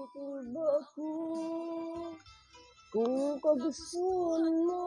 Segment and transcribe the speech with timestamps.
[0.00, 1.08] Natutul ba ako
[2.88, 4.84] kung kagustuhan mo?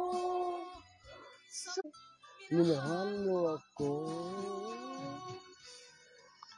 [2.49, 3.93] Minahal mo ako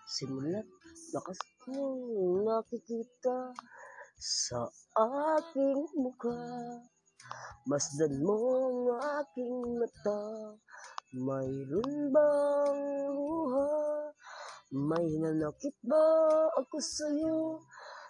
[0.08, 0.64] Simulat
[1.12, 1.36] lakas
[1.68, 3.52] kong nakikita
[4.16, 4.72] sa
[5.36, 6.80] aking mukha
[7.68, 8.80] Masdan mo ang
[9.20, 10.56] aking mata
[11.12, 12.82] Mayroon bang
[13.12, 13.68] luha?
[14.72, 16.08] May nanakit ba
[16.56, 17.60] ako sa'yo?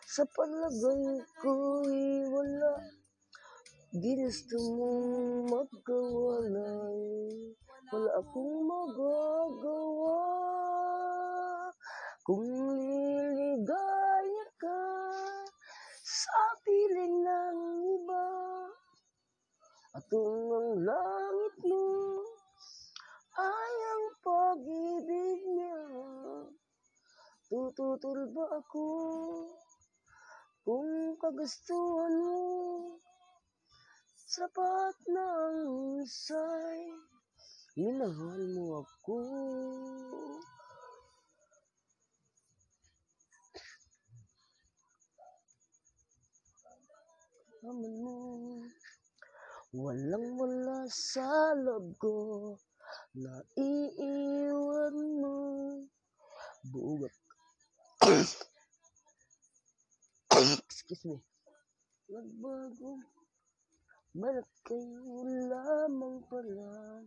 [0.06, 2.78] Sa palagay ko'y wala.
[3.90, 5.10] Ginusto mong
[5.50, 7.02] magkawalay.
[7.90, 10.22] Wala akong magagawa.
[12.22, 12.46] Kung
[12.82, 14.82] liligaya ka
[16.02, 18.30] Sa piling ng iba
[19.94, 21.86] At kung ang langit mo
[23.38, 25.86] Ay ang pag-ibig niya.
[27.46, 28.58] Tututol ba
[30.66, 32.42] Kung kagustuhan mo
[34.26, 35.62] Sapat na ang
[36.02, 36.82] husay.
[37.78, 39.18] Minahal mo ako.
[47.70, 48.18] Aman mo
[49.70, 52.16] Walang wala sa loob ko.
[53.14, 55.38] Naiiwan mo
[56.74, 57.14] Bugat
[60.46, 61.18] Excuse me.
[62.06, 63.02] Nagbago
[64.14, 67.02] Balat kayo lamang pala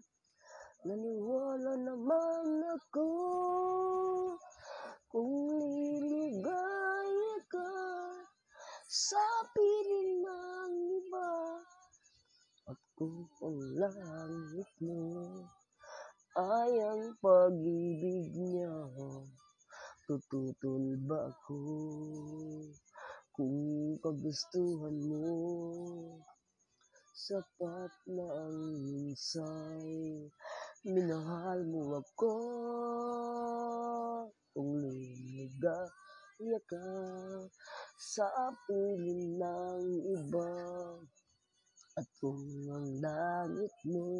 [0.82, 3.06] Naniwala naman ako.
[5.06, 7.74] Kung liligaya ka
[8.90, 9.22] Sa
[9.54, 11.30] piling ng iba
[12.66, 15.46] At kung ang langit mo
[16.34, 18.74] Ay ang pag-ibig niya
[20.10, 21.58] Tututol ba ako
[23.38, 25.30] Kung kagustuhan mo
[27.14, 30.26] Sapat na ang minsay.
[30.82, 32.34] Minahal mo ako
[34.50, 36.90] Kung liligaya ka
[37.94, 38.26] Sa
[38.66, 39.86] piling ng
[40.18, 40.50] iba.
[41.94, 42.42] At kung
[42.74, 44.10] ang langit mo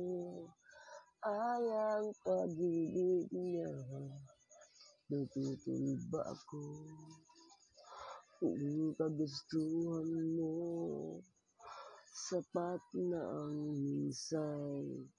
[1.27, 3.75] Ay ang pag-ibig niya
[5.11, 6.63] Natutol ba ako
[8.39, 10.55] Kung kagustuhan mo
[12.15, 15.11] Sapat na ang minsay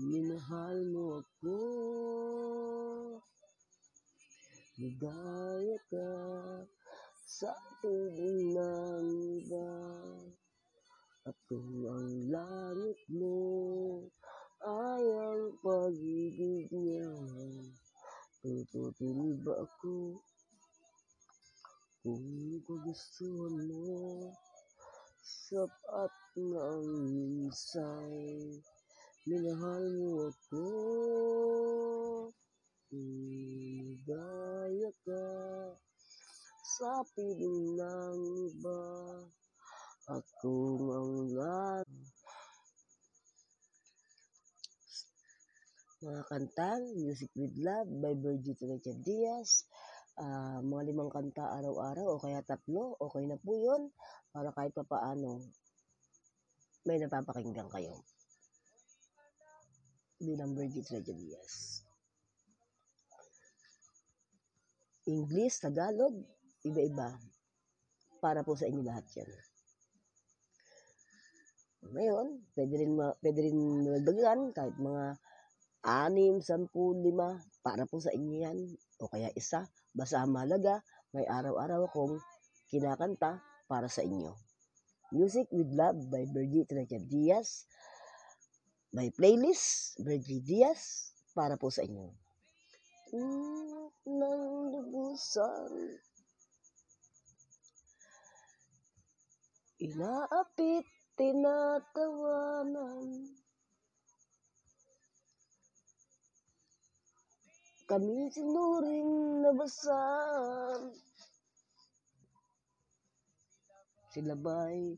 [0.00, 1.60] Minahal mo ako.
[4.80, 6.12] Ligaya ka
[7.28, 7.52] Sa
[7.84, 9.68] piling ng iba.
[11.44, 13.36] Kung ang langit mo.
[14.64, 17.12] Ay ang pag-ibig niya.
[18.40, 20.24] Tututol ba ako
[22.02, 24.34] Kung kagustuhan mo
[25.22, 28.58] Sapat na ang minsay
[29.22, 30.66] Minahal mo ako
[32.90, 35.26] Ligaya ka
[36.74, 38.18] Sa piling ng
[38.50, 38.82] iba
[40.10, 42.10] At kung ang langit
[46.02, 49.62] mga kantang Music with Love by Virgito Richard Diaz.
[50.20, 53.88] Ah, mga limang kanta araw-araw o kaya tatlo, okay na po yun
[54.28, 55.40] para kahit pa paano
[56.84, 58.04] may napapakinggan kayo
[60.22, 61.82] bilang Virgito Richard Diaz.
[65.10, 66.14] English, Tagalog,
[66.62, 67.18] iba-iba.
[68.22, 69.30] Para po sa inyo lahat yan.
[71.90, 75.18] Ngayon, pwede rin, ma- pwede rin madagdagan kahit mga
[75.82, 78.58] anim, sampu, lima, para po sa inyo yan.
[79.02, 80.80] O kaya isa, basta ang mahalaga,
[81.12, 82.16] may araw-araw akong
[82.72, 84.32] kinakanta para sa inyo.
[85.12, 87.68] Music with Love by Virgie Trinidad Diaz.
[88.96, 92.08] May playlist, Virgie Diaz, para po sa inyo.
[93.12, 96.00] Mm, Nang lubusan,
[99.78, 103.04] inaapit, tinatawanan,
[107.92, 110.96] Kami sinuring nabasan.
[114.16, 114.96] Sila ba'y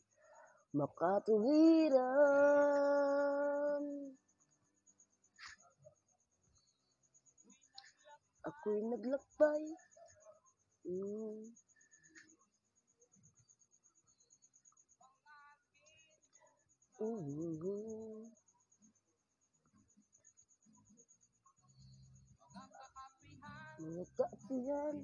[0.78, 2.06] makatuwiran?
[8.46, 9.64] Ako'y naglakbay.
[10.86, 11.50] Mm.
[17.02, 18.13] Mm.
[23.84, 24.96] Muka siyan.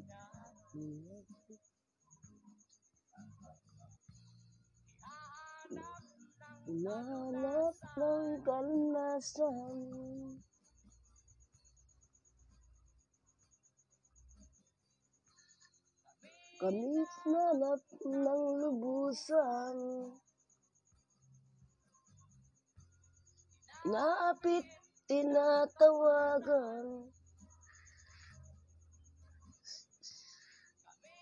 [6.64, 9.78] Inahanap ng kalnasan.
[16.60, 16.96] Kami
[17.28, 19.76] nanap ng lubusan.
[23.84, 24.64] Naapit
[25.04, 27.12] tinatawagan.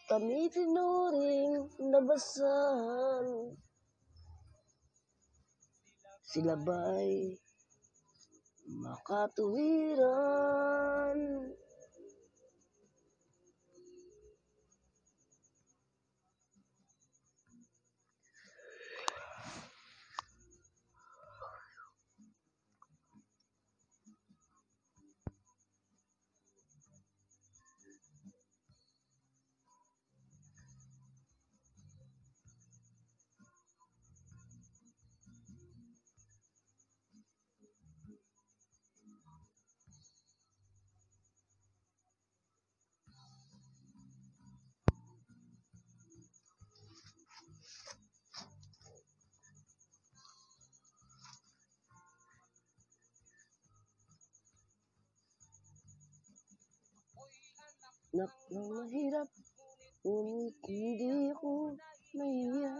[0.08, 3.52] Kami tinuring nabasan
[6.24, 7.36] Sila ba'y
[8.72, 11.18] makatuwiran?
[58.18, 59.30] Nak ng mahirap,
[60.02, 61.70] ngunit hindi ako
[62.18, 62.74] nahiya.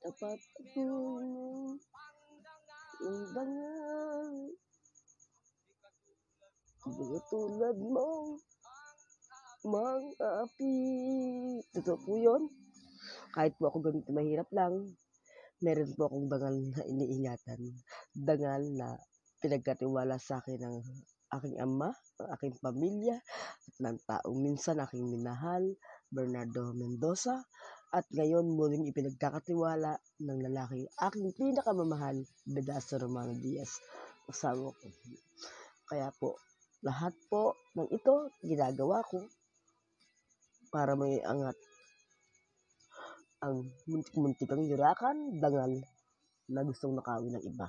[0.00, 0.84] Tapat ako
[1.20, 1.76] ng
[3.36, 4.32] bangal.
[6.88, 8.40] Mga tulad mo,
[9.68, 10.16] mga
[10.48, 10.76] api.
[11.76, 12.48] Totoo po yun.
[13.36, 14.96] Kahit po ako ganito mahirap lang,
[15.62, 17.60] meron po akong dangal na iniingatan.
[18.12, 18.98] Dangal na
[19.38, 20.76] pinagkatiwala sa akin ng
[21.32, 23.16] aking ama, ng aking pamilya,
[23.62, 25.64] at ng taong minsan aking minahal,
[26.12, 27.40] Bernardo Mendoza,
[27.92, 33.80] at ngayon muling ipinagkakatiwala ng lalaki aking pinakamamahal, Bedaso Romano Diaz,
[34.28, 34.88] asawa ko.
[35.88, 36.36] Kaya po,
[36.84, 39.22] lahat po ng ito ginagawa ko
[40.72, 41.54] para may angat
[43.42, 45.82] ang muntik-muntikang yurakan, dangal
[46.46, 47.66] na gustong nakawin ng iba.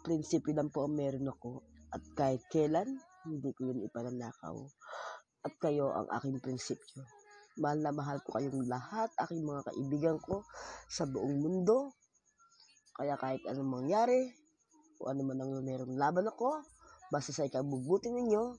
[0.00, 1.60] Prinsipyo lang po ang meron ako
[1.92, 2.88] at kahit kailan,
[3.28, 4.56] hindi ko yun ipananakaw.
[5.44, 7.04] At kayo ang aking prinsipyo.
[7.60, 10.48] Mahal na mahal ko kayong lahat, aking mga kaibigan ko
[10.88, 11.92] sa buong mundo.
[12.96, 14.32] Kaya kahit anong mangyari,
[15.04, 16.64] o ano man ang merong laban ako,
[17.12, 18.56] basta sa ikabubuti ninyo,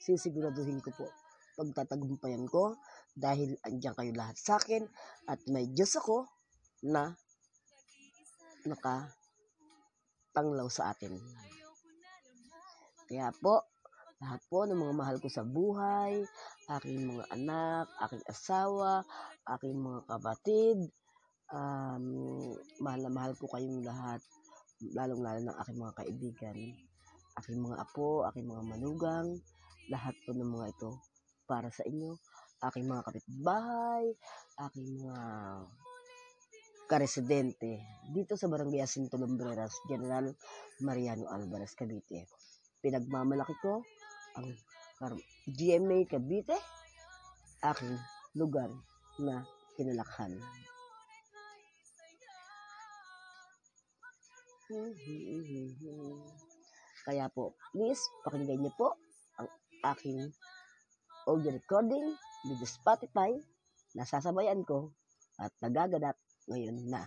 [0.00, 1.12] sisiguraduhin ko po
[1.56, 2.76] pagtatagumpayan ko
[3.12, 4.88] dahil andyan kayo lahat sa akin
[5.28, 6.24] at may Diyos ako
[6.82, 7.14] na
[8.64, 11.20] nakatanglaw sa atin.
[13.10, 13.60] Kaya po,
[14.22, 16.24] lahat po ng mga mahal ko sa buhay,
[16.78, 19.04] aking mga anak, aking asawa,
[19.58, 20.78] aking mga kapatid,
[21.52, 22.04] um,
[22.80, 24.22] mahal na mahal ko kayong lahat,
[24.94, 26.56] lalong-lalo ng aking mga kaibigan,
[27.42, 29.28] aking mga apo, aking mga manugang,
[29.90, 30.90] lahat po ng mga ito
[31.44, 32.16] para sa inyo,
[32.70, 34.04] aking mga kapitbahay,
[34.70, 35.18] aking mga
[36.86, 37.80] karesidente
[38.12, 40.28] dito sa Barangay Jacinto Lumbreras, General
[40.84, 42.28] Mariano Alvarez, Cavite.
[42.84, 43.80] Pinagmamalaki ko
[44.36, 44.46] ang
[45.48, 46.58] GMA Cavite,
[47.64, 47.96] aking
[48.38, 48.70] lugar
[49.18, 49.42] na
[49.74, 50.38] kinalakhan.
[57.02, 58.94] Kaya po, please, pakinggan niyo po
[59.36, 59.48] ang
[59.96, 60.30] aking
[61.22, 62.18] audio recording
[62.50, 63.30] with Spotify
[63.94, 64.90] na sasabayan ko
[65.38, 66.18] at nagaganap
[66.50, 67.06] ngayon na.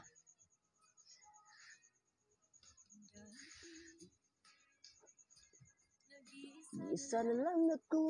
[6.95, 8.03] Isa na lang ako.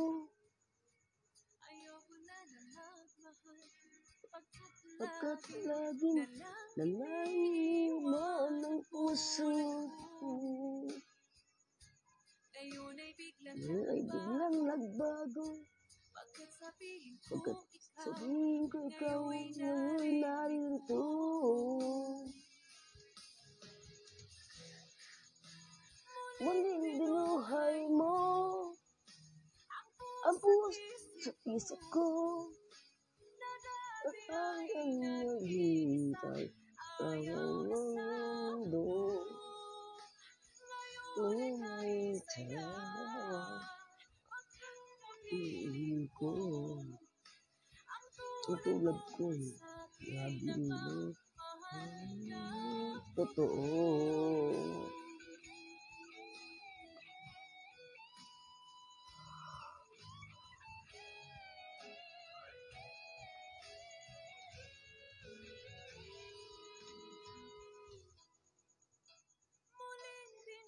[4.96, 6.22] Pagkat laging
[6.78, 9.50] nalaman ng puso
[10.22, 10.32] ko.
[13.58, 15.75] Ngayon ay biglang nagbago
[16.36, 21.04] Pagkat ikaw sabihin ko ikaw ngayon narito
[26.44, 28.20] Muling binuhay mo
[30.28, 30.84] Ang puso
[31.24, 32.08] sa isip ko
[34.04, 36.52] At ay ang naghihintay
[37.00, 37.24] Ang
[37.72, 39.24] mundo.
[41.16, 42.68] Ngayon ay tala
[45.32, 46.32] iihin ko.
[48.46, 49.26] Tutulad ko.
[50.02, 51.14] Grabe nila.
[53.16, 54.90] Totoo.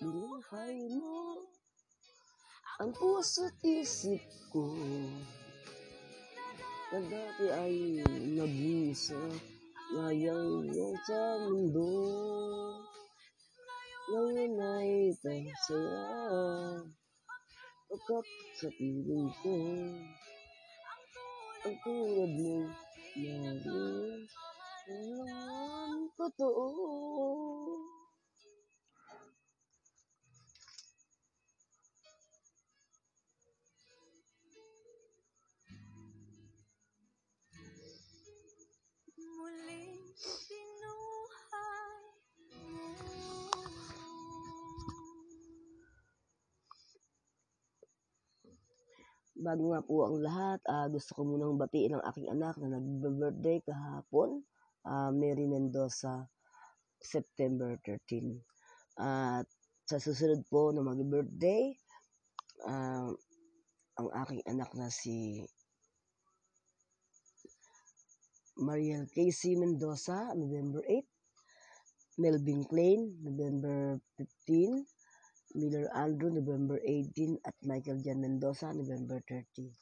[0.01, 1.43] Buhay mo
[2.77, 4.21] ang puso't isip
[4.53, 4.69] ko
[6.93, 8.05] na dati ay
[8.37, 9.17] nag-isa
[9.97, 11.89] ngayon yan sa mundo.
[14.13, 16.85] Ngayon ay tansaya
[17.89, 18.27] pagkat
[18.61, 19.55] sa piling ko.
[21.65, 22.57] Ang tulad mo
[23.17, 24.21] narin
[25.25, 26.67] ang totoo
[49.37, 53.61] Bago nga po ang lahat, ah, gusto ko munang batiin ang aking anak na nag-birthday
[53.61, 54.41] kahapon,
[54.81, 56.25] ah, Mary Mendoza,
[56.97, 58.33] September 13.
[58.97, 59.45] At
[59.85, 61.69] sa susunod po na mag-birthday,
[62.65, 63.13] ah,
[64.01, 65.45] ang aking anak na si
[68.57, 71.05] Mariel Casey Mendoza, November 8.
[72.17, 74.96] Melvin Klein, November 15.
[75.57, 77.41] Miller Andrew, November 18.
[77.41, 79.73] At Michael Jan Mendoza, November 30.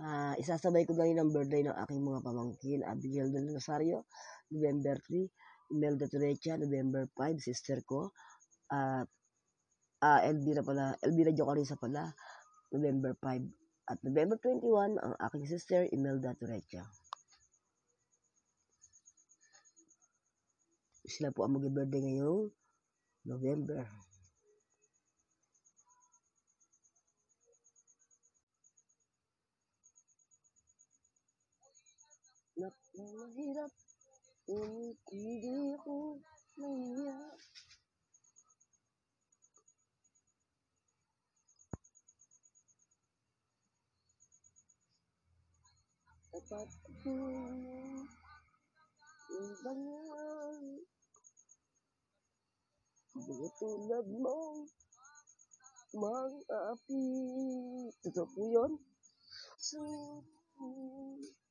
[0.00, 2.80] Ah, isasabay ko na rin ang birthday ng aking mga pamangkin.
[2.88, 4.08] Abigail del Rosario,
[4.48, 5.28] November 3.
[5.72, 8.12] Imelda Turecha, November 5, sister ko.
[8.72, 9.08] At
[10.00, 12.08] ah, Elvira pala, Elvira Jocarisa pala,
[12.72, 13.92] November 5.
[13.92, 16.88] At November 21, ang aking sister, Imelda Turecha.
[21.04, 22.48] Sila po ang mag-birthday ngayong
[23.28, 24.11] November.
[32.62, 33.72] Napakahirap,
[34.46, 36.22] ngunit hindi ako
[36.62, 37.18] nahiya.
[46.30, 48.06] Tapat ako ng
[49.66, 50.58] bangal.
[53.18, 54.38] Mga tulad mo,
[55.98, 57.02] mga api.
[58.06, 58.72] Totoo po yun?
[59.74, 61.41] Ngayon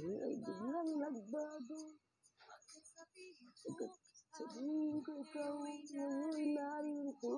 [0.00, 1.80] ay biglang nagbago.
[3.62, 3.92] bakit
[4.32, 7.36] sabihin ko ikaw ngayon narito.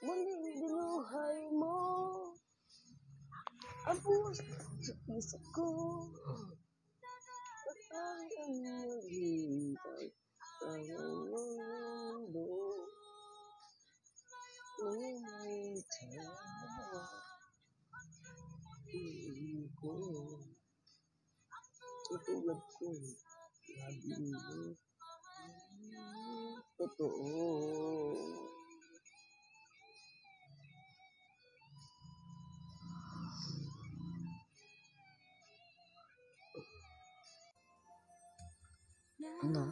[0.00, 1.78] Muling binuhay mo
[3.84, 4.40] ang puso
[4.80, 5.68] sa isip ko.
[7.68, 10.06] Patay ang naghihintay
[10.56, 10.72] sa
[11.28, 12.48] mundo.
[14.80, 16.24] Ngayon ay tayo.
[18.88, 19.92] Piling ko.
[22.08, 22.88] Tutulad ko.
[23.60, 24.72] Sabi mo.
[26.80, 27.28] Totoo.
[39.44, 39.68] Now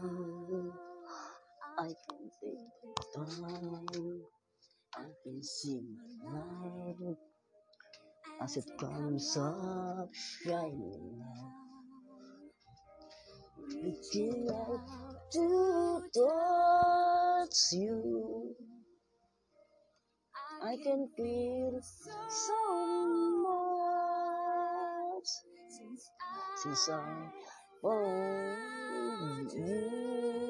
[1.80, 2.68] I can take
[3.16, 4.37] the time.
[4.98, 5.80] I can see
[6.24, 6.40] my
[7.00, 7.16] light
[8.42, 11.22] as it comes up shining.
[13.80, 14.80] Reaching out
[15.34, 18.56] to touch you.
[20.64, 22.60] I can feel so
[23.46, 25.28] much
[26.60, 27.30] since I
[27.82, 30.42] found you.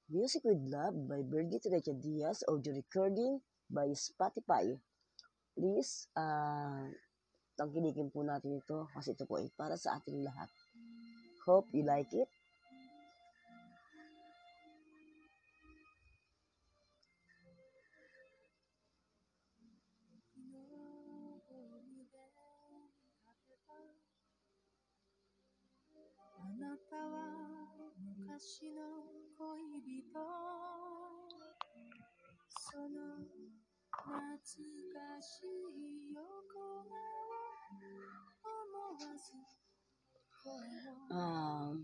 [0.08, 4.78] Music with Love by Birgit Recha Diaz, audio recording by Spotify.
[5.56, 6.88] Please, ah,
[7.57, 10.49] tangkilikin po natin ito kasi ito po ay para sa ating lahat.
[11.47, 12.29] Hope you like it.
[26.37, 28.81] "あなたは昔の
[29.37, 30.19] 恋人」「
[32.49, 33.17] その
[33.91, 34.17] 懐
[34.93, 37.40] かしい横顔
[41.12, 41.76] Uh,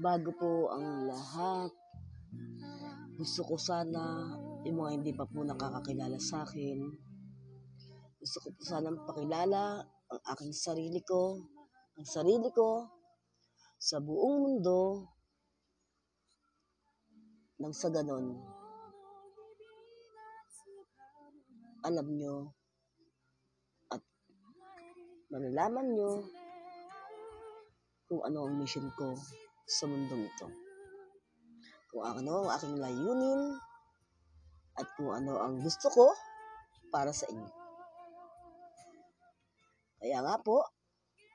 [0.00, 1.70] bago po ang lahat,
[3.14, 4.34] gusto ko sana
[4.64, 6.78] yung mga hindi pa po nakakakilala sa akin,
[8.18, 11.38] gusto ko po sanang pakilala ang aking sarili ko,
[12.00, 12.88] ang sarili ko
[13.76, 15.10] sa buong mundo.
[17.60, 18.54] Nang sa ganon
[21.84, 22.48] alam nyo
[25.34, 26.22] malalaman nyo
[28.06, 29.18] kung ano ang mission ko
[29.66, 30.46] sa mundong ito.
[31.90, 33.58] Kung ano ang aking layunin
[34.78, 36.06] at kung ano ang gusto ko
[36.94, 37.50] para sa inyo.
[39.98, 40.62] Kaya nga po,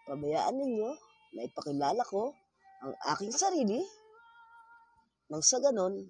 [0.07, 0.89] pabayaan ninyo
[1.35, 2.31] na ipakilala ko
[2.79, 3.83] ang aking sarili
[5.27, 6.07] nang sa ganon,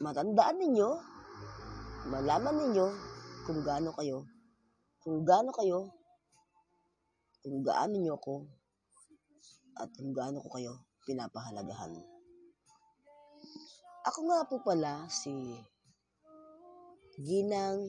[0.00, 0.88] matandaan ninyo,
[2.08, 3.13] malaman ninyo
[3.44, 4.24] kung gaano kayo,
[5.04, 5.92] kung gaano kayo,
[7.44, 8.48] kung gaano nyo ko,
[9.76, 11.92] at kung gaano ko kayo pinapahalagahan.
[14.08, 15.60] Ako nga po pala si
[17.20, 17.84] Ginang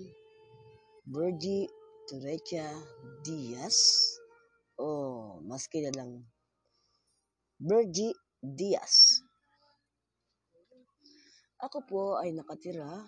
[1.08, 1.72] Virgie
[2.04, 2.68] Turecha
[3.24, 3.80] Diaz
[4.76, 6.20] o mas kilalang
[7.64, 8.12] Virgie
[8.44, 9.24] Diaz.
[11.64, 13.08] Ako po ay nakatira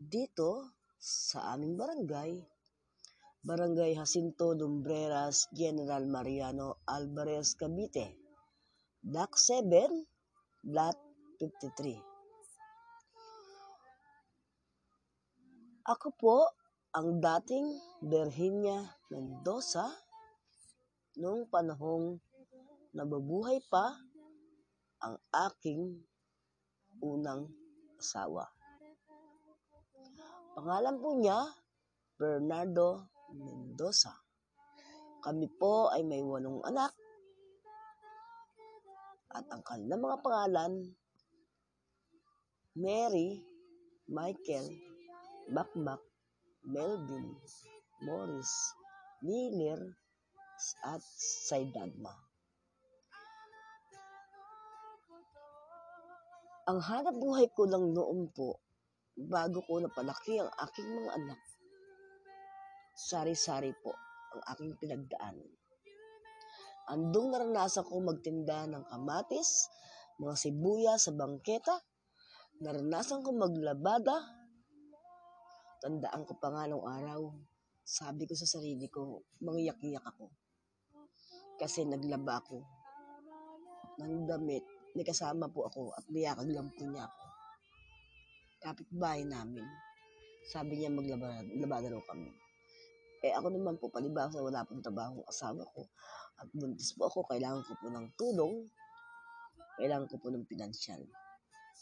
[0.00, 2.40] dito sa aming barangay,
[3.46, 8.18] Barangay Jacinto Lumbreras, General Mariano Alvarez, Cavite,
[8.98, 9.70] Block 7,
[10.66, 10.98] Lot
[11.38, 12.02] 53.
[15.86, 16.50] Ako po
[16.90, 17.70] ang dating
[18.02, 18.82] Virginia
[19.14, 19.86] Mendoza
[21.14, 22.18] noong panahong
[22.90, 23.94] nababuhay pa
[25.04, 25.14] ang
[25.46, 26.02] aking
[26.98, 27.46] unang
[28.00, 28.55] asawa.
[30.56, 31.36] Pangalan po niya,
[32.16, 34.16] Bernardo Mendoza.
[35.20, 36.96] Kami po ay may walong anak
[39.36, 40.72] at ang kanilang mga pangalan,
[42.72, 43.44] Mary,
[44.08, 44.64] Michael,
[45.52, 46.00] Bakbak,
[46.64, 47.36] Melvin,
[48.00, 48.72] Morris,
[49.20, 49.76] Miller,
[50.88, 51.04] at
[51.44, 52.16] Saidagma.
[56.64, 58.56] Ang hanap buhay ko lang noon po,
[59.16, 61.40] bago ko napalaki ang aking mga anak,
[62.92, 63.96] sari-sari po
[64.36, 65.40] ang aking pinagdaan.
[66.92, 69.66] Andong naranasan ko magtinda ng kamatis,
[70.20, 71.74] mga sibuya sa bangketa,
[72.62, 74.20] naranasan ko maglabada,
[75.82, 77.32] tandaan ko pa nga nung araw,
[77.82, 80.30] sabi ko sa sarili ko, mangyak-iyak ako.
[81.56, 82.60] Kasi naglaba ako
[83.96, 87.25] ng damit may kasama po ako at niyakag lang po niya ako.
[88.66, 89.62] Kapitbahay namin.
[90.50, 92.34] Sabi niya maglaba laba na raw kami.
[93.22, 95.86] Eh ako naman po, palibasa wala pong trabaho ang asawa ko.
[96.42, 98.66] At buntis po ako, kailangan ko po ng tulong.
[99.78, 100.98] Kailangan ko po ng pinansyal.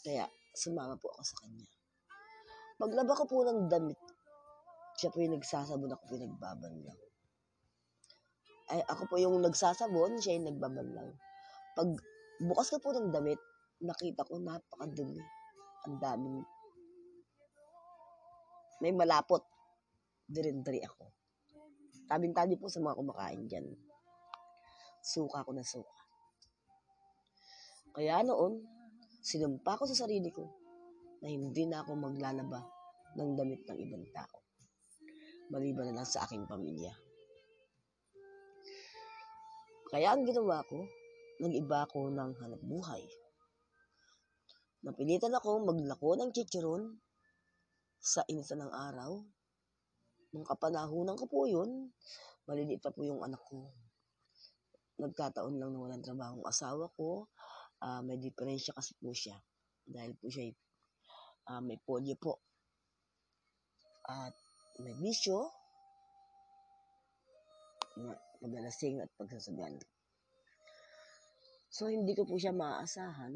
[0.05, 1.65] Kaya sumama po ako sa kanya.
[2.77, 3.97] Paglaba ko po ng damit,
[5.01, 6.99] siya po yung nagsasabon, ako po yung nagbaban lang.
[8.69, 11.09] Ay, ako po yung nagsasabon, siya yung nagbaban lang.
[11.73, 11.97] Pag
[12.45, 13.41] bukas ko po ng damit,
[13.81, 15.17] nakita ko napakadumi.
[15.89, 16.37] Ang daming
[18.83, 19.43] may malapot.
[20.25, 21.11] Dirindri ako.
[22.09, 23.65] Tabing-tabi po sa mga kumakain dyan.
[25.05, 25.97] Suka ko na suka.
[27.95, 28.59] Kaya noon,
[29.21, 30.45] sinumpa ko sa sarili ko
[31.23, 32.61] na hindi na ako maglalaba
[33.15, 34.37] ng damit ng ibang tao.
[35.53, 36.91] Maliban na lang sa aking pamilya.
[39.93, 40.83] Kaya ang ginawa ko,
[41.39, 43.05] nag-iba ako ng hanap buhay.
[44.83, 46.99] Napilitan ako maglako ng chichiron
[48.05, 49.17] sa inisa ng araw.
[50.37, 51.89] Nung kapanahunan ko po yun,
[52.45, 53.73] maliliit pa po yung anak ko.
[55.01, 57.25] Nagkataon lang na walang trabaho ang asawa ko.
[57.81, 59.33] Uh, may diferensya kasi po siya.
[59.89, 60.53] Dahil po siya
[61.49, 62.45] uh, may polio po.
[64.05, 64.37] At
[64.85, 65.49] may bisyo.
[68.37, 69.81] Paglalasing at pagsasagan.
[71.73, 73.33] So, hindi ko po siya maaasahan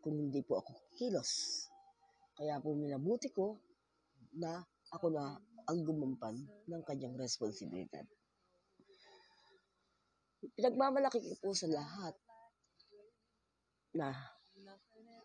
[0.00, 1.66] kung hindi po ako kilos.
[2.40, 3.60] Kaya po minabuti ko
[4.40, 4.64] na
[4.96, 5.36] ako na
[5.68, 6.40] ang gumampan
[6.72, 8.00] ng kanyang responsibilidad.
[10.56, 12.16] Pinagmamalaki ko po sa lahat
[13.92, 14.08] na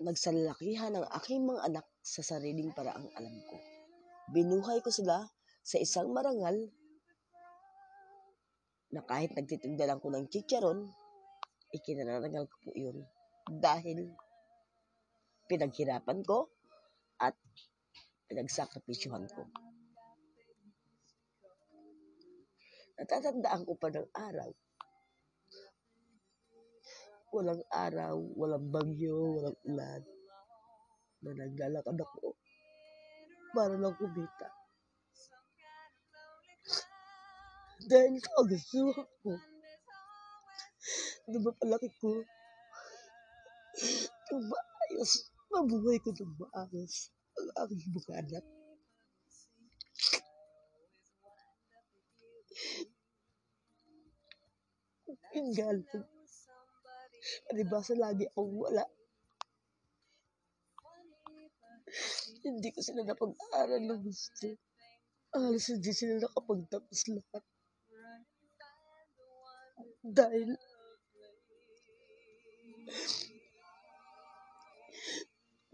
[0.04, 3.56] nagsalakihan ang aking mga anak sa sariling paraang alam ko.
[4.36, 5.24] Binuhay ko sila
[5.64, 6.68] sa isang marangal
[8.92, 10.84] na kahit nagtitinda lang ko ng chicharon,
[11.72, 13.08] ikinararangal ko po yun
[13.48, 14.12] dahil
[15.48, 16.52] pinaghirapan ko
[17.22, 17.36] at
[18.28, 19.48] pinagsakripisyuhan ko.
[22.96, 24.50] Natatandaan ko pa ng araw.
[27.36, 30.02] Walang araw, walang bagyo, walang ulan.
[31.20, 32.40] Na naglalakad ako
[33.52, 34.48] para lang kumita.
[37.86, 39.36] Dahil sa kagustuhan ko,
[41.28, 42.24] na mapalaki ko,
[44.32, 48.46] ng maayos, mabuhay ko ng maayos ang aking mga anak.
[55.32, 56.08] Yun nga lang.
[57.48, 58.84] Palibasa lagi akong wala.
[62.44, 64.48] Hindi ko sila napag-aaral ng gusto.
[65.32, 67.44] Halos hindi sila nakapagtapos lahat.
[70.04, 70.56] Dahil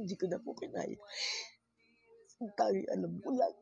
[0.01, 0.97] hindi ko na po kinaya.
[2.41, 3.55] Ang tanging alam ko lang.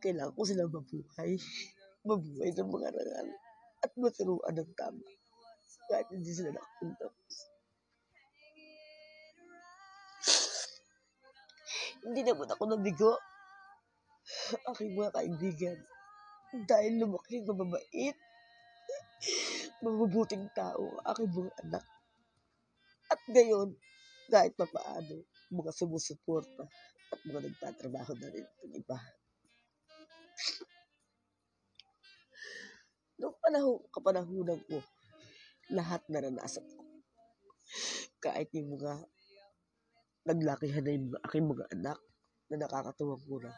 [0.00, 1.36] Kailangan ko sila mabuhay.
[2.08, 3.28] Mabuhay ng mga rangal.
[3.84, 5.04] At maturuan ng tama.
[5.92, 7.36] Kahit hindi sila nakapagtapos.
[12.00, 13.12] Hindi naman ako nabigo.
[14.72, 15.78] Aking mga kaibigan.
[16.64, 18.16] Dahil lumaki mababait.
[19.84, 21.84] Mabubuting tao ang aking mga anak.
[23.10, 23.76] At ngayon,
[24.30, 26.64] kahit pa paano, mga sumusuporta
[27.10, 28.98] at mga nagtatrabaho na rin ng iba.
[33.20, 34.78] Noong panahon, kapanahunan ko,
[35.74, 36.82] lahat naranasan ko.
[38.22, 39.02] Kahit yung mga
[40.30, 41.98] naglakihan na yung aking mga anak
[42.48, 43.50] na nakakatuwang muna.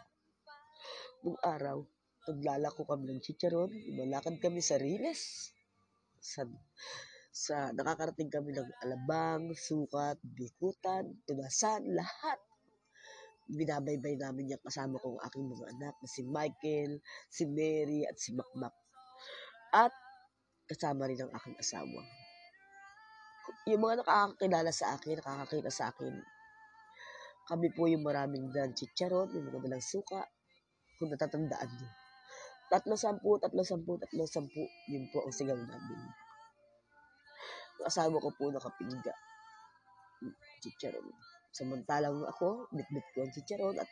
[1.22, 1.84] Nung araw,
[2.26, 5.52] naglalako kami ng chicharon, lumalakad kami sa Riles.
[6.22, 6.46] Sa,
[7.32, 12.38] sa nakakarating kami ng Alabang, Sukat, Bikutan, Tunasan, lahat.
[13.48, 17.00] Binabaybay namin yung kasama kong aking mga anak na si Michael,
[17.32, 18.76] si Mary, at si Makmak.
[19.72, 19.92] At
[20.68, 22.00] kasama rin ang aking asawa.
[23.64, 26.14] Yung mga nakakakilala sa akin, nakakakita sa akin,
[27.48, 30.28] kami po yung maraming dalang chicharon, yung mga dalang suka,
[31.00, 31.88] kung natatandaan niyo.
[32.70, 36.21] Tatlo sampu, tatlo sampu, tatlo sampu, yun po ang sigaw namin.
[37.86, 39.14] Asawa ko po nakapingga.
[40.62, 41.06] Chicharon.
[41.52, 43.90] Samantalang ako, bitbit ko ang chicharon at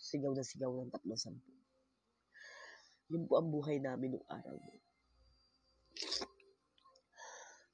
[0.00, 1.52] sigaw na sigaw ng tatlo sampu.
[3.10, 4.56] Yun po ang buhay namin nung araw.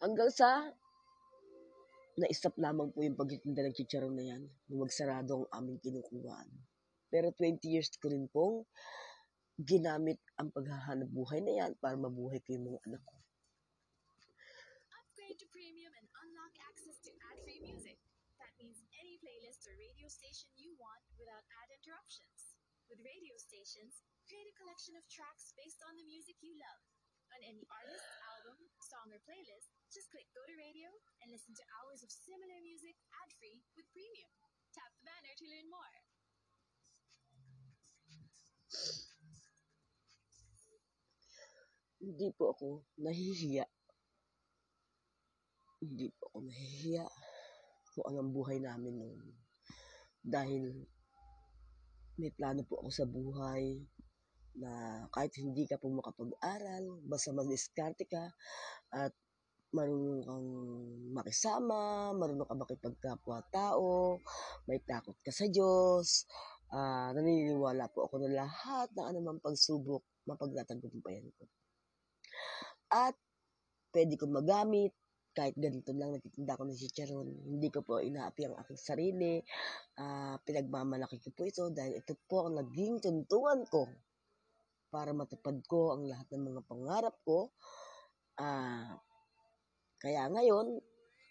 [0.03, 0.73] Hanggang sa
[2.17, 6.49] na-stop lamang po yung pagtitinda ng chicharon na yan nung magsarado ang aming kinukuhaan.
[7.13, 8.65] Pero 20 years ko rin pong
[9.61, 13.16] ginamit ang paghahanap buhay na yan para mabuhay ko yung mga anak ko.
[20.07, 22.55] Radio station you want without ad interruptions.
[22.87, 26.79] With radio stations, create a collection of tracks based on the music you love.
[27.35, 28.55] On any artist, album,
[28.87, 30.95] song, or playlist, just click Go to Radio
[31.27, 34.31] and listen to hours of similar music ad-free with premium.
[34.79, 35.95] Tap the banner to learn more.
[41.99, 42.67] Hindi po oh, ako
[43.03, 43.67] nahihiya.
[45.83, 47.11] Hindi po ako nahihiya
[47.91, 49.46] kung anong buhay namin noon.
[50.27, 50.75] Dahil
[52.19, 53.79] may plano po ako sa buhay
[54.59, 58.25] na kahit hindi ka po makapag-aral, basta mag-diskarte ka
[58.91, 59.15] at
[59.71, 60.49] marunong kang
[61.13, 64.19] makisama, marunong ka makipagkapwa-tao,
[64.67, 66.25] may takot ka sa Diyos,
[66.73, 71.45] ah naniniwala po ako na lahat ng anumang pagsubok, mapagtatagumpayan ko.
[72.91, 73.15] At
[73.93, 74.97] pwede ko magamit
[75.37, 77.29] kahit ganito lang nagtitinda ako ng chicharon.
[77.45, 79.45] Hindi ko po inaapi ang aking sarili.
[80.01, 83.85] Ah, pinagmamalaki ko po ito dahil ito po ang naging tuntuan ko
[84.89, 87.53] para matupad ko ang lahat ng mga pangarap ko.
[88.41, 88.97] Ah,
[90.01, 90.81] kaya ngayon,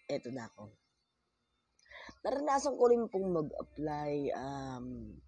[0.06, 0.70] eto na ako.
[2.22, 5.18] Naranasan ko rin pong mag-apply um,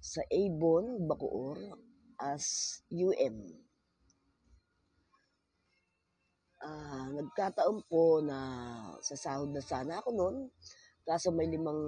[0.00, 1.60] sa Avon, Bacoor
[2.24, 3.67] as UM.
[6.58, 8.38] Ah, nagkataon po na
[8.98, 10.36] sa sahod na sana ako noon,
[11.06, 11.78] kaso may limang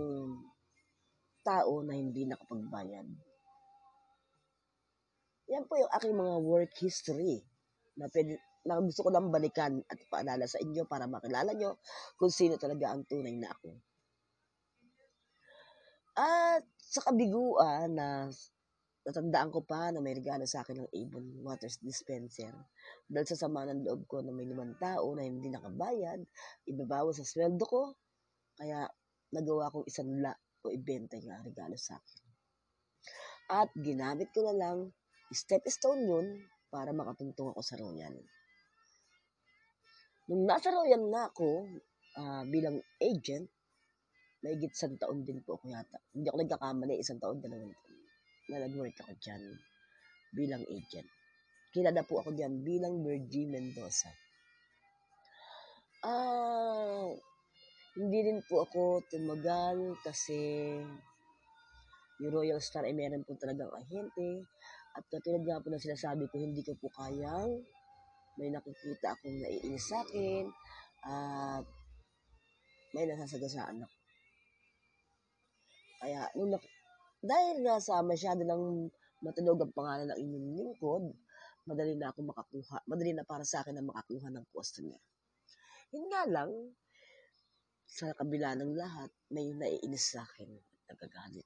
[1.43, 3.09] tao na hindi nakapagbayad.
[5.51, 7.43] Yan po yung aking mga work history
[7.99, 11.75] na, pwede, na gusto ko lang balikan at paalala sa inyo para makilala nyo
[12.15, 13.75] kung sino talaga ang tunay na ako.
[16.15, 18.31] At sa kabiguan na
[19.01, 22.53] natandaan ko pa na may regalo sa akin ng Avon Waters Dispenser.
[23.09, 26.21] Dahil sa sama ng loob ko na may limang tao na hindi nakabayad,
[26.69, 27.83] ibabawas sa sweldo ko,
[28.61, 28.85] kaya
[29.33, 32.23] nagawa kong isanla o ibenta yung regalo sa akin.
[33.51, 34.93] At ginamit ko na lang
[35.33, 36.27] step stone yun
[36.69, 38.15] para makatungtong ako sa Royal.
[40.29, 41.67] Nung nasa Royal na ako,
[42.21, 43.49] ah, bilang agent,
[44.45, 45.99] mahigit isang taon din po ako yata.
[46.13, 47.90] Hindi ako nagkakamali, isang taon, dalawang taon
[48.51, 49.43] na nag-work ako dyan
[50.35, 51.07] bilang agent.
[51.71, 54.11] Kilala po ako dyan bilang Virgie Mendoza.
[56.03, 57.07] Ah,
[57.95, 60.75] hindi rin po ako tumagal kasi
[62.21, 64.45] yung Royal Star ay meron po talagang ahente
[64.99, 67.63] at katulad nga po na sinasabi ko, hindi ko po kayang
[68.39, 70.45] may nakikita akong naiinis sa akin
[71.07, 71.65] at
[72.97, 73.97] may nasasagasaan ako.
[76.01, 76.57] Kaya, nung
[77.21, 78.89] dahil nga sa masyado lang
[79.21, 81.05] matunog ang pangalan ng inyong lingkod,
[81.69, 84.97] madali na ako makakuha, madali na para sa akin na makakuha ng customer.
[85.93, 86.51] Yun nga lang,
[87.91, 91.45] sa kabila ng lahat, may naiinis sa akin at nagagalit.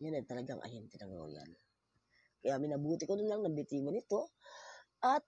[0.00, 1.50] Yan ay talagang ahente ng Royal.
[2.40, 4.32] Kaya minabuti ko na lang ng bitiwan nito
[5.04, 5.20] at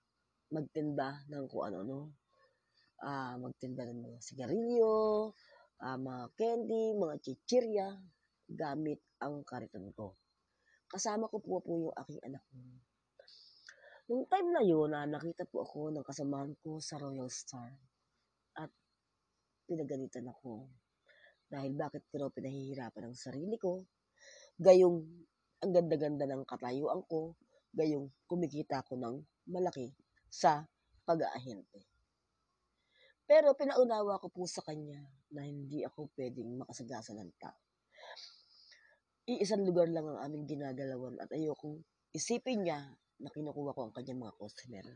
[0.49, 2.17] magtinda ng kung ano-ano.
[3.05, 4.97] Ah, magtinda ng mga sigarilyo,
[5.85, 7.89] ah, mga candy, mga chichirya,
[8.53, 10.17] gamit ang kariton ko.
[10.93, 12.45] Kasama ko po po yung aking anak.
[14.13, 17.73] Nung time na yun, na nakita po ako ng kasamahan ko sa Royal Star.
[18.61, 18.69] At
[19.65, 20.69] pinagalitan ako.
[21.49, 23.89] Dahil bakit ko pinahihirapan ang sarili ko.
[24.61, 25.01] Gayong
[25.65, 27.41] ang ganda-ganda ng katayuan ko.
[27.73, 29.17] Gayong kumikita ko ng
[29.49, 29.97] malaki
[30.29, 30.67] sa
[31.09, 31.89] pag-aahente.
[33.25, 35.01] Pero pinaunawa ko po sa kanya
[35.33, 37.72] na hindi ako pwedeng makasagasa ng tao.
[39.23, 41.79] Iisang lugar lang ang aming ginagalawan at ayokong
[42.11, 42.83] isipin niya
[43.23, 44.87] na kinukuha ko ang kanyang mga customer.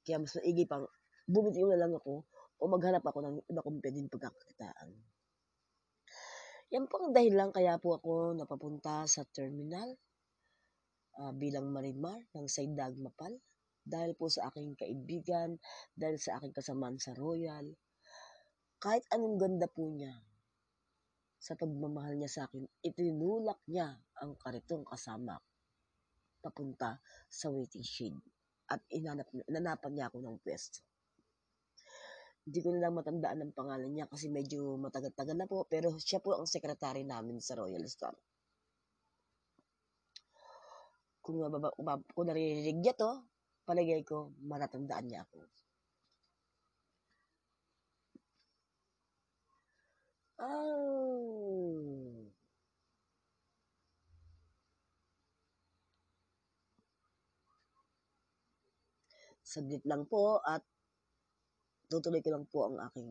[0.00, 0.88] Kaya mas maigi pang
[1.28, 2.24] bumitiw na lang ako
[2.56, 4.90] o maghanap ako ng iba kong pwedeng pagkakakitaan.
[6.72, 9.92] Yan po ang dahilan kaya po ako napapunta sa terminal
[11.20, 13.36] ah, bilang marimar ng Saidag Mapal
[13.84, 15.60] dahil po sa aking kaibigan,
[15.92, 17.66] dahil sa aking kasamaan sa Royal.
[18.80, 20.14] Kahit anong ganda po niya,
[21.40, 25.40] sa pagmamahal niya sa akin, itinulak niya ang karitong kasama
[26.44, 27.00] papunta
[27.32, 28.12] sa waiting shed
[28.68, 30.84] at inanap, inanapan niya ako ng pwesto.
[32.44, 36.20] Hindi ko na lang matandaan ang pangalan niya kasi medyo matagal-tagal na po pero siya
[36.20, 38.12] po ang sekretary namin sa Royal Star.
[41.20, 43.12] Kung, mababa, kung naririnig niya to,
[43.64, 45.44] palagay ko matatandaan niya ako.
[50.40, 50.80] Ah.
[59.44, 60.64] Saglit lang po at
[61.90, 63.10] tutuloy ko lang po ang aking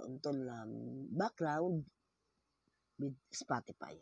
[0.00, 0.64] untol na
[1.12, 1.84] background
[2.96, 3.92] with Spotify.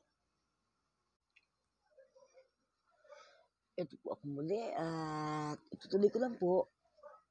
[3.81, 6.69] Ito po ako muli at itutuloy ko lang po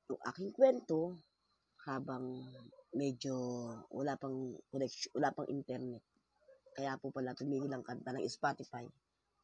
[0.09, 1.13] yung aking kwento
[1.85, 2.41] habang
[2.93, 3.35] medyo
[3.93, 6.03] wala pang connection, wala pang internet.
[6.73, 8.85] Kaya po pala tumigil ang kanta ng Spotify.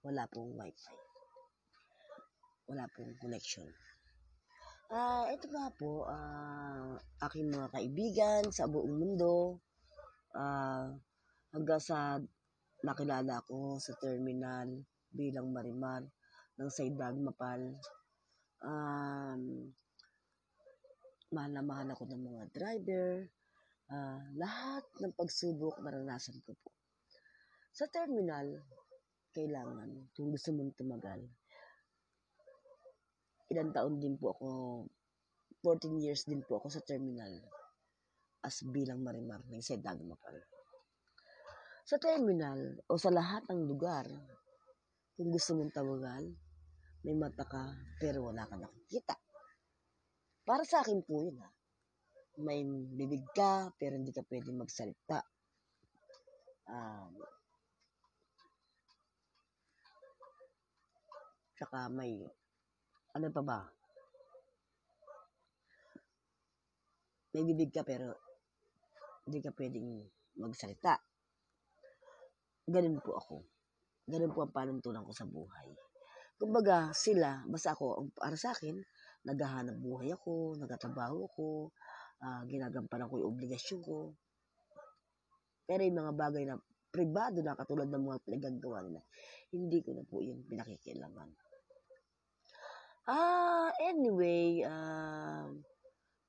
[0.05, 0.95] Wala pong wifi.
[2.69, 3.67] Wala pong connection.
[4.93, 6.93] Ah, ito nga po, ah,
[7.25, 9.57] aking mga kaibigan sa buong mundo.
[10.37, 10.93] Ah,
[11.51, 12.21] hanggang sa
[12.85, 14.69] nakilala ko sa terminal
[15.09, 16.05] bilang marimar
[16.59, 17.73] ng Saidag Mapal.
[18.61, 19.73] Um,
[21.33, 23.09] mahal na mahal ako ng mga driver.
[23.89, 26.69] Ah, lahat ng pagsubok naranasan ko po.
[27.75, 28.65] Sa terminal,
[29.35, 31.21] kailangan, kung gusto mong tumagal,
[33.51, 34.49] ilang taon din po ako,
[35.61, 37.29] 14 years din po ako sa terminal
[38.45, 40.37] as bilang marimar ng Sedag Mapal.
[41.85, 44.05] Sa terminal o sa lahat ng lugar,
[45.17, 46.25] kung gusto mong tawagan,
[47.05, 49.24] may mata ka pero wala ka nakikita.
[50.45, 51.49] Para sa akin po yun ha.
[52.45, 55.25] May bibig ka pero hindi ka pwede magsalita.
[56.69, 57.13] Um,
[61.57, 62.21] tsaka may
[63.17, 63.59] ano pa ba?
[67.33, 68.13] May bibig ka pero
[69.25, 70.05] hindi ka pwedeng
[70.37, 71.01] magsalita.
[72.69, 73.35] Ganun po ako.
[74.05, 75.73] Ganun po ang panuntunan ko sa buhay.
[76.35, 78.75] Kumbaga, sila, basta ako, para sa akin,
[79.25, 81.47] naghahanap buhay ako, nagtatrabaho ako,
[82.21, 84.13] ah, ginagampanan ko yung obligasyon ko.
[85.65, 86.55] Pero yung mga bagay na
[86.93, 89.01] pribado na katulad ng mga pinagagawa nila,
[89.51, 91.33] hindi ko na po yun pinakikilaman.
[93.05, 95.45] Ah, anyway, ah,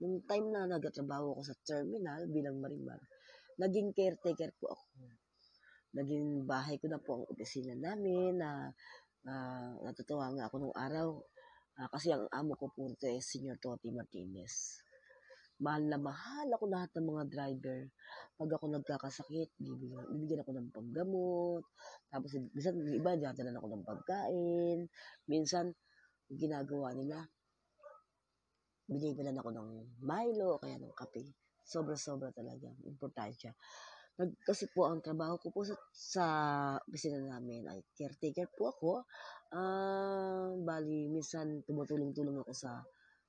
[0.00, 3.00] nung time na nagtatrabaho ako sa terminal bilang marimar,
[3.56, 4.84] naging caretaker po ako.
[5.96, 8.68] Naging bahay ko na po ang opisina namin na
[9.24, 11.16] ah, natutuwa nga ako nung araw.
[11.76, 14.80] Ah, kasi ang amo ko po ito is Senior Toti Martinez.
[15.60, 17.80] Mahal na mahal ako lahat ng mga driver.
[18.40, 21.64] Pag ako nagkakasakit, bibigyan, bibigyan ako ng panggamot.
[22.08, 24.78] Tapos, minsan, iba, dadalan ako ng pagkain.
[25.28, 25.76] Minsan,
[26.32, 27.28] ginagawa nila,
[28.88, 29.68] binibilan ako ng
[30.00, 31.36] Milo, kaya ng kape.
[31.60, 32.72] Sobra-sobra talaga.
[32.88, 33.52] Importansya.
[34.16, 36.24] Nag, kasi po ang trabaho ko po sa, sa
[36.88, 38.90] opisina namin ay caretaker po ako.
[39.54, 42.82] Ah, bali, minsan tumutulong-tulong ako sa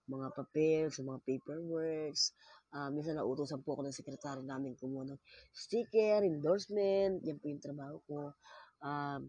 [0.09, 2.33] mga papel, sa mga paperworks.
[2.73, 5.21] Ah, minsan nautosan po ako ng sekretary namin kumuha ng
[5.53, 7.21] sticker, endorsement.
[7.21, 8.19] Yan po yung trabaho ko.
[8.81, 9.21] Ah,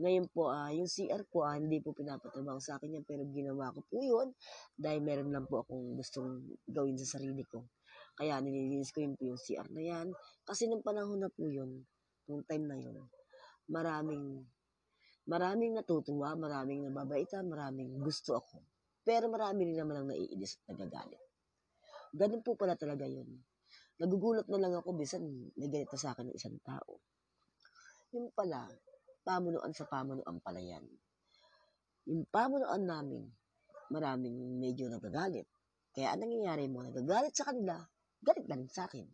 [0.00, 3.68] ngayon po, ah, yung CR ko, ah, hindi po pinapatrabaho sa akin yan, pero ginawa
[3.76, 4.32] ko po yun
[4.72, 7.68] dahil meron lang po akong gustong gawin sa sarili ko.
[8.16, 10.06] Kaya nililinis ko yun po yung CR na yan.
[10.48, 11.84] Kasi nung panahon na po yun,
[12.24, 12.96] nung time na yun,
[13.68, 14.48] maraming,
[15.26, 18.62] maraming natutuwa, maraming nababaita, maraming gusto ako.
[19.02, 21.22] Pero marami rin naman ang naiinis at nagagalit.
[22.14, 23.26] Ganun po pala talaga yun.
[23.98, 25.22] Nagugulat na lang ako, bisan
[25.54, 27.02] may galit na sa akin ng isang tao.
[28.12, 28.66] Yung pala,
[29.22, 30.84] pamunuan sa pamunuan pala yan.
[32.10, 33.22] Yung pamunuan namin,
[33.94, 35.46] maraming medyo nagagalit.
[35.92, 37.78] Kaya ang nangyayari mo, nagagalit sa kanila,
[38.20, 39.06] galit rin sa akin.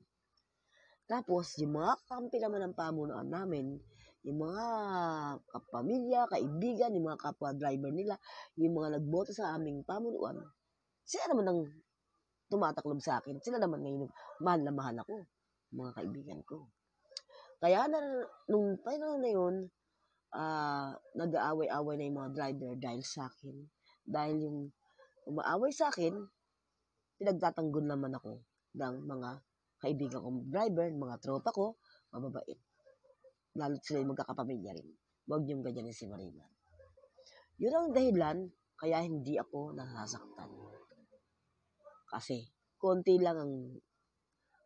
[1.09, 3.81] Tapos, yung mga kampi naman ng pamunuan namin,
[4.29, 4.67] yung mga
[5.49, 8.21] kapamilya, kaibigan, yung mga kapwa-driver nila,
[8.61, 10.37] yung mga nagboto sa aming pamunuan,
[11.09, 11.61] sila naman ang
[12.53, 13.41] tumataklob sa akin.
[13.41, 14.05] Sila naman ngayon,
[14.45, 15.25] mahal na mahal ako,
[15.73, 16.69] mga kaibigan ko.
[17.57, 17.99] Kaya na,
[18.53, 19.55] nung panahon na yun,
[20.37, 23.57] ah nag-aaway-away na yung mga driver dahil sa akin.
[24.05, 24.59] Dahil yung
[25.25, 26.12] umaaway sa akin,
[27.17, 28.45] pinagtatanggol naman ako
[28.77, 29.31] ng mga
[29.81, 31.81] kaibigan kong driver, mga tropa ko,
[32.12, 32.67] mababait.
[33.56, 34.88] Lalo sila yung magkakapamilya rin.
[35.28, 36.44] Huwag niyong ganyanin si Marina.
[37.58, 38.38] Yun ang dahilan
[38.78, 40.50] kaya hindi ako nasasaktan.
[42.08, 43.54] Kasi, konti lang ang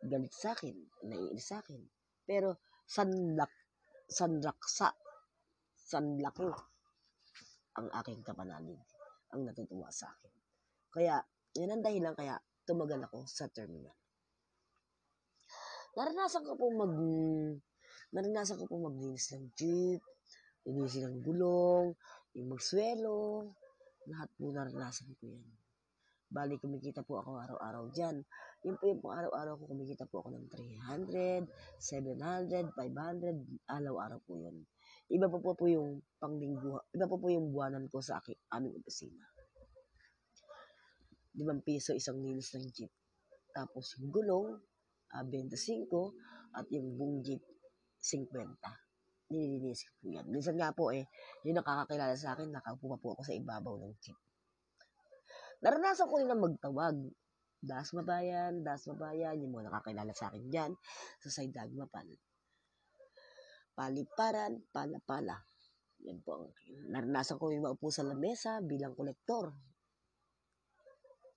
[0.06, 0.76] galit sa akin,
[1.08, 1.80] naiinis sa akin.
[2.22, 3.50] Pero, sanlak,
[4.06, 4.94] sanraksa,
[5.74, 6.46] sanlaki
[7.80, 8.78] ang aking kapanalig,
[9.32, 10.34] ang natutuwa sa akin.
[10.92, 11.16] Kaya,
[11.56, 12.36] yun ang dahilan kaya
[12.68, 13.96] tumagal ako sa terminal.
[15.96, 16.94] Naranasan ko pong mag
[18.12, 20.00] naranasan ko pong maglinis ng jeep,
[20.68, 21.96] linisin ng gulong,
[22.36, 23.48] yung magswelo,
[24.06, 25.44] lahat po naranasan ko yan.
[26.32, 28.24] Bali, kumikita po ako araw-araw dyan.
[28.64, 31.44] Yun po yung araw-araw ko, kumikita po ako ng 300,
[31.76, 34.64] 700, 500, araw-araw po yun.
[35.12, 38.72] Iba po po, po yung panglinggo, iba po po yung buwanan ko sa aking, aming
[38.80, 39.20] opisina.
[41.36, 42.92] 5 piso isang linis ng jeep.
[43.52, 44.56] Tapos yung gulong,
[45.12, 46.16] uh, 25
[46.56, 47.44] at yung buong jeep,
[48.02, 49.32] 50.
[49.32, 50.26] Nililinis ko yan.
[50.28, 51.06] Minsan nga po eh,
[51.46, 54.18] yung nakakakilala sa akin, nakaupo pa po ako sa ibabaw ng jeep.
[55.62, 56.98] Naranasan ko rin na magtawag.
[57.62, 60.74] Das Mabayan, Das Mabayan, yung mga nakakilala sa akin dyan,
[61.22, 62.10] sa Side Dagmapan.
[63.72, 65.38] Paliparan, Palapala.
[66.02, 66.50] Yan po ang
[66.90, 69.54] naranasan ko yung maupo sa lamesa bilang kolektor.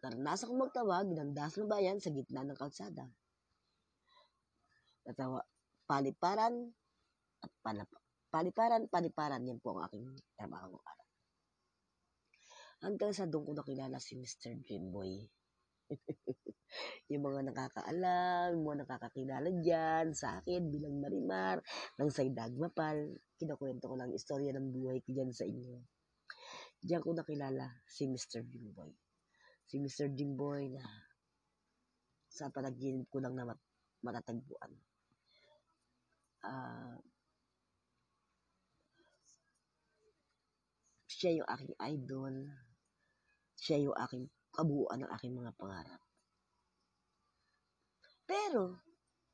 [0.02, 3.06] Naranasan ko magtawag ng Das Mabayan sa gitna ng kalsada.
[5.06, 5.46] Natawa,
[5.86, 6.74] paliparan
[7.42, 7.98] at palapa.
[8.34, 11.08] Paliparan, paliparan, yan po ang aking trabaho araw.
[12.84, 14.60] Hanggang sa doon ko nakilala si Mr.
[14.60, 15.24] Dreamboy.
[17.14, 21.64] yung mga nakakaalam, yung mga nakakakilala dyan sa akin bilang Marimar,
[22.02, 25.80] ng Saydagmapal, kinakwento ko lang istorya ng buhay ko dyan sa inyo.
[26.84, 28.44] Diyan ko nakilala si Mr.
[28.44, 28.92] Dreamboy.
[29.66, 30.12] Si Mr.
[30.12, 30.84] Dreamboy na
[32.30, 33.70] sa panaginip ko lang na mat-
[34.04, 34.76] matatagpuan.
[36.46, 37.02] Ah,
[41.10, 42.36] siya yung aking idol.
[43.58, 46.02] Siya yung aking kabuuan ng aking mga pangarap.
[48.30, 48.78] Pero,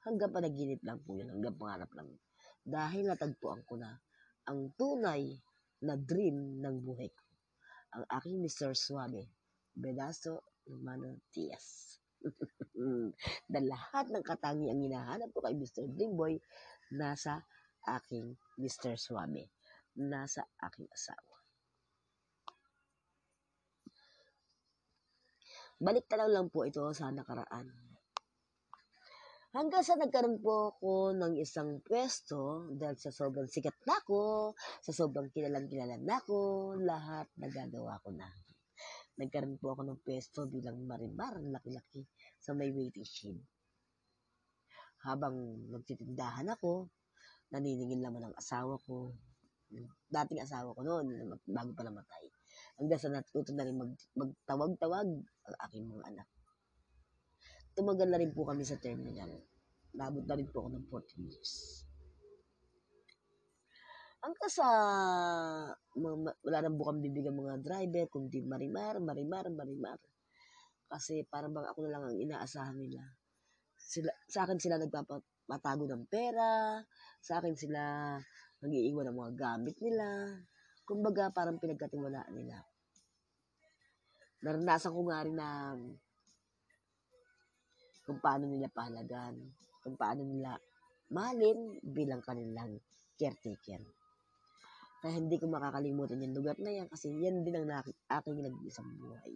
[0.07, 2.15] hanggang panaginip lang po yun, hanggang pangarap lang.
[2.63, 3.91] Dahil natagpuan ko na
[4.47, 5.35] ang tunay
[5.83, 7.25] na dream ng buhay ko.
[7.99, 8.71] Ang aking Mr.
[8.71, 9.27] Suave,
[9.75, 11.99] Bedaso Romano Diaz.
[13.51, 15.89] na lahat ng katangi ang hinahanap ko kay Mr.
[15.89, 16.37] Dreamboy
[16.91, 17.43] nasa
[17.87, 18.95] aking Mr.
[18.99, 19.51] Suave.
[19.99, 21.35] Nasa aking asawa.
[25.81, 27.91] Balik na lang po ito sa nakaraan.
[29.51, 34.95] Hanggang sa nagkaroon po ako ng isang pwesto dahil sa sobrang sikat na ako, sa
[34.95, 38.31] sobrang kilalang kilala na ako, lahat nagagawa ko na.
[39.19, 42.07] Nagkaroon po ako ng pwesto bilang marimar, laki-laki,
[42.39, 43.35] sa may waiting shed.
[45.01, 45.35] Habang
[45.73, 46.89] nagtitindahan ako,
[47.49, 49.17] naniningil naman ang asawa ko,
[50.11, 52.27] dating asawa ko noon, bago pa namatay.
[52.75, 56.27] hanggang sa natuto na rin mag, magtawag-tawag ang aking mga anak.
[57.71, 59.31] Tumagal na rin po kami sa terminal.
[59.95, 61.51] Nabot na rin po ako ng 14 years.
[64.21, 64.67] Hanggang sa
[66.45, 69.97] wala na po kami bibigyan mga driver, kundi marimar, marimar, marimar.
[70.91, 73.01] Kasi parang bang ako na lang ang inaasahan nila.
[73.81, 76.79] Sila, sa akin sila nagpapatago ng pera,
[77.17, 77.81] sa akin sila
[78.61, 80.37] nag-iiwan ng mga gamit nila.
[80.85, 82.61] Kumbaga, parang pinagkatiwalaan nila.
[84.41, 85.77] Naranasan ko nga rin na
[88.05, 89.37] kung paano nila pahalagan,
[89.85, 90.57] kung paano nila
[91.13, 92.81] mahalin bilang kanilang
[93.19, 93.81] caretaker.
[95.01, 99.33] Kaya hindi ko makakalimutan yung lugar na yan kasi yan din ang aking nag-isang buhay.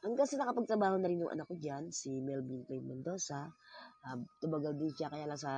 [0.00, 3.52] Hanggang sa nakapagtrabaho na rin yung anak ko dyan, si Melvin Clay Mendoza.
[4.00, 5.52] Uh, tumagal din siya kaya lang sa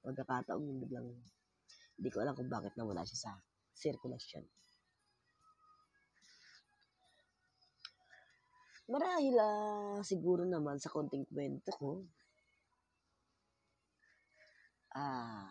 [0.00, 1.08] pagkakataon yung biglang
[2.00, 3.32] hindi ko alam kung bakit nawala siya sa
[3.76, 4.42] circulation.
[8.84, 12.04] Marahil ah, siguro naman sa konting kwento ko,
[14.92, 15.48] ah,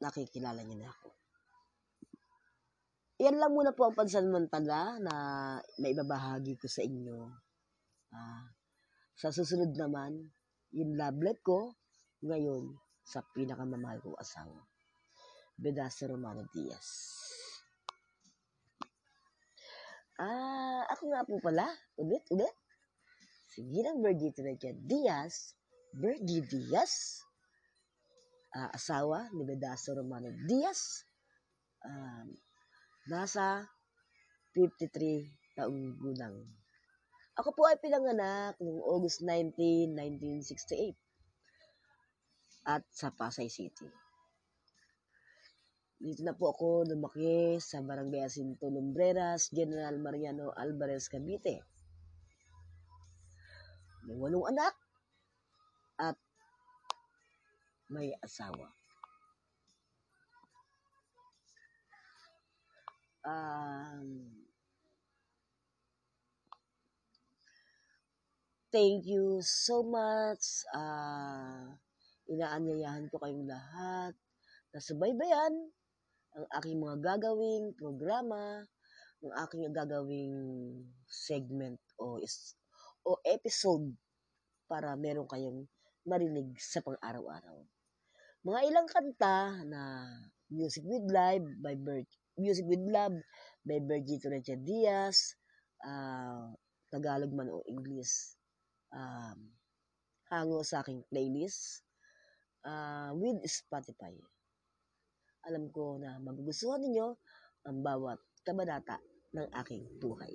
[0.00, 1.23] nakikilala niyo na ako.
[3.24, 5.14] Yan lang muna po ang pansamantala na
[5.80, 7.24] maibabahagi ko sa inyo.
[8.12, 8.52] Ah,
[9.16, 10.28] sa susunod naman,
[10.76, 11.72] yung life ko
[12.20, 14.60] ngayon sa pinakamamahal kong asawa.
[15.56, 17.16] Bedasa Romano Diaz.
[20.20, 21.64] Ah, ako nga po pala.
[21.96, 22.52] Ulit, ulit.
[23.48, 25.56] Sige lang, Bergie Trecha Diaz.
[25.96, 27.24] Bergie Diaz.
[28.52, 31.08] Ah, asawa ni Bedaso Romano Diaz.
[31.80, 32.43] Um,
[33.10, 33.68] nasa
[34.56, 36.36] 53 taong gulang.
[37.34, 40.94] Ako po ay pinanganak noong August 19, 1968
[42.64, 43.90] at sa Pasay City.
[45.98, 51.64] Dito na po ako lumaki sa Barangay Asinto Lumbreras, General Mariano Alvarez, Cavite.
[54.04, 54.74] May walong anak
[55.96, 56.16] at
[57.88, 58.68] may asawa.
[63.24, 64.28] Um,
[68.68, 70.44] thank you so much.
[70.76, 71.72] Uh,
[72.28, 74.12] inaanyayahan ko kayong lahat
[74.76, 75.72] na subaybayan
[76.34, 78.60] ang aking mga gagawing programa,
[79.24, 80.36] ang aking gagawing
[81.08, 82.58] segment o is,
[83.06, 83.94] o episode
[84.68, 85.64] para meron kayong
[86.04, 87.64] marinig sa pang-araw-araw.
[88.44, 90.04] Mga ilang kanta na
[90.52, 93.16] Music with Live by Bert, Music with Love
[93.62, 95.38] by Bergito Recha Diaz,
[95.86, 96.50] uh,
[96.90, 98.34] Tagalog man o English,
[98.90, 99.38] um,
[100.30, 101.82] hango sa aking playlist
[102.66, 104.14] uh, with Spotify
[105.44, 107.20] alam ko na magugustuhan ninyo
[107.68, 108.96] ang bawat kabanata
[109.36, 110.32] ng aking buhay.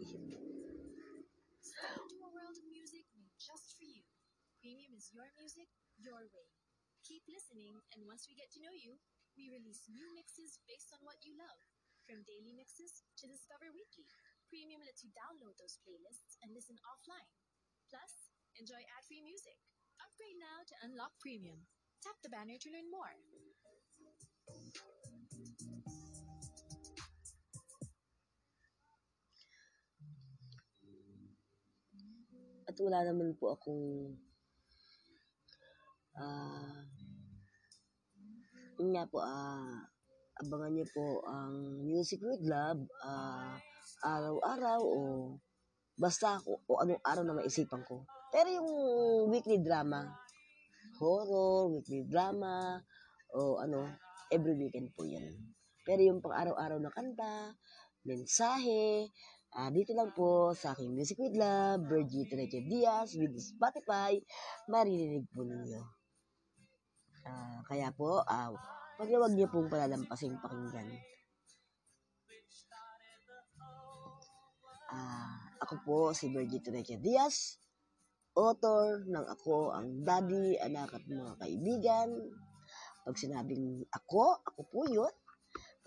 [5.09, 6.47] Your music, your way.
[7.01, 9.01] Keep listening, and once we get to know you,
[9.33, 11.78] we release new mixes based on what you love.
[12.09, 14.09] From daily mixes to Discover Weekly,
[14.49, 17.29] Premium lets you download those playlists and listen offline.
[17.85, 19.61] Plus, enjoy ad-free music.
[20.01, 21.69] Upgrade now to unlock Premium.
[22.01, 23.13] Tap the banner to learn more.
[32.65, 34.17] At wala naman po akong
[36.17, 36.89] ah
[38.81, 39.98] nga po ah
[40.39, 43.59] abangan niyo po ang Music with Love ah
[43.99, 44.99] araw-araw o
[45.99, 48.07] basta ako o anong araw na maisipan ko.
[48.31, 48.69] Pero yung
[49.27, 50.07] weekly drama,
[50.95, 52.79] horror, weekly drama,
[53.35, 53.91] o ano,
[54.31, 55.35] every weekend po yan.
[55.83, 57.51] Pero yung pang araw-araw na kanta,
[58.07, 59.11] mensahe,
[59.59, 64.15] uh, dito lang po sa aking Music with Love, Virgie Treche Diaz with Spotify,
[64.71, 65.83] maririnig po ninyo.
[67.27, 68.55] Uh, kaya po, uh,
[68.99, 70.91] wag na wag niyo pong palalampasing pakinggan.
[74.91, 77.63] Uh, ako po si Virgie Treche Diaz,
[78.35, 82.09] author ng Ako ang Daddy, Anak at Mga Kaibigan.
[83.07, 85.13] Pag sinabing ako, ako po yun.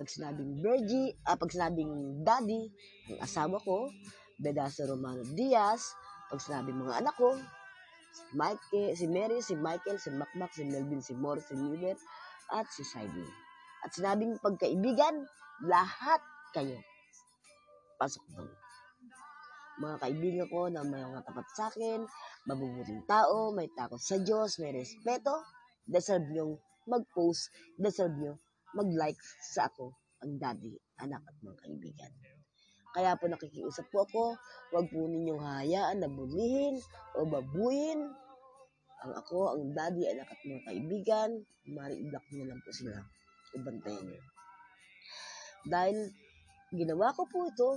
[0.00, 2.72] Pag sinabing Virgie, ah, pag sinabing Daddy,
[3.12, 3.92] ang asawa ko,
[4.40, 5.92] Bedaso Romano Diaz.
[6.32, 7.36] Pag sinabing mga anak ko,
[8.16, 12.00] si Mike, si Mary, si Michael, si Macmac, si Melvin, si Morris, si Miller,
[12.51, 13.28] at si Sidney.
[13.86, 15.26] At sinabing pagkaibigan,
[15.66, 16.22] lahat
[16.55, 16.78] kayo.
[17.99, 18.51] Pasok doon
[19.80, 22.05] mga kaibigan ko na may mga tapat sa akin,
[22.47, 25.43] mabubuting tao, may takot sa Diyos, may respeto,
[25.88, 26.55] deserve nyong
[26.86, 28.38] mag-post, deserve nyo
[28.76, 29.18] mag-like
[29.55, 32.12] sa ako ang daddy, anak at mga kaibigan.
[32.93, 34.24] Kaya po nakikiusap po ako,
[34.70, 36.76] huwag po ninyong hayaan na bulihin
[37.16, 38.12] o babuin
[39.03, 41.30] ang ako, ang daddy, anak at mga kaibigan.
[41.66, 43.03] Mari i-block nyo lang po sila.
[43.53, 44.22] Ibantayan nyo.
[45.66, 45.96] Dahil
[46.74, 47.68] ginawa ko po ito,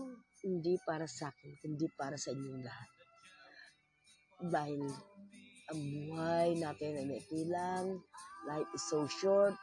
[0.46, 2.90] hindi para sa akin, kundi para sa inyong lahat.
[4.46, 4.82] Dahil
[5.74, 7.98] ang buhay natin ay maikli lang,
[8.46, 9.58] life is so short,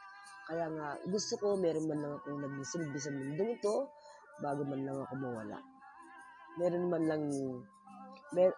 [0.51, 3.87] kaya nga gusto ko meron man lang akong nagsilbi sa mundong ito,
[4.43, 5.59] bago man lang ako mawala.
[6.59, 7.23] Meron man lang,
[8.35, 8.51] mer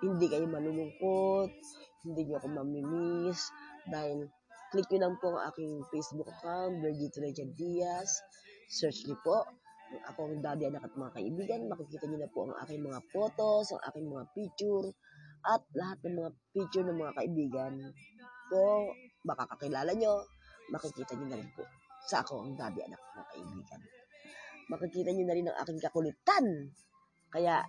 [0.00, 1.52] hindi kayo malulungkot,
[2.02, 3.50] hindi niyo ako mamimiss,
[3.86, 4.26] dahil
[4.74, 8.22] click nyo lang po ang aking Facebook account, Virgito Rachel Diaz,
[8.70, 9.46] search niyo po,
[10.08, 13.70] ako ang daddy, anak at mga kaibigan, makikita niyo na po ang aking mga photos,
[13.76, 14.86] ang aking mga picture,
[15.42, 17.74] at lahat ng mga picture ng mga kaibigan
[18.48, 18.88] ko,
[19.26, 20.24] makakakilala nyo,
[20.70, 21.66] makikita nyo na rin po
[22.02, 23.80] sa ako ang daddy, anak at mga kaibigan.
[24.70, 26.44] Makikita nyo na rin ang aking kakulitan.
[27.30, 27.62] Kaya,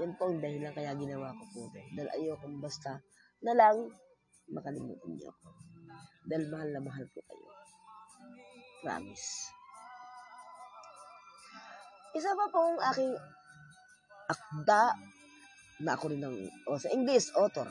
[0.00, 1.60] yan po ang dahilan kaya ginawa ko po.
[1.72, 3.00] Dahil ayokong basta
[3.44, 3.76] na lang
[4.52, 5.48] makalimutan niyo ako.
[6.26, 7.50] Dahil mahal na mahal ko kayo.
[8.82, 9.28] Promise.
[12.16, 13.12] Isa pa pong aking
[14.26, 14.82] akda
[15.84, 16.36] na ako rin ng,
[16.70, 17.68] o sa English, author.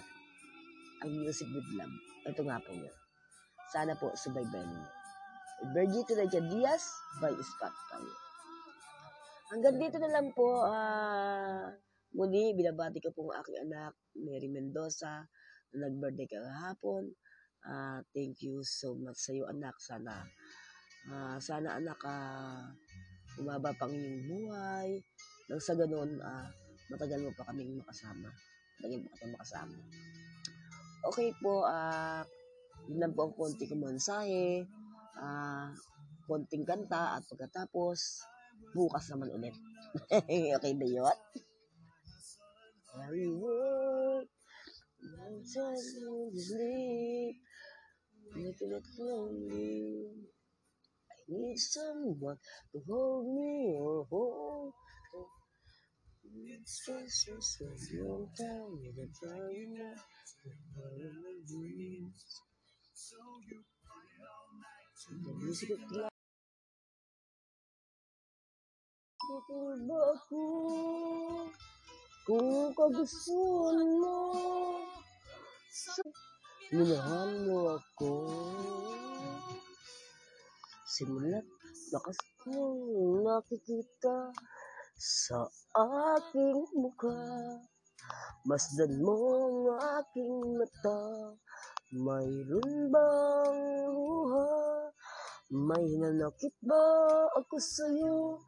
[1.02, 1.98] Ang Music with Love.
[2.30, 2.96] Ito nga po yun.
[3.74, 4.88] Sana po subaybayan niyo.
[5.74, 6.84] Virgito Rachel Diaz
[7.24, 8.06] by Spotify.
[9.50, 10.62] Hanggang dito na lang po.
[10.68, 11.74] ah
[12.16, 15.28] muli, binabati ko po ang aking anak, Mary Mendoza,
[15.76, 17.12] na nag-birthday kahapon.
[17.66, 19.76] Ah thank you so much sa iyo, anak.
[19.78, 20.24] Sana,
[21.12, 22.72] ah sana anak, ah
[23.38, 25.04] umaba pang iyong buhay.
[25.52, 26.48] Nang sa ganun, ah
[26.88, 28.32] matagal mo pa kaming makasama.
[28.80, 29.78] Matagal mo kaming makasama.
[31.06, 32.24] Okay po, ah
[32.88, 34.66] yun lang po ang konti kong mensahe
[35.18, 35.74] ah
[36.26, 38.26] konting kanta at pagkatapos
[38.76, 39.56] bukas naman ulit.
[40.58, 41.18] okay ba yun?
[42.96, 44.28] Every word,
[45.06, 47.36] I'm just in sleep,
[48.36, 50.10] making it lonely.
[51.12, 52.38] I need someone
[52.74, 54.74] to hold me or hold.
[56.48, 57.66] It's just a so
[58.04, 59.94] long time, with a time now,
[65.24, 66.10] the music of love.
[69.26, 70.40] Tutol ba ako
[72.26, 74.18] kung kagustuhan mo?
[76.74, 78.14] Minahal mo ako.
[80.90, 81.46] Simulat
[81.94, 84.34] lakas kong nakikita
[84.98, 85.46] sa
[86.18, 87.14] aking mukha.
[88.50, 89.14] Masdan mo
[89.46, 89.62] ang
[90.02, 91.02] aking mata.
[91.94, 93.62] Mayroon bang
[93.94, 94.50] luha?
[95.54, 96.82] May nanakit ba
[97.38, 98.42] ako sa'yo?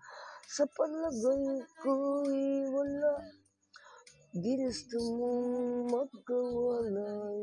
[0.49, 3.45] Sa palagay ko'y wala
[4.37, 7.41] Ginusto mong magkawalay.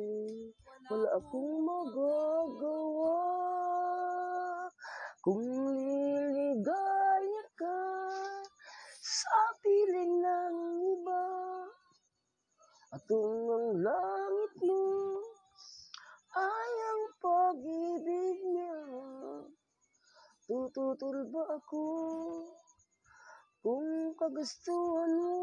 [0.86, 3.18] Wala akong magagawa.
[5.18, 5.42] Kung
[5.74, 7.82] liligaya ka
[9.02, 10.58] Sa piling ng
[10.94, 11.26] iba
[12.94, 14.84] At kung ang langit mo
[16.30, 18.82] Ay ang pag-ibig niya.
[20.46, 21.86] Tututol ako
[23.64, 25.42] kung kagustuhan mo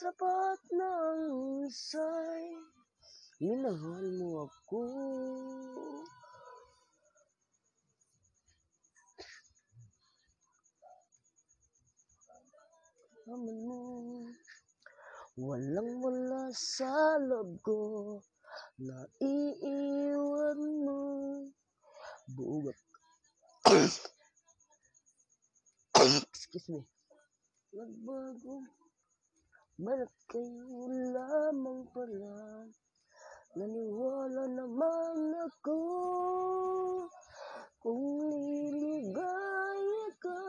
[0.00, 2.56] Sapat na ang husay
[3.36, 4.80] Minahal mo ako.
[13.28, 13.80] Aman mo
[15.36, 17.80] Walang wala sa loob ko.
[18.80, 21.00] Na iiwan mo.
[22.32, 22.80] Bugat
[26.00, 26.88] Excuse me.
[27.76, 28.64] Nagbago.
[29.80, 32.68] Balat kayo lamang pala.
[33.56, 35.80] Naniwala naman ako.
[37.80, 40.44] Kung liligaya ka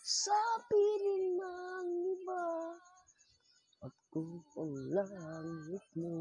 [0.00, 0.40] sa
[0.72, 2.48] piling ng iba.
[3.84, 6.16] At kung ang langit mo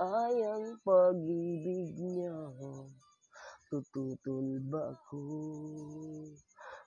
[0.00, 2.48] ay ang pag-ibig niya.
[3.68, 5.20] Tututol ba ako?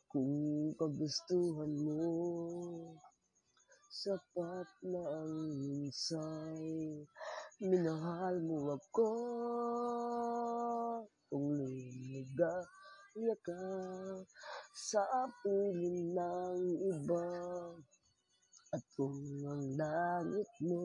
[0.10, 2.02] Kung kagustuhan mo,
[3.96, 5.56] sapat na ang
[5.88, 7.00] husay.
[7.64, 9.12] Minahal mo ako.
[11.32, 13.64] Kung liligaya ka
[14.76, 15.00] sa
[15.40, 17.32] piling ng iba.
[18.76, 19.16] At kung
[19.48, 20.84] ang langit mo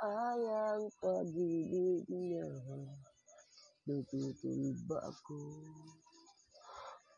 [0.00, 2.48] ay ang pag-ibig niya.
[3.84, 5.40] Natutol ba ako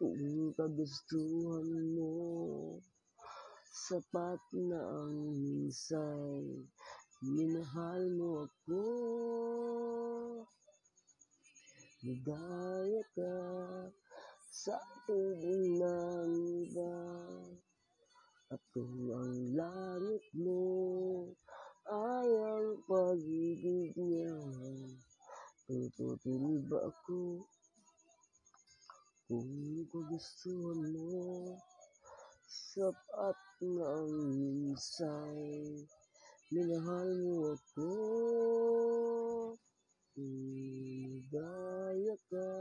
[0.02, 2.12] kung kagustuhan mo?
[3.78, 6.66] Sapat na ang minsay,
[7.22, 8.82] minahal mo ako.
[12.02, 13.38] Ligaya ka
[14.50, 14.74] sa
[15.06, 16.32] piling ng
[16.66, 16.98] iba.
[18.74, 20.66] Kung ang langit mo
[21.86, 24.34] ay ang pag-ibig niya,
[25.70, 27.46] tututuli ba ako
[29.30, 31.14] kung kagustuhan mo?
[32.48, 35.84] Sapat na ang minsay,
[36.48, 37.92] minahal mo ako.
[40.16, 42.52] Ligaya ka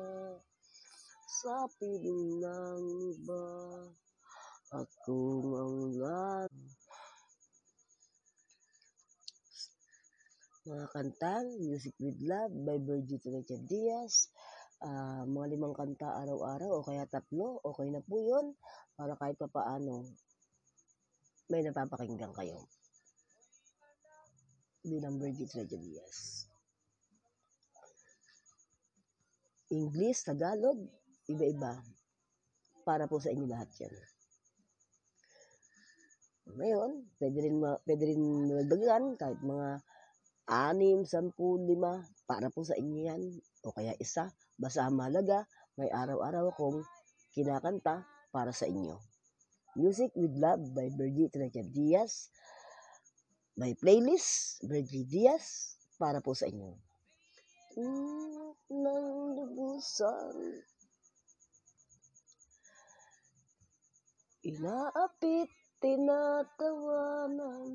[1.40, 2.84] sa piling ng
[3.16, 3.48] iba.
[4.76, 6.52] At kung ang lahat
[10.68, 14.28] mga kantang Music with Love by Virgie Richard Diaz.
[14.78, 18.54] Ah, mga limang kanta araw-araw o kaya tatlo, okay na po yun
[18.94, 20.06] para kahit pa paano
[21.50, 22.70] may napapakinggan kayo
[24.86, 26.48] bilang Virgie Richard Diaz.
[29.68, 30.80] English, Tagalog,
[31.28, 31.84] iba-iba.
[32.88, 33.92] Para po sa inyo lahat yan.
[36.56, 39.84] Ngayon, pwede rin, ma- pwede rin magdagan kahit mga
[40.48, 43.22] anim, sampu, lima, para po sa inyo yan.
[43.68, 44.98] O kaya isa, basta ang
[45.78, 46.82] may araw-araw akong
[47.38, 48.02] kinakanta
[48.34, 48.98] para sa inyo.
[49.78, 52.34] Music with Love by Virgie Richard Diaz.
[53.54, 56.74] May playlist, Virgie Diaz, para po sa inyo.
[57.78, 59.06] Mm, ng
[59.38, 60.66] lubusan.
[64.42, 67.70] Inaapit, tinatawanan.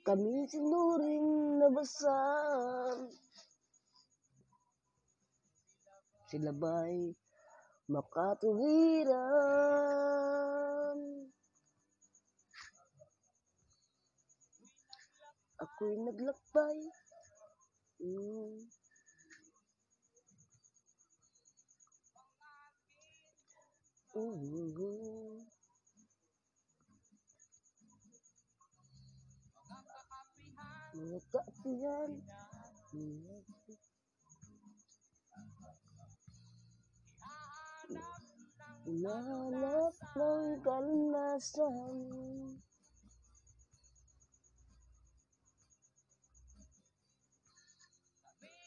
[0.00, 3.12] Kami sinuring nabasan.
[6.30, 7.12] Sila ba'y
[7.92, 9.18] makatuwiran?
[15.60, 16.78] Ako'y naglakbay.
[18.00, 18.66] Mm.
[24.16, 25.29] Mm.
[31.00, 32.12] Mga kaapihan.
[32.92, 33.40] Mm.
[38.84, 41.96] Hinahanap ng kalinasan.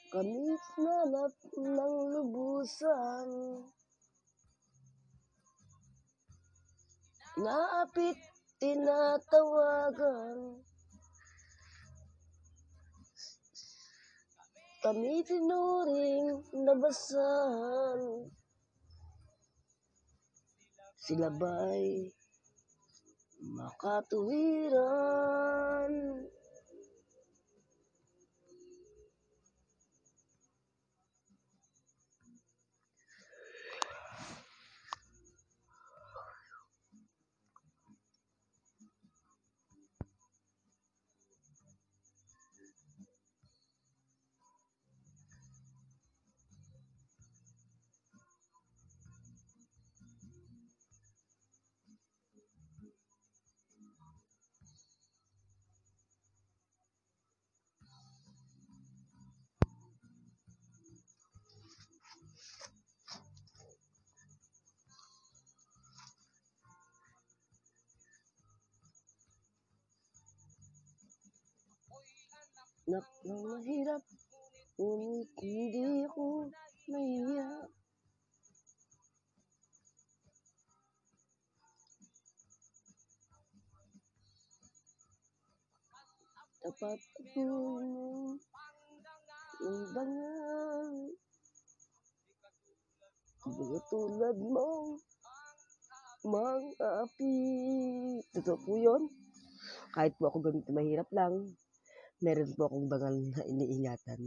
[0.09, 3.29] Kami nanap ng lubusan.
[7.37, 8.17] Naapit,
[8.57, 10.65] tinatawagan.
[14.83, 18.27] Kami tinuring nabasan.
[20.99, 22.11] Sila ba'y
[23.47, 25.91] makatuwiran?
[72.83, 74.03] Nak ng mahirap,
[74.75, 76.51] ngunit hindi ko
[76.91, 77.71] nahiya.
[86.59, 87.43] Tapat ako
[87.87, 88.35] ng
[89.95, 90.91] bangal.
[93.47, 94.99] Mga tulad mo,
[96.27, 97.35] mga api.
[98.35, 99.07] Totoo po yun.
[99.95, 101.47] Kahit po ako ganito mahirap lang,
[102.23, 104.21] meron po akong dangal na iniingatan.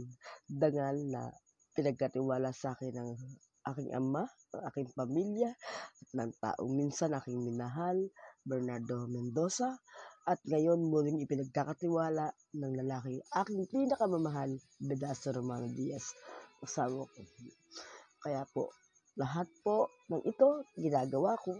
[0.45, 1.33] Dangal na
[1.73, 3.11] pinagkatiwala sa akin ng
[3.73, 5.49] aking ama, ng aking pamilya,
[5.97, 7.97] at ng taong minsan aking minahal,
[8.45, 9.75] Bernardo Mendoza,
[10.29, 16.13] at ngayon muling ipinagkakatiwala ng lalaki aking pinakamamahal, Bedaso Romano Diaz,
[16.61, 17.21] asawa ko.
[18.21, 18.71] Kaya po,
[19.17, 21.57] lahat po ng ito ginagawa ko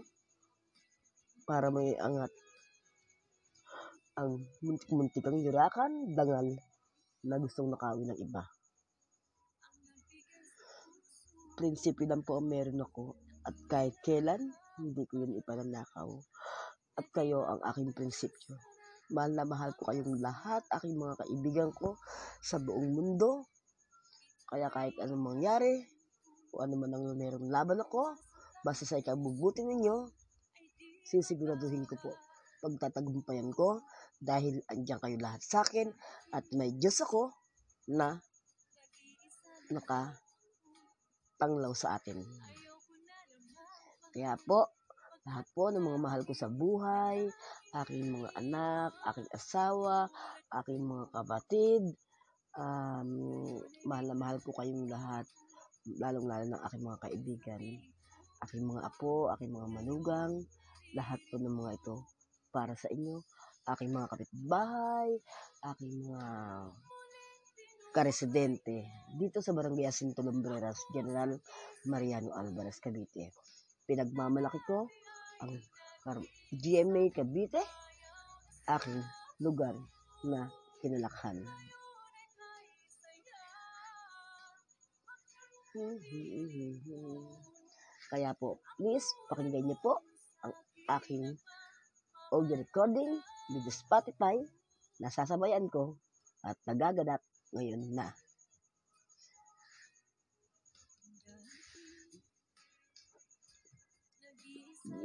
[1.48, 2.30] para may angat
[4.18, 6.58] ang muntik-muntikang yurakan, dangal
[7.22, 8.42] na gustong nakawin ng iba.
[11.54, 13.14] Prinsipyo lang po ang meron ako
[13.46, 14.42] at kahit kailan,
[14.82, 16.10] hindi ko yun ipananakaw.
[16.98, 18.58] At kayo ang aking prinsipyo.
[19.14, 21.94] Mahal na mahal ko kayong lahat, aking mga kaibigan ko
[22.42, 23.46] sa buong mundo.
[24.50, 25.86] Kaya kahit anong mangyari,
[26.50, 28.18] o ano man ang merong laban ako,
[28.66, 30.10] basta sa ikabubuti ninyo,
[31.06, 32.12] sisiguraduhin ko po
[32.62, 33.82] pagtatagumpayan ko
[34.18, 35.94] dahil andyan kayo lahat sa akin
[36.34, 37.30] at may Diyos ako
[37.88, 38.20] na
[39.70, 42.24] nakatanglaw sa atin.
[44.12, 44.66] Kaya po,
[45.28, 47.28] lahat po ng mga mahal ko sa buhay,
[47.84, 50.08] aking mga anak, aking asawa,
[50.64, 51.82] aking mga kapatid,
[52.56, 55.28] um, mahal na mahal ko kayong lahat,
[56.00, 57.62] lalong-lalo ng aking mga kaibigan,
[58.48, 60.32] aking mga apo, aking mga manugang,
[60.96, 61.96] lahat po ng mga ito
[62.48, 63.20] para sa inyo,
[63.76, 65.10] aking mga kapitbahay,
[65.74, 66.28] aking mga
[67.92, 68.84] karesidente
[69.16, 71.34] dito sa Barangay Jacinto Lumbreras, General
[71.88, 73.32] Mariano Alvarez, Cavite.
[73.88, 74.88] Pinagmamalaki ko
[75.44, 75.52] ang
[76.52, 77.60] GMA Cavite,
[78.68, 79.00] aking
[79.40, 79.76] lugar
[80.24, 80.48] na
[80.80, 81.44] kinalakhan.
[88.08, 90.00] Kaya po, please, pakinggan niyo po
[90.42, 90.52] ang
[90.96, 91.36] aking
[92.28, 94.36] audio recording with Spotify
[95.00, 95.96] na sasabayan ko
[96.44, 97.24] at nagaganap
[97.56, 98.12] ngayon na.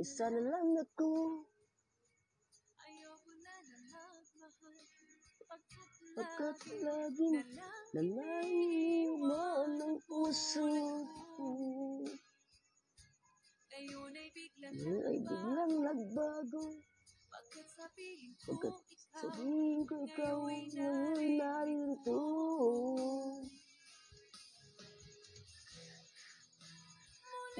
[0.04, 1.44] Isa na lang ako.
[6.14, 7.40] Pagkat laging
[7.96, 10.68] nalaiman ng puso.
[14.74, 16.93] Ngayon Ay biglang nagbago.
[17.54, 18.76] Pagkat
[19.14, 22.22] sabihin ko ikaw ngayon narito.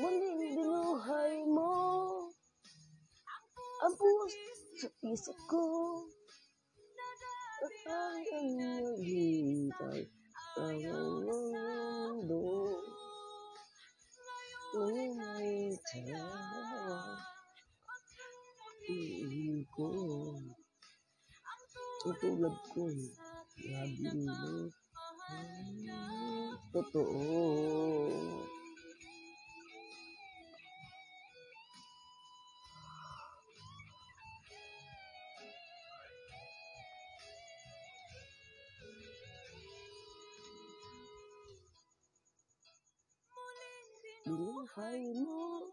[0.02, 1.78] Muling binuhay mo
[3.86, 4.50] ang puso
[4.82, 5.62] sa isip ko.
[7.62, 10.10] At ang naghihintay
[10.58, 10.82] ang
[11.22, 12.42] mundo.
[14.74, 17.33] Ngayon ay tayo.
[18.90, 19.88] Iin ko.
[22.06, 22.84] Ang tulad ko.
[23.64, 24.70] Labi mo.
[26.74, 27.24] Totoo.
[44.26, 45.70] Binuhay mo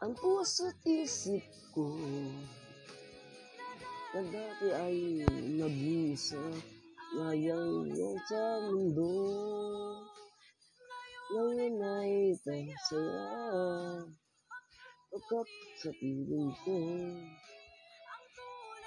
[0.00, 1.44] ang puso't isip
[1.76, 1.92] ko
[4.16, 4.96] na dati ay
[5.60, 6.40] nag-isa
[7.20, 9.12] ngayang yan sa mundo.
[11.36, 14.08] Ngayon ay tasaya
[15.12, 15.48] pagkat
[15.84, 16.76] sa piling ko.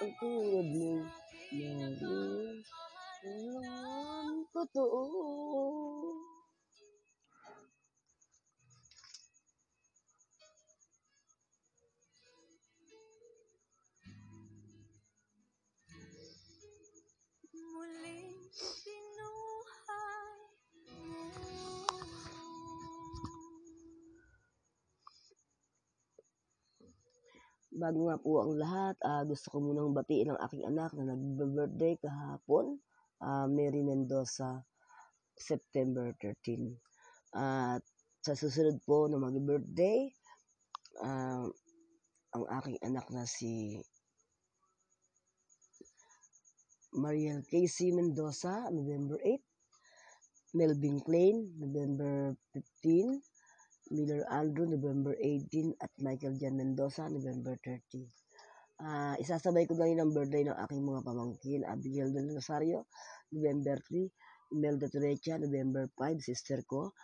[0.02, 0.92] Ang tulad mo
[1.54, 2.58] narin
[3.62, 5.02] ang totoo
[27.74, 31.98] Bago nga po ang lahat, ah, gusto ko munang batiin ang aking anak na nag-birthday
[31.98, 32.78] kahapon.
[33.18, 34.62] Ah, Mary Mendoza,
[35.34, 36.70] September 13.
[37.34, 37.82] At
[38.22, 40.06] sa susunod po na mag-birthday,
[41.02, 41.50] ah,
[42.38, 43.82] ang aking anak na si
[46.94, 49.42] Mariel Casey Mendoza, November 8.
[50.54, 53.33] Melvin Klein, November 15.
[53.92, 55.76] Miller Andrew, November 18.
[55.82, 58.08] At Michael Jan Mendoza, November 30.
[58.80, 61.60] Ah, isasabay ko na rin ang birthday ng aking mga pamangkin.
[61.68, 62.88] Abigail Del Rosario,
[63.32, 64.08] November 3.
[64.54, 66.94] Imelda Turecha, November 5, sister ko.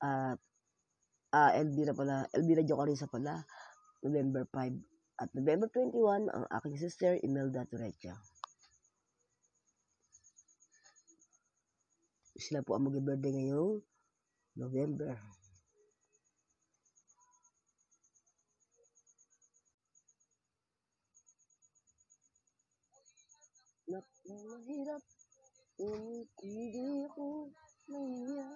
[0.00, 0.40] At
[1.34, 3.44] ah, Elvira pala, Elvira Jocarisa pala,
[4.02, 5.20] November 5.
[5.20, 8.14] At November 21, ang aking sister, Imelda Turecha.
[12.34, 13.78] Sila po ang mag-birthday ngayong
[14.58, 15.14] November.
[24.24, 25.04] Napakahirap,
[25.76, 27.52] ngunit hindi ako
[27.92, 28.48] nahiya.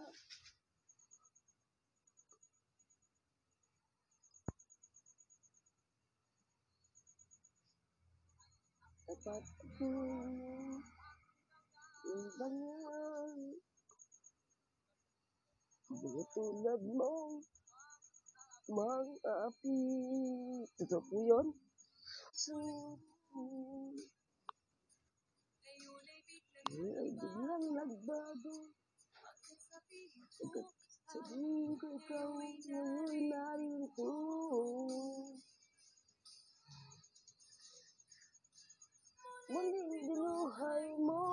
[9.05, 9.89] Tapat ako
[12.09, 13.33] Ang banal.
[15.93, 17.13] Mga tulad mo,
[18.73, 19.01] mga
[19.53, 19.81] api.
[20.81, 21.47] Totoo po yun?
[22.33, 22.57] So,
[26.77, 28.57] ay biglang nagbago.
[31.09, 34.13] Sabihin ko ikaw ngayon narito.
[39.49, 41.25] Muling binuhay mo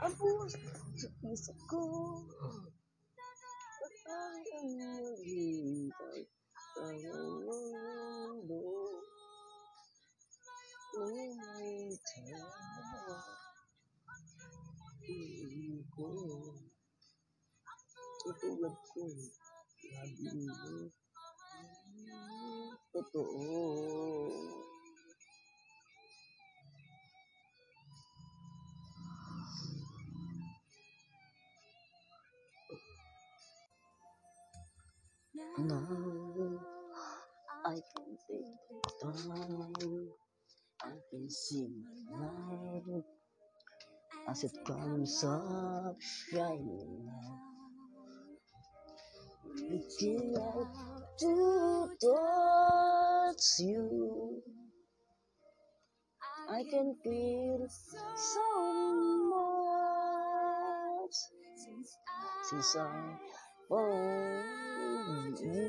[0.00, 0.56] ang puso
[0.96, 1.84] sa puso ko.
[3.84, 6.20] At ang naghihintay
[6.80, 7.04] ang
[7.44, 8.64] mundo.
[10.96, 12.24] Umita
[15.04, 16.08] piling ko.
[18.24, 19.04] Tutulad ko.
[19.92, 20.88] Lagi mo.
[22.92, 23.34] Totoo.
[35.60, 35.84] Now
[37.66, 39.45] I can take the time.
[41.26, 41.32] My
[42.18, 43.02] light
[44.28, 47.10] as it comes up shining.
[49.68, 50.68] Reaching out
[51.18, 54.40] to touch you.
[56.48, 58.46] I can feel so
[59.34, 61.16] much
[62.50, 63.18] since I
[63.68, 65.66] found you.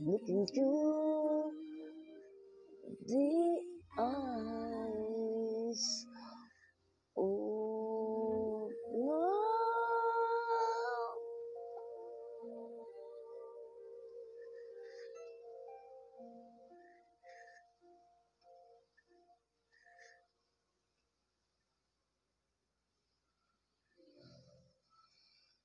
[0.00, 1.05] Look into
[3.06, 3.60] the
[3.98, 5.82] eyes.
[7.16, 9.46] Oh, no.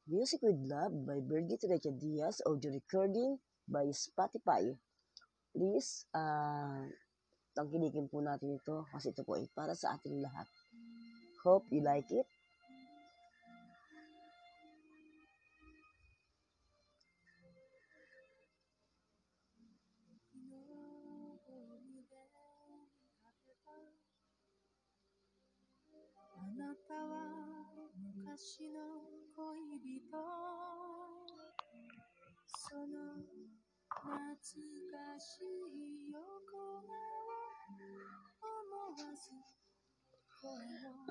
[0.08, 4.78] Music with Love by Birgit Recha Diaz, audio recording by Spotify.
[5.56, 6.86] Please, ah,
[7.52, 10.48] tangkilikin po natin ito kasi ito po ay para sa ating lahat.
[11.44, 12.28] Hope you like it.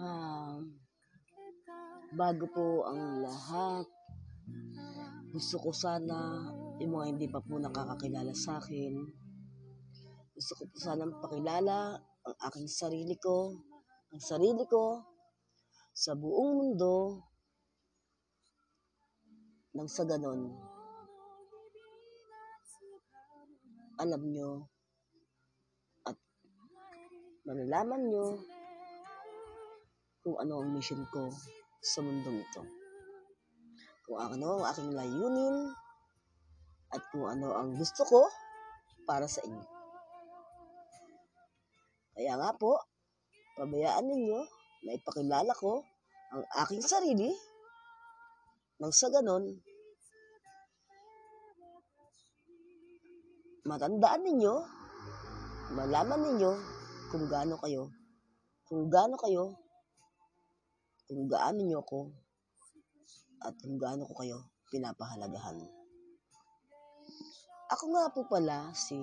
[0.00, 0.58] Ah,
[2.16, 3.86] bago po ang lahat,
[5.30, 6.50] gusto ko sana
[6.80, 8.96] yung mga hindi pa po nakakakilala sa akin.
[10.34, 13.54] Gusto ko po sanang pakilala ang aking sarili ko,
[14.10, 15.04] ang sarili ko
[15.92, 17.22] sa buong mundo
[19.76, 20.69] nang sa ganon
[24.00, 24.64] alam nyo
[26.08, 26.16] at
[27.44, 28.40] malalaman nyo
[30.24, 31.28] kung ano ang mission ko
[31.84, 32.64] sa mundong ito.
[34.08, 35.56] Kung ano ang aking layunin
[36.96, 38.24] at kung ano ang gusto ko
[39.04, 39.64] para sa inyo.
[42.16, 42.80] Kaya nga po,
[43.60, 44.40] pabayaan ninyo
[44.88, 45.84] na ipakilala ko
[46.32, 47.32] ang aking sarili
[48.80, 49.60] nang sa ganon,
[53.70, 54.54] matandaan ninyo,
[55.78, 56.52] malaman ninyo
[57.14, 57.86] kung gaano kayo,
[58.66, 59.54] kung gaano kayo,
[61.06, 62.10] kung gaano nyo ako,
[63.46, 64.42] at kung gaano ko kayo
[64.74, 65.62] pinapahalagahan.
[67.70, 68.98] Ako nga po pala si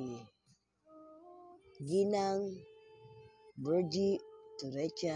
[1.87, 2.43] Ginang
[3.55, 4.19] Virgie
[4.59, 5.15] Turecha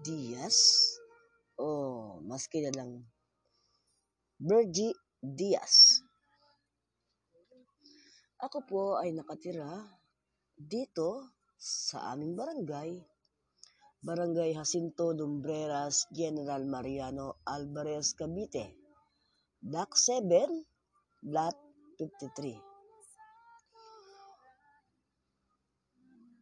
[0.00, 0.56] Diaz
[1.60, 1.68] o
[2.24, 3.04] mas kilalang
[4.40, 5.85] Virgie Diaz.
[8.36, 9.64] Ako po ay nakatira
[10.52, 13.00] dito sa aming barangay,
[14.04, 18.76] Barangay Jacinto Lumbreras, General Mariano Alvarez, Cavite,
[19.56, 20.52] Block 7,
[21.32, 21.56] Lot
[21.96, 22.60] 53.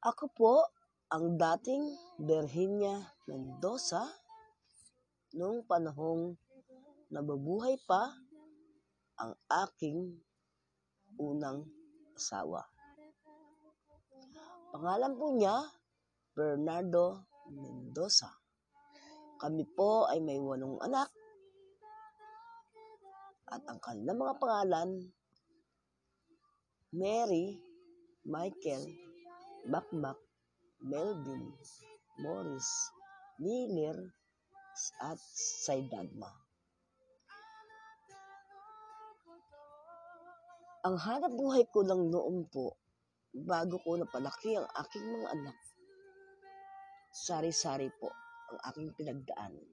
[0.02, 0.66] Ako po
[1.14, 4.02] ang dating Virginia Mendoza
[5.30, 6.34] noong panahong
[7.14, 8.10] nababuhay pa
[9.14, 10.18] ang aking
[11.22, 11.83] unang
[12.14, 12.62] asawa.
[14.74, 15.54] Pangalan po niya,
[16.34, 18.30] Bernardo Mendoza.
[19.38, 21.10] Kami po ay may walong anak
[23.54, 24.90] at ang kanilang mga pangalan,
[26.90, 27.54] Mary,
[28.26, 28.82] Michael,
[29.68, 30.18] Bakbak,
[30.82, 31.54] Melvin,
[32.18, 32.70] Morris,
[33.38, 33.94] Miller,
[35.02, 35.20] at
[35.62, 36.43] Saydagma.
[40.84, 42.76] Ang hanap buhay ko lang noon po,
[43.32, 45.56] bago ko napalaki ang aking mga anak,
[47.08, 48.12] sari-sari po
[48.52, 49.64] ang aking pinagdaanan.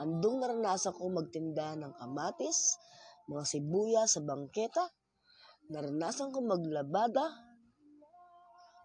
[0.00, 2.80] Andong naranasan ko magtinda ng kamatis,
[3.28, 4.80] mga sibuya sa bangketa,
[5.68, 7.36] naranasan ko maglabada,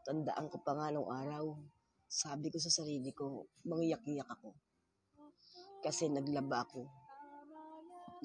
[0.04, 1.56] tandaan ko pa nga nung araw,
[2.04, 4.60] sabi ko sa sarili ko, mangyak-iyak ako.
[5.80, 6.84] Kasi naglaba ako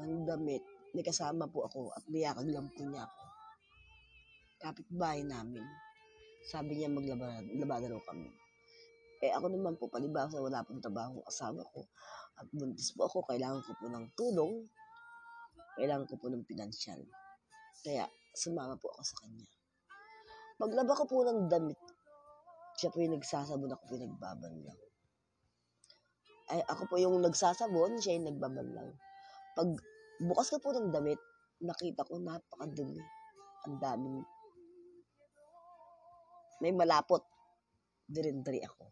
[0.03, 3.23] ng damit, may kasama po ako at niyakag lang po niya ako.
[4.57, 5.61] Kapitbahay namin,
[6.49, 8.33] sabi niya maglaba laba na raw kami.
[9.21, 11.85] Eh ako naman po, palibasa wala pong trabaho asawa ko.
[12.41, 14.65] At buntis po ako, kailangan ko po ng tulong.
[15.77, 17.05] Kailangan ko po ng pinansyal.
[17.85, 19.49] Kaya, sumama po ako sa kanya.
[20.57, 21.81] Paglaba ko po ng damit,
[22.81, 24.17] siya po yung nagsasabon, ako po yung.
[26.47, 28.89] Ay, ako po yung nagsasabon, siya yung nagbabanlaw.
[29.57, 29.69] Pag
[30.21, 31.21] bukas ko po ng damit,
[31.61, 33.01] nakita ko napakadumi.
[33.67, 34.19] Ang daming
[36.61, 37.21] may malapot.
[38.07, 38.89] Dirindri ako.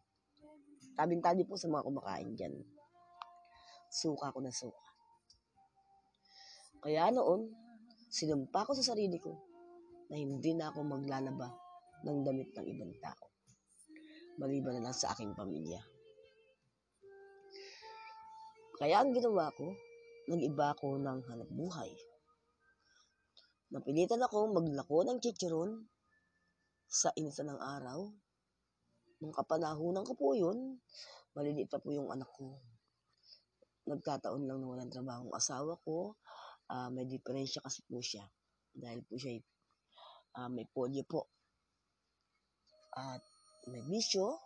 [0.99, 2.55] Tabing-tabi po sa mga kumakain dyan.
[3.89, 4.85] Suka ko na suka.
[6.85, 7.49] Kaya noon,
[8.11, 9.33] sinumpa ko sa sarili ko
[10.13, 11.49] na hindi na ako maglalaba
[12.05, 13.25] ng damit ng ibang tao.
[14.37, 15.81] Maliban na lang sa aking pamilya.
[18.75, 19.73] Kaya ang ginawa ko,
[20.29, 21.91] nag-iba ako ng hanap buhay.
[23.75, 25.85] Napilitan ako maglako ng chicharon
[26.87, 28.07] sa inisa ng araw.
[29.19, 30.79] Nung kapanahunan ko po yun,
[31.35, 32.61] maliliit pa po yung anak ko.
[33.91, 36.17] Nagkataon lang na walang trabaho ang asawa ko.
[36.71, 38.25] Ah, may diferensya kasi po siya.
[38.73, 39.43] Dahil po siya
[40.39, 41.29] ah, may polio po.
[42.95, 43.21] At
[43.69, 44.39] may bisyo.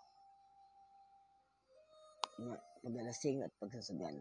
[2.80, 4.18] Paglalasing at pagsasabihan.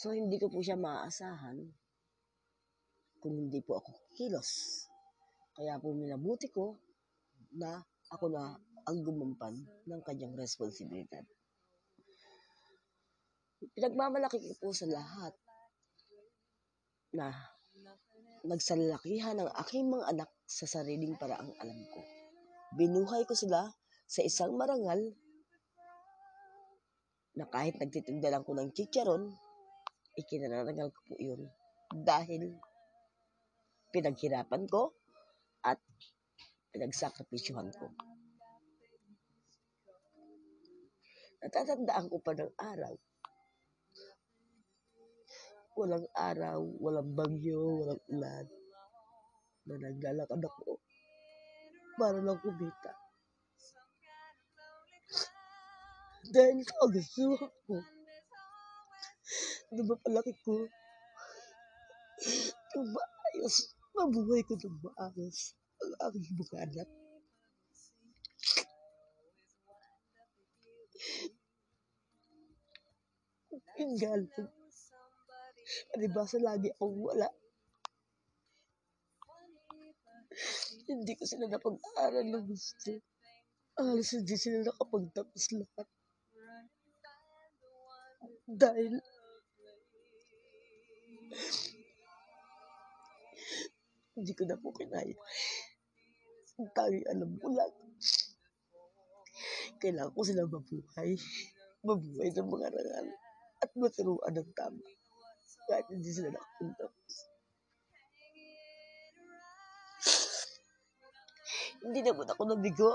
[0.00, 1.60] So, hindi ko po siya maaasahan
[3.20, 4.48] kung hindi po ako kilos.
[5.52, 6.80] Kaya po minabuti ko
[7.60, 8.56] na ako na
[8.88, 11.20] ang gumampan ng kanyang responsibilidad.
[13.76, 15.36] Pinagmamalaki ko po sa lahat
[17.12, 17.36] na
[18.48, 22.00] nagsalakihan ang aking mga anak sa sariling paraang alam ko.
[22.72, 23.68] Binuhay ko sila
[24.08, 25.12] sa isang marangal
[27.36, 29.28] na kahit nagtitinda lang ko ng chicharon,
[30.20, 31.48] ikinararangal ko po yun
[31.90, 32.54] dahil
[33.90, 34.94] pinaghirapan ko
[35.66, 35.80] at
[36.70, 37.90] pinagsakripisyuhan ko.
[41.40, 42.94] Natatandaan ko pa ng araw.
[45.80, 48.46] Walang araw, walang bagyo, walang ulan.
[49.64, 50.76] Na naglalakad ako
[51.96, 52.92] para lang kumita.
[56.30, 57.80] Dahil sa kagustuhan ko,
[59.70, 60.66] na mapalaki ko,
[62.74, 63.56] ng maayos,
[63.96, 66.88] mabuhay ko ng maayos ang aking mga anak.
[73.80, 74.50] Yun nga lang.
[75.90, 77.28] Palibasa lagi akong wala.
[80.90, 82.92] Hindi ko sila napag-aaral ng gusto.
[83.80, 85.88] Halos hindi sila nakapagtapos lahat.
[88.50, 88.98] Dahil
[94.20, 95.16] hindi ko na po kinaya.
[96.60, 97.72] Ang tanging alam ko lang.
[99.80, 101.16] Kailangan ko silang mabuhay.
[101.80, 103.06] Mabuhay ng mga rangal.
[103.64, 104.84] At maturuan ng tama.
[105.70, 107.14] Kahit hindi sila nakapagtapos.
[111.80, 112.92] Hindi naman ako nabigo.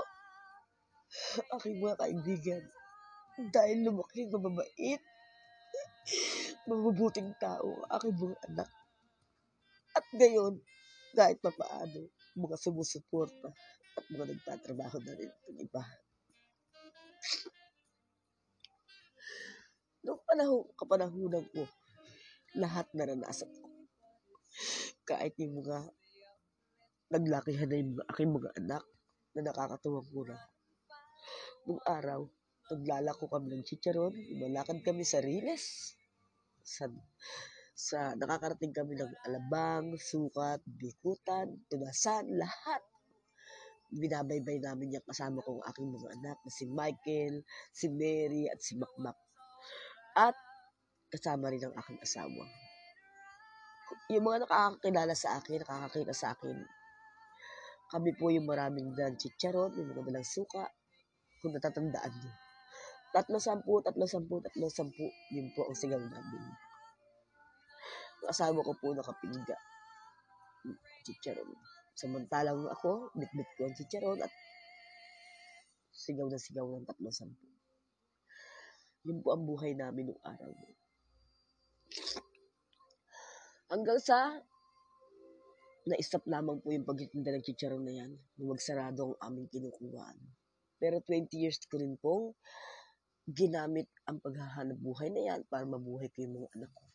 [1.58, 2.62] Aking mga kaibigan.
[3.50, 5.02] Dahil lumaki ng mabait.
[6.66, 8.70] Mabubuting tao aking mga anak.
[9.94, 10.58] At ngayon,
[11.14, 13.48] kahit pa paano, mga sumusuporta
[13.96, 15.82] at mga nagtatrabaho na rin ng iba.
[20.04, 21.64] Noong panahon, kapanahunan ko,
[22.60, 23.66] lahat naranasan ko.
[25.06, 25.86] Kahit yung mga
[27.14, 28.84] naglakihan na yung aking mga anak
[29.38, 30.38] na nakakatuwang ko na.
[31.66, 32.26] Nung araw,
[32.70, 35.94] naglalako kami ng chicharon, lumalakad kami sa Riles.
[36.66, 36.90] Sa,
[37.78, 42.82] sa nakakarating kami ng alabang, sukat, bikutan, tunasan, lahat.
[43.94, 48.74] Binabaybay namin yung kasama kong aking mga anak na si Michael, si Mary, at si
[48.74, 49.14] Makmak.
[50.18, 50.34] At
[51.14, 52.44] kasama rin ang aking asawa.
[54.10, 56.58] Yung mga nakakakilala sa akin, nakakakita sa akin,
[57.86, 60.66] kami po yung maraming dalang chicharon, yung mga dalang suka,
[61.38, 62.45] kung natatandaan niyo.
[63.14, 65.06] Tatlo sampu, tatlo sampu, tatlo sampu.
[65.34, 66.42] Yun po ang sigaw namin.
[68.22, 69.56] Ang asawa ko po nakapingga.
[71.06, 71.50] Chicharon.
[71.96, 74.32] Samantalang ako, bitbit ko ang chicharon at
[75.94, 77.46] sigaw na sigaw ng tatlo sampu.
[79.06, 80.50] Yun po ang buhay namin noong araw.
[83.70, 84.38] Hanggang sa
[85.86, 90.18] na-stop lamang po yung pagtitinda ng chicharon na yan nung magsarado ang aming kinukuhaan.
[90.82, 92.34] Pero 20 years ko rin pong
[93.26, 96.86] ginamit ang paghahanap buhay na yan para mabuhay ko yung mga anak ko.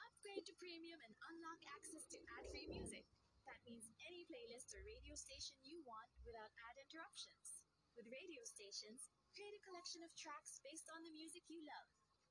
[0.00, 3.04] Upgrade to premium and unlock access to ad-free music.
[3.44, 7.60] That means any playlist or radio station you want without ad interruptions.
[7.92, 11.88] With radio stations, create a collection of tracks based on the music you love.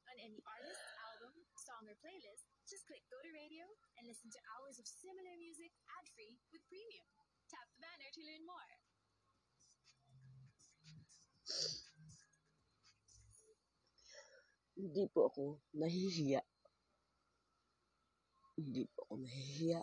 [0.10, 3.64] On any artist, album, song, or playlist, just click Go to Radio
[4.02, 5.72] and listen to hours of similar music
[6.02, 7.08] ad-free with premium.
[7.48, 8.72] Tap the banner to learn more.
[14.74, 15.44] Hindi po ako
[15.78, 16.42] nahihiya.
[18.58, 19.82] Hindi po ako nahihiya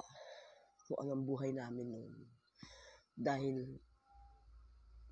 [0.91, 2.14] kung anong buhay namin noon.
[3.14, 3.78] Dahil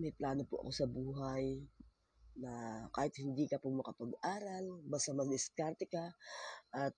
[0.02, 1.62] may plano po ako sa buhay
[2.38, 6.06] na kahit hindi ka po makapag-aral, basta mag-diskarte ka
[6.74, 6.94] at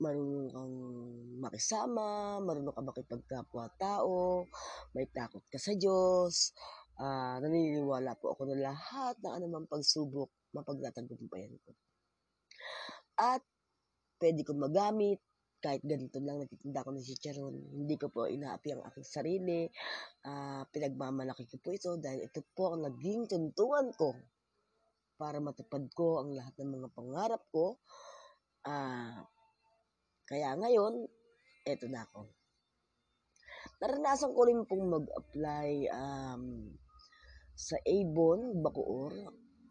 [0.00, 0.76] marunong kang
[1.40, 4.44] makisama, marunong ka makipagkapwa-tao,
[4.92, 6.52] may takot ka sa Diyos,
[7.00, 11.72] ah naniniwala po ako na lahat ng anumang pagsubok, mapagtatagumpayan ko.
[13.18, 13.42] At
[14.18, 15.22] pwede ko magamit,
[15.64, 19.64] kahit ganito lang nagtitinda ko ng chicharon, hindi ko po inaapi ang aking sarili,
[20.28, 24.12] ah pinagmamalaki ko po ito dahil ito po ang naging tuntungan ko
[25.16, 27.80] para matupad ko ang lahat ng mga pangarap ko.
[28.68, 29.24] Ah,
[30.28, 31.08] kaya ngayon,
[31.64, 32.28] eto na ako.
[33.80, 36.72] Naranasan ko rin pong mag-apply um,
[37.56, 39.12] sa Avon, Bacoor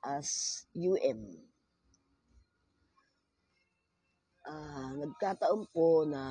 [0.05, 1.52] as UM.
[4.43, 6.21] Ah, nagkataon po na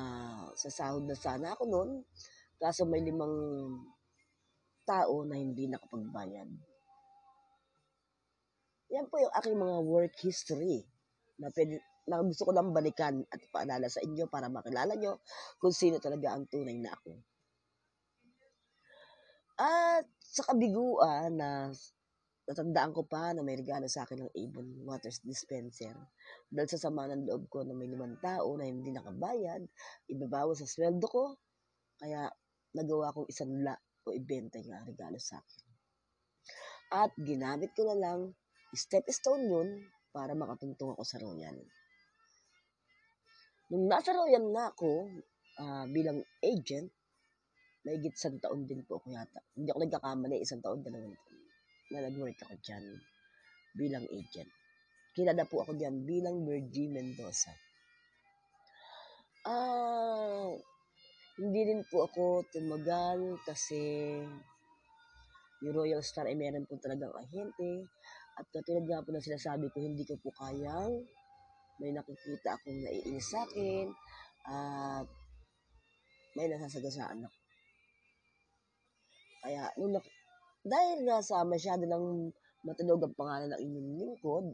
[0.53, 1.91] sa sahod na sana ako noon,
[2.61, 3.33] kaso may limang
[4.85, 6.45] tao na hindi nakapagbayad.
[8.93, 10.85] Yan po yung aking mga work history
[11.41, 15.17] na, pwede, na gusto ko lang balikan at paalala sa inyo para makilala nyo
[15.57, 17.17] kung sino talaga ang tunay na ako.
[19.57, 21.73] At sa kabiguan na
[22.43, 25.95] natandaan ko pa na may regalo sa akin ng Avon Waters Dispenser.
[26.51, 29.63] Dahil sa sama ng loob ko na may limang tao na hindi nakabayad,
[30.11, 31.39] ibabawas sa sweldo ko,
[32.03, 32.27] kaya
[32.75, 35.63] nagawa kong isang la o ibenta yung regalo sa akin.
[36.93, 38.35] At ginamit ko na lang,
[38.75, 39.69] step stone yun,
[40.11, 41.57] para makatungtong ako sa Royal.
[43.71, 45.07] Nung nasa Royal na ako,
[45.63, 46.91] ah, bilang agent,
[47.87, 49.39] may isang taon din po ako yata.
[49.55, 51.42] Hindi ako nagkakamali, isang taon, dalawang taon
[51.93, 52.83] na nag-work ako dyan
[53.77, 54.49] bilang agent.
[55.13, 57.53] Kilala po ako dyan bilang Virgie Mendoza.
[59.45, 60.49] Ah,
[61.37, 64.17] hindi rin po ako tumagal kasi
[65.61, 67.85] yung Royal Star ay meron po talagang ahente
[68.33, 71.05] at katulad nga po na sinasabi ko, hindi ko po kayang
[71.77, 73.87] may nakikita akong naiinis sa akin
[74.49, 75.07] at
[76.33, 77.39] may nasasagasaan ako.
[79.43, 79.99] Kaya, nung
[80.63, 82.31] dahil nga sa masyado ng
[82.63, 84.45] matunog ang pangalan ng inyong lingkod,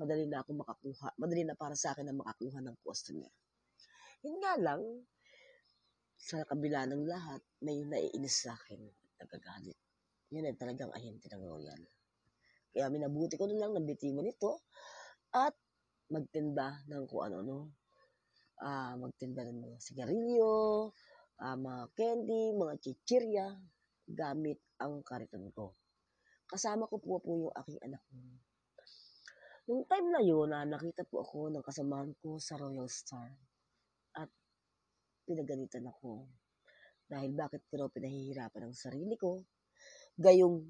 [0.00, 3.28] madali na ako makakuha, madali na para sa akin na makakuha ng customer.
[4.24, 4.80] Yun nga lang,
[6.16, 9.76] sa kabila ng lahat, may naiinis sa akin at nagagalit.
[10.32, 11.82] Yun ay talagang ahente ng Royal.
[12.72, 14.64] Kaya minabuti ko na lang ng bitiwan nito
[15.36, 15.52] at
[16.08, 17.76] magtinda ng kung ano-ano.
[18.62, 20.88] Ah, magtinda ng mga sigarilyo,
[21.44, 23.46] ah, mga candy, mga chichirya,
[24.08, 25.78] gamit ang kariton ko.
[26.50, 28.02] Kasama ko po po yung aking anak.
[29.70, 33.30] Nung time na yun, na nakita po ako ng kasamahan ko sa Royal Star.
[34.18, 34.28] At
[35.24, 36.26] pinagalitan ako.
[37.06, 39.46] Dahil bakit ko pinahihirapan ang sarili ko.
[40.18, 40.60] Gayong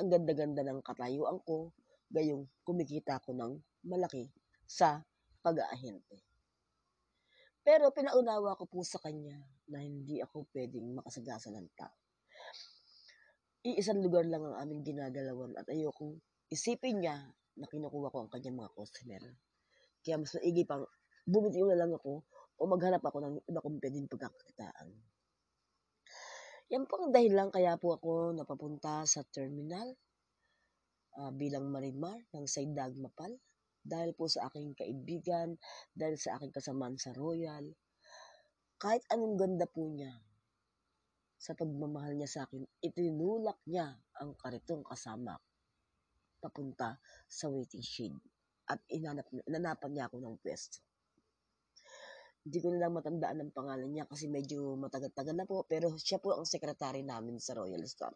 [0.00, 1.76] ang ganda-ganda ng katayuan ko.
[2.10, 4.32] Gayong kumikita ko ng malaki
[4.64, 5.04] sa
[5.44, 6.24] pag-aahente.
[7.60, 9.36] Pero pinaunawa ko po sa kanya
[9.68, 11.99] na hindi ako pwedeng makasagasa ng tao
[13.60, 16.16] iisang lugar lang ang aming ginagalawan at ayokong
[16.48, 17.16] isipin niya
[17.60, 19.22] na kinukuha ko ang kanyang mga customer.
[20.00, 20.84] Kaya mas maigi pang
[21.28, 22.24] bumitiw na lang ako
[22.56, 24.88] o maghanap ako ng iba kong pwedeng pagkakakitaan.
[26.70, 29.92] Yan po ang dahilan kaya po ako napapunta sa terminal
[31.20, 33.36] ah, bilang marimar ng Saidag Mapal
[33.80, 35.56] dahil po sa aking kaibigan,
[35.96, 37.64] dahil sa aking kasamaan sa Royal.
[38.80, 40.12] Kahit anong ganda po niya,
[41.40, 45.40] sa pagmamahal niya sa akin, itinulak niya ang karitong kasama
[46.36, 48.12] papunta sa waiting shed.
[48.68, 50.84] At inanap, inanapan niya ako ng pwesto.
[52.44, 55.64] Hindi ko na lang matandaan ang pangalan niya kasi medyo matagal-tagal na po.
[55.64, 58.12] Pero siya po ang sekretary namin sa Royal Star.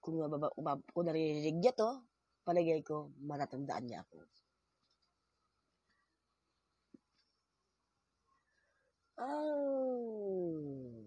[0.00, 0.48] Kung, mababa,
[0.92, 2.04] kung naririnig niya to,
[2.44, 4.24] palagay ko, matatandaan niya ako.
[9.20, 11.04] Oh.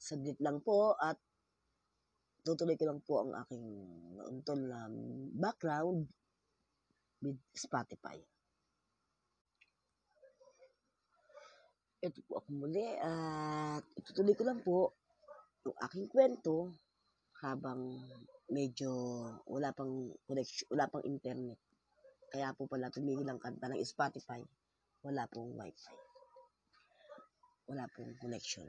[0.00, 1.20] Saglit lang po at
[2.46, 3.66] tutuloy ko lang po ang aking
[4.24, 4.88] untol na
[5.36, 6.08] background
[7.20, 8.16] with Spotify.
[12.00, 14.96] Ito po ako muli at itutuloy ko lang po
[15.66, 16.72] yung aking kwento
[17.42, 18.00] habang
[18.50, 18.90] medyo
[19.46, 21.58] wala pang connection, wala pang internet.
[22.30, 24.42] Kaya po pala tumigil ang kanta ng Spotify.
[25.06, 25.94] Wala pong wifi.
[27.70, 28.66] Wala pong connection.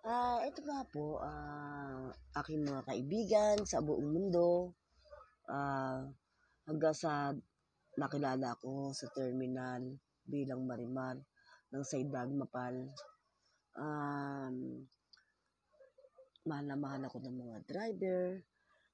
[0.00, 2.08] Ah, ito nga po, ah,
[2.40, 4.72] aking mga kaibigan sa buong mundo.
[5.44, 6.08] Ah,
[6.64, 7.36] hanggang sa
[8.00, 9.82] nakilala ko sa terminal
[10.24, 11.18] bilang marimar
[11.74, 12.88] ng Saidag Mapal.
[13.76, 14.86] Um,
[16.48, 18.24] mahal na mahal ako ng mga driver.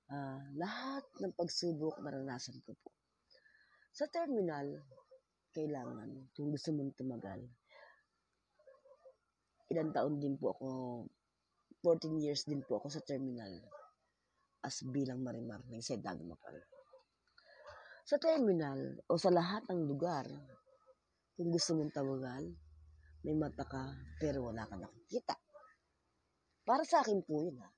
[0.07, 2.91] Ah, lahat ng pagsubok naranasan ko po.
[3.91, 4.87] Sa terminal,
[5.57, 7.41] kailangan, kung gusto mong tumagal,
[9.73, 10.69] ilang taon din po ako,
[11.83, 13.51] 14 years din po ako sa terminal
[14.63, 16.59] as bilang marimar ng Sedag Mapal.
[18.07, 18.79] Sa terminal
[19.11, 20.27] o sa lahat ng lugar,
[21.35, 22.45] kung gusto mong tawagan,
[23.27, 25.46] may mata ka pero wala ka nakikita.
[26.67, 27.71] Para sa akin po yun ha.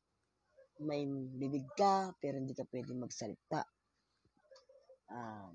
[0.81, 3.60] May bibig ka pero hindi ka pwede magsalita.
[5.12, 5.52] Um,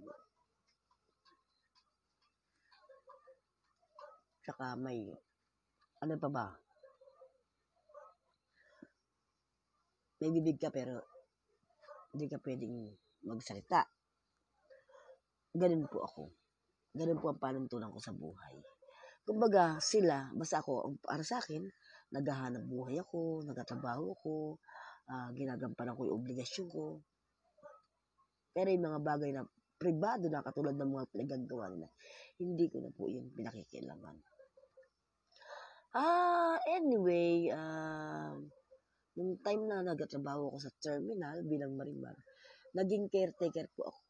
[4.45, 5.10] tsaka may
[6.05, 6.47] ano pa ba?
[10.22, 11.01] May bibig ka pero
[12.14, 12.93] hindi ka pwedeng
[13.26, 13.81] magsalita.
[15.57, 16.23] Ganun po ako.
[16.93, 18.61] Ganun po ang panuntunan ko sa buhay.
[19.23, 21.64] Kumbaga, sila, basta ako, para sa akin,
[22.14, 24.61] naghahanap buhay ako, nagtatrabaho ako,
[25.10, 27.02] uh, ginagampanan ko yung obligasyon ko.
[28.53, 29.41] Pero yung mga bagay na
[29.81, 31.90] pribado na katulad ng mga pinagagawa nila,
[32.38, 34.15] hindi ko na po yun pinakikilaman.
[35.94, 38.34] Ah, anyway, uh,
[39.18, 42.18] nung time na nagtatrabaho ako sa terminal bilang marimar,
[42.73, 44.02] naging caretaker po ako.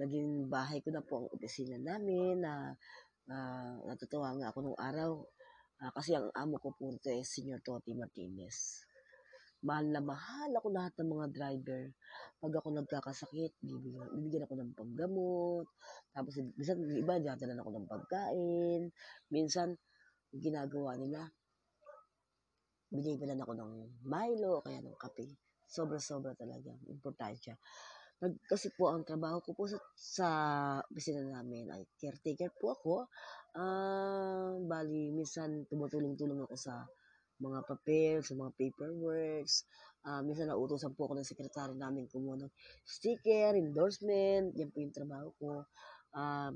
[0.00, 2.72] Naging bahay ko na po ang opisina namin na
[3.28, 5.20] uh, natutuwa nga ako nung araw
[5.80, 8.84] uh, kasi ang amo ko po ito ay Senior Toti Martinez.
[9.60, 11.82] Mahal na mahal ako lahat ng mga driver.
[12.40, 15.68] Pag ako nagkakasakit, bibigyan, bibigyan ako ng panggamot.
[16.16, 18.80] Tapos, minsan, iba, dadalan ako ng pagkain.
[19.28, 19.76] Minsan,
[20.32, 21.28] ginagawa nila,
[22.88, 23.72] binibilan ako ng
[24.08, 25.28] Milo, kaya ng kape.
[25.68, 26.72] Sobra-sobra talaga.
[26.88, 27.54] Importansya.
[28.20, 30.28] Nag, kasi po ang trabaho ko po sa, sa
[30.92, 32.94] opisina namin ay caretaker po ako.
[33.56, 36.84] Uh, bali, minsan tumutulong-tulong ako sa
[37.40, 39.64] mga papel, sa mga paperworks.
[40.04, 42.52] Uh, minsan nautosan po ako ng sekretary namin kumuha ng
[42.84, 44.52] sticker, endorsement.
[44.52, 45.64] Yan po yung trabaho ko.
[46.12, 46.52] Uh,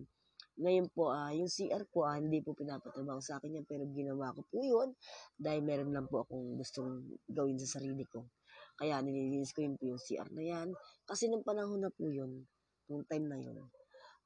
[0.60, 4.36] ngayon po, uh, yung CR po, uh, hindi po pinapatrabaho sa akin yan, pero ginawa
[4.36, 4.92] ko po yun
[5.40, 8.28] dahil meron lang po akong gustong gawin sa sarili ko.
[8.74, 10.68] Kaya nililinis ko yun po yung CR na yan.
[11.06, 12.42] Kasi nung panahon na po yun,
[12.90, 13.62] nung time na yun,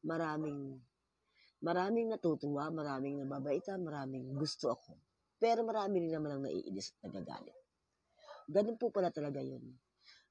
[0.05, 0.81] maraming,
[1.61, 4.97] maraming natutuwa, maraming nababaita, maraming gusto ako.
[5.39, 7.55] Pero marami rin naman ang naiinis at nagagalit.
[8.49, 9.63] Ganun po pala talaga yun.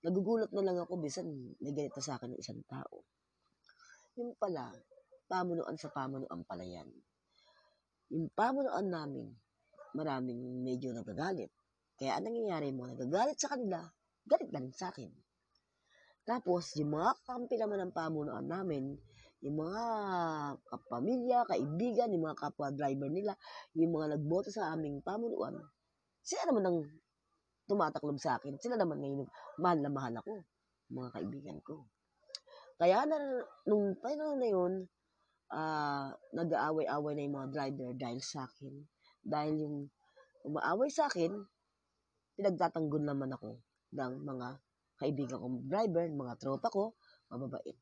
[0.02, 1.30] Nagugulat na lang ako, bisan
[1.62, 3.06] may galit na sa akin ng isang tao.
[4.18, 4.74] Yung pala,
[5.30, 6.90] pamunuan sa pamunuan pala yan.
[8.10, 9.30] Yung pamunuan namin,
[9.94, 11.54] maraming medyo nagagalit.
[11.98, 13.82] Kaya anong nangyayari mo, nagagalit sa kanila,
[14.28, 15.10] galit na rin sa akin.
[16.28, 19.00] Tapos, yung mga kampi naman ng pamunuan namin,
[19.40, 19.84] yung mga
[20.68, 23.34] kapamilya, kaibigan, yung mga kapwa-driver nila,
[23.80, 25.56] yung mga nagboto sa aming pamunuan,
[26.20, 26.78] sila naman ang
[27.72, 28.60] tumataklob sa akin.
[28.60, 29.24] Sila naman ngayon,
[29.64, 30.44] mahal na mahal ako,
[30.92, 31.88] mga kaibigan ko.
[32.76, 33.18] Kaya na,
[33.64, 34.74] nung panahon na yun,
[35.56, 38.74] uh, nag-aaway-away na yung mga driver dahil sa akin.
[39.24, 39.76] Dahil yung
[40.44, 41.32] umaaway sa akin,
[42.36, 43.64] pinagtatanggol naman ako
[43.94, 44.48] ng mga
[44.98, 46.98] kaibigan kong driver, mga tropa ko,
[47.30, 47.78] mababait.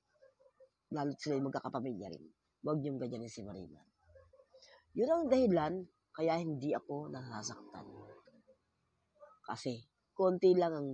[0.91, 2.25] Lalo sila yung magkakapamilya rin.
[2.61, 3.81] Huwag niyong ganyanin si Marina.
[4.95, 5.73] Yun ang dahilan
[6.15, 7.87] kaya hindi ako nasasaktan.
[9.45, 9.83] Kasi,
[10.15, 10.89] konti lang ang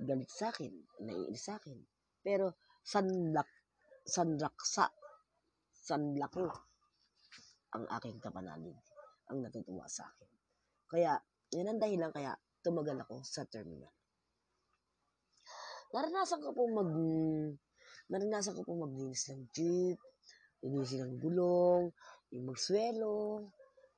[0.00, 0.72] galit sa akin,
[1.06, 1.78] naiinis sa akin.
[2.20, 3.48] Pero, sanlak,
[4.04, 4.90] sanraksa
[5.80, 6.44] sanlaki
[7.72, 8.76] ang aking kapanalig,
[9.32, 10.30] ang natutuwa sa akin.
[10.90, 11.16] Kaya,
[11.54, 13.92] yun ang dahilan kaya tumagal ako sa terminal.
[15.90, 16.90] Naranasan ko po mag
[18.10, 19.98] naranasan ko po maglinis ng jeep,
[20.62, 21.90] linisin ng gulong,
[22.30, 23.46] yung magswelo,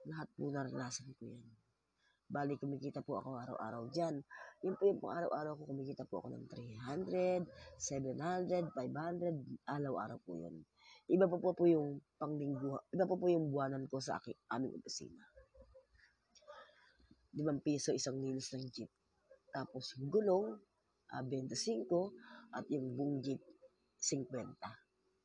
[0.08, 1.44] lahat po naranasan ko yan.
[2.32, 4.24] Bali, kumikita po ako araw-araw dyan.
[4.64, 7.44] Yun po yung pang araw-araw ko, kumikita po ako ng 300,
[7.76, 10.64] 700, 500, araw-araw po yun.
[11.12, 14.72] Iba po po, po yung panglinggo, iba po po yung buwanan ko sa aking aming
[14.80, 15.31] opisina.
[17.32, 18.90] 5 piso isang linis ng jeep.
[19.52, 20.56] Tapos yung gulong,
[21.12, 22.12] uh, 25,
[22.52, 23.40] at yung buong jeep,
[24.00, 24.52] 50.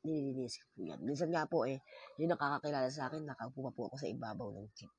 [0.07, 0.99] Nililinis ko po yan.
[1.03, 1.83] Minsan nga po eh,
[2.19, 4.91] yung nakakakilala sa akin, nakaupo pa po ako sa ibabaw ng jeep.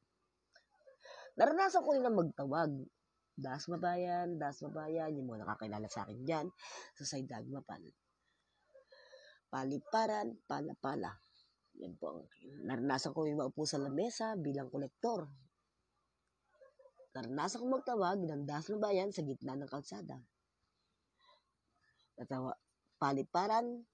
[1.39, 2.72] Naranasan ko rin na magtawag.
[3.39, 6.47] Das Mabayan, Das Mabayan, yung mga nakakilala sa akin dyan,
[6.98, 7.86] sa Saydag Mapal.
[9.47, 11.14] Paliparan, Palapala.
[11.78, 12.26] Yan po ang
[12.66, 15.30] naranasan ko yung maupo sa lamesa bilang kolektor.
[17.16, 20.20] Naranasan ko magtawag ng Das Mabayan sa gitna ng kalsada.
[22.18, 22.52] Natawa,
[22.98, 23.86] paliparan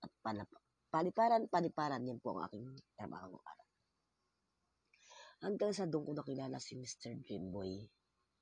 [0.00, 0.48] at palap
[0.86, 2.64] paliparan, paliparan, yan po ang aking
[2.96, 3.68] trabaho araw.
[5.44, 7.20] Hanggang sa doon ko nakilala si Mr.
[7.20, 7.84] Dreamboy.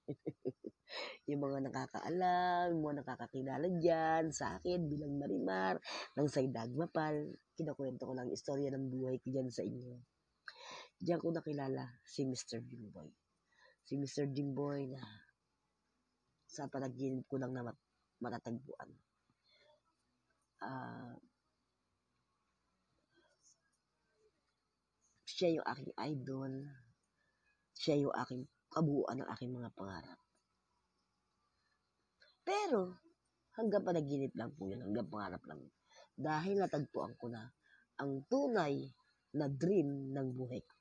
[1.28, 5.82] yung mga nakakaalam, yung mga nakakakilala dyan sa akin bilang Marimar
[6.14, 7.34] ng Saydag Mapal.
[7.58, 9.98] Kinakwento ko lang istorya ng buhay ko dyan sa inyo.
[11.02, 12.62] Diyan ko nakilala si Mr.
[12.62, 13.23] Dreamboy.
[13.84, 14.24] Si Mr.
[14.32, 15.04] Dreamboy na
[16.48, 17.84] sa panaginip ko lang na mat-
[18.24, 18.90] matatagpuan.
[20.64, 21.12] Ah,
[25.28, 26.52] siya yung aking idol.
[27.74, 30.18] Siya yung aking kabuuan ng aking mga pangarap.
[32.46, 32.96] Pero,
[33.58, 35.60] hanggang panaginip lang po yun, hanggang pangarap lang.
[36.14, 37.50] Dahil natagpuan ko na
[37.98, 38.88] ang tunay
[39.34, 40.76] na dream ng buhay ko.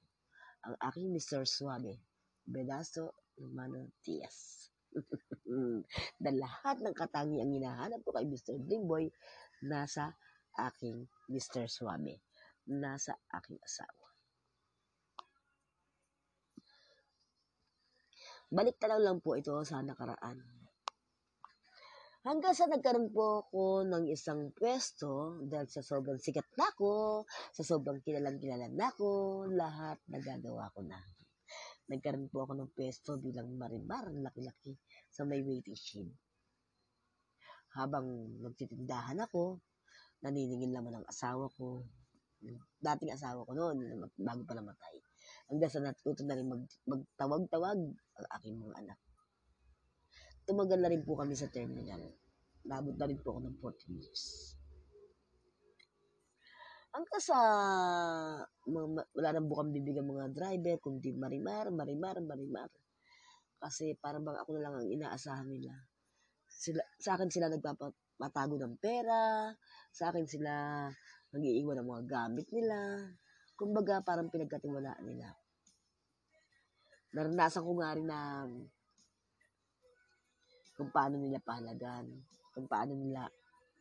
[0.69, 1.43] Ang aking Mr.
[1.43, 2.12] Suave,
[2.43, 4.69] Bedaso Romano Diaz.
[6.23, 8.61] na lahat ng katangiang hinahanap ko kay Mr.
[8.61, 9.09] Dreamboy
[9.65, 10.13] nasa
[10.69, 11.65] aking Mr.
[11.65, 12.21] Suave.
[12.69, 14.07] Nasa aking asawa.
[18.53, 20.37] Balik tanaw lang po ito sa nakaraan.
[22.23, 27.67] Hanggang sa nagkaroon po ako ng isang pwesto dahil sa sobrang sikat na ako, sa
[27.67, 31.01] sobrang kilalang kilala na ako, lahat nagagawa ko na.
[31.93, 34.73] Nagkaroon po ako ng pwesto bilang marimar, laki-laki,
[35.13, 36.09] sa may waiting shed.
[37.77, 39.61] Habang nagtitindahan ako,
[40.25, 41.85] naniningin naman ang asawa ko,
[42.81, 44.95] dating asawa ko noon, bago pa namatay.
[45.53, 48.99] Hanggang sa natuto na rin mag, magtawag-tawag ang aking mga anak.
[50.49, 52.01] Tumagal na rin po kami sa terminal.
[52.65, 54.23] Nabot na rin po ako ng 14 years.
[56.93, 57.37] Hanggang sa
[58.69, 62.69] wala nang bukang bibig ang mga driver, kundi marimar, marimar, marimar.
[63.57, 65.73] Kasi parang bang ako na lang ang inaasahan nila.
[66.45, 69.49] Sila, sa akin sila nagpapatago ng pera,
[69.89, 70.85] sa akin sila
[71.33, 73.09] nag-iiwan ng mga gamit nila.
[73.57, 75.33] Kumbaga, parang pinagkatiwalaan nila.
[77.17, 78.45] Naranasan ko nga rin na
[80.77, 82.05] kung paano nila pahalagan,
[82.53, 83.25] kung paano nila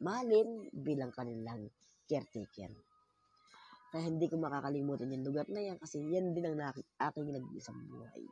[0.01, 1.69] mahalin bilang kanilang
[2.09, 2.92] caretaker.
[3.93, 7.77] Kaya hindi ko makakalimutan yung lugar na yan kasi yan din ang naki- aking nag-isang
[7.93, 8.25] buhay.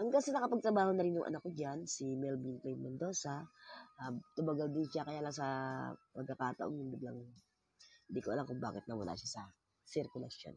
[0.00, 3.44] Hanggang sa nakapagtrabaho na rin yung anak ko dyan, si Melvin Clay Mendoza,
[4.00, 5.48] uh, tumagal din siya kaya lang sa
[6.16, 7.20] pagkakataon yung biglang
[8.08, 9.42] hindi ko alam kung bakit nawala siya sa
[9.84, 10.56] circulation.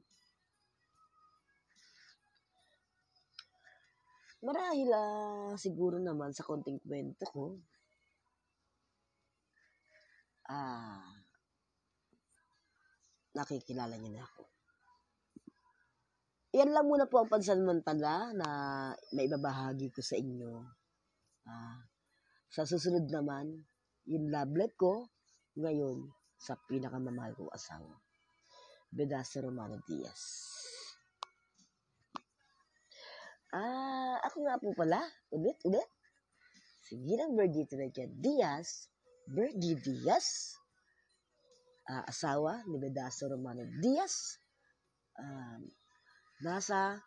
[4.39, 7.59] Marahil ah, siguro naman sa konting kwento ko,
[10.47, 11.18] ah,
[13.39, 14.43] nakikilala niyo na ako.
[16.59, 18.47] Yan lang muna po ang pansamantala na
[19.15, 20.51] maibabahagi ko sa inyo.
[21.47, 21.87] Ah,
[22.51, 23.63] sa susunod naman,
[24.09, 25.07] yung life ko
[25.55, 27.95] ngayon sa pinakamamahal kong asawa.
[28.89, 30.49] Bedasa Romano Diaz.
[33.53, 35.01] Ah, ako nga po pala.
[35.33, 35.89] Ulit, ulit.
[36.89, 38.89] Sige lang, Bergie Trecha Diaz.
[39.29, 40.57] Bergie Diaz.
[41.89, 44.37] Ah, asawa ni Bedaso Romano Diaz.
[45.17, 45.65] Um,
[46.45, 47.01] nasa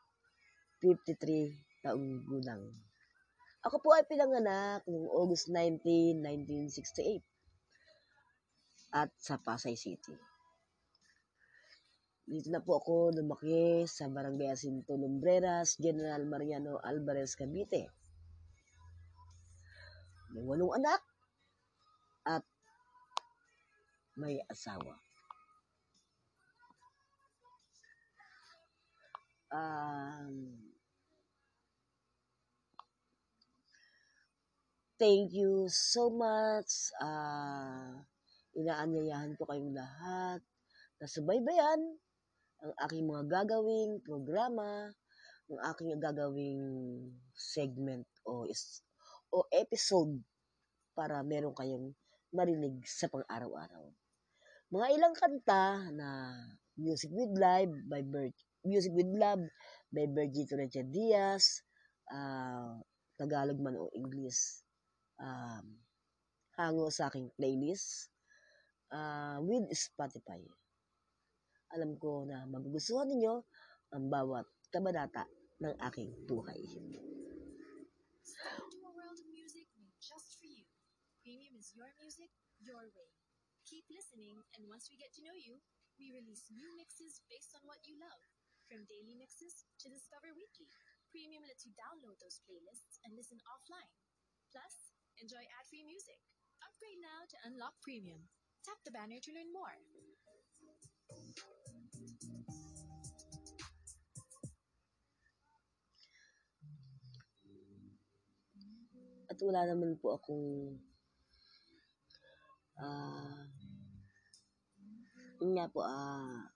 [0.83, 2.67] 53 taong gulang.
[3.63, 7.23] Ako po ay pinanganak noong August 19, 1968
[8.91, 10.19] at sa Pasay City.
[12.27, 17.87] Dito na po ako lumaki sa Barangay Asinto Lumbreras, General Mariano Alvarez, Cavite.
[20.35, 21.12] May walong anak
[24.17, 24.97] may asawa.
[29.53, 30.57] Um,
[34.97, 36.89] thank you so much.
[36.97, 38.01] Uh,
[38.57, 40.41] inaanyayahan ko kayong lahat
[40.97, 41.81] na subaybayan
[42.63, 44.89] ang aking mga gagawing programa,
[45.51, 46.65] ang aking gagawing
[47.35, 48.81] segment o, is,
[49.35, 50.17] o episode
[50.97, 51.93] para meron kayong
[52.33, 53.93] marinig sa pang-araw-araw.
[54.73, 56.33] Mga ilang kanta na
[56.81, 58.33] Music with Live by Bert,
[58.65, 59.45] Music with Love
[59.93, 61.61] by Bergito Recha Diaz,
[62.09, 62.81] uh,
[63.21, 64.65] Tagalog man o English,
[65.21, 65.77] um,
[66.57, 68.09] hango sa aking playlist
[68.97, 70.41] uh, with Spotify.
[71.77, 73.45] Alam ko na magugustuhan ninyo
[73.93, 75.29] ang bawat kabanata
[75.61, 76.65] ng aking buhay.
[80.01, 80.65] Just for you.
[81.21, 82.33] Premium is your music,
[82.65, 83.12] your way.
[83.93, 85.61] Listening, and once we get to know you,
[86.01, 88.25] we release new mixes based on what you love.
[88.65, 90.73] From daily mixes to Discover Weekly,
[91.13, 93.93] Premium lets you download those playlists and listen offline.
[94.49, 96.17] Plus, enjoy ad-free music.
[96.65, 98.33] Upgrade now to unlock Premium.
[98.65, 99.77] Tap the banner to learn more.
[109.29, 110.81] At wala naman po akong
[112.81, 113.53] ah
[115.43, 116.47] yun nga po ah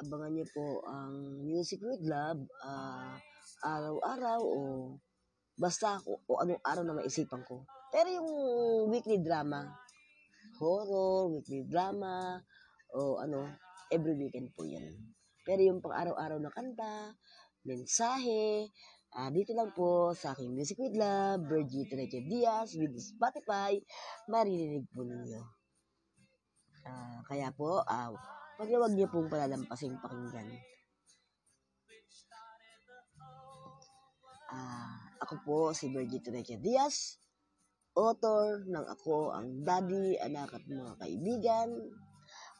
[0.00, 3.20] abangan niyo po ang Music with Love ah
[3.60, 4.60] araw-araw o
[5.60, 7.68] basta ako o anong araw na maisipan ko.
[7.92, 8.30] Pero yung
[8.88, 9.68] weekly drama,
[10.56, 12.40] horror, weekly drama,
[12.96, 13.44] o ano,
[13.92, 14.96] every weekend po yan.
[15.44, 17.12] Pero yung pang araw-araw na kanta,
[17.68, 18.72] mensahe,
[19.12, 23.76] ah dito lang po sa aking Music with Love, Virgie Treche Diaz with Spotify,
[24.32, 25.59] maririnig po ninyo.
[26.86, 28.12] Ah, kaya po, ah,
[28.56, 30.48] wag na wag niyo pong palalampasing pakinggan.
[34.50, 37.20] Ah, ako po si Virgie Treche Diaz,
[37.94, 41.68] author ng Ako ang Daddy, Anak at Mga Kaibigan.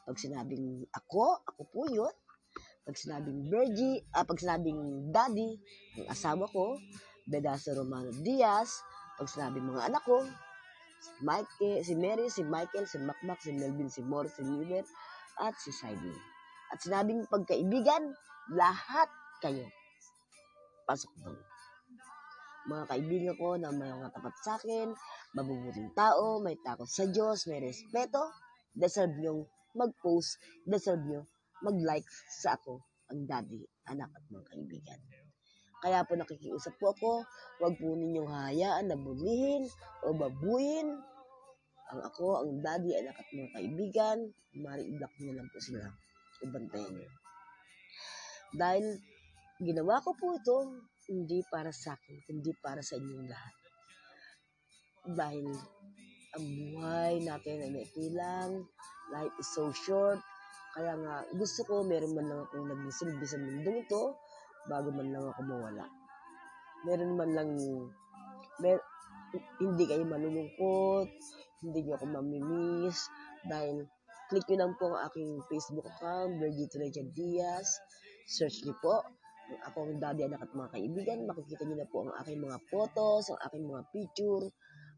[0.07, 2.13] Pag sinabing ako, ako po yun.
[2.87, 5.59] Pag sinabing Virgie, ah, pag sinabing Daddy,
[5.99, 6.79] ang asawa ko,
[7.27, 8.81] Bedaso Romano Diaz.
[9.19, 10.25] Pag sinabing mga anak ko,
[11.21, 14.85] Mike, si Mary, si Michael, si Macmac, si Melvin, si Morris, si Miller,
[15.41, 16.17] at si Sidney.
[16.71, 18.13] At sinabing pagkaibigan,
[18.53, 19.09] lahat
[19.43, 19.65] kayo.
[20.85, 21.39] Pasok doon.
[22.69, 24.93] Mga kaibigan ko na may mga tapat sa akin,
[25.33, 28.21] mabubuting tao, may takot sa Diyos, may respeto,
[28.77, 29.41] deserve nyong
[29.73, 30.37] mag-post,
[30.69, 31.21] deserve nyo
[31.61, 32.05] mag-like
[32.41, 34.99] sa ako, ang daddy, anak at mga kaibigan.
[35.81, 37.11] Kaya po nakikiusap po ako,
[37.57, 39.65] huwag po ninyong hayaan na bulihin
[40.05, 40.93] o babuin
[41.91, 44.17] ang ako, ang daddy, anak at mga kaibigan,
[44.63, 45.91] mari i-block nyo lang po sila.
[46.39, 47.09] Ibantayan nyo.
[48.55, 48.85] Dahil
[49.59, 50.57] ginawa ko po ito,
[51.11, 53.55] hindi para sa akin, kundi para sa inyong lahat.
[55.11, 55.45] Dahil
[56.31, 58.63] ang buhay natin ay maikli lang,
[59.11, 60.23] life is so short,
[60.71, 64.15] kaya nga gusto ko meron man lang akong nagsilbi sa mundong ito,
[64.69, 65.85] bago man lang ako mawala.
[66.85, 67.49] Meron man lang,
[68.61, 68.81] mer
[69.61, 71.09] hindi kayo malulungkot,
[71.63, 73.07] hindi niyo ako mamimiss,
[73.47, 73.87] dahil
[74.27, 77.79] click nyo lang po ang aking Facebook account, Virgito Regia Diaz,
[78.27, 78.99] search niyo po,
[79.67, 83.27] ako ang daddy, anak at mga kaibigan, makikita niyo na po ang aking mga photos,
[83.31, 84.45] ang aking mga picture,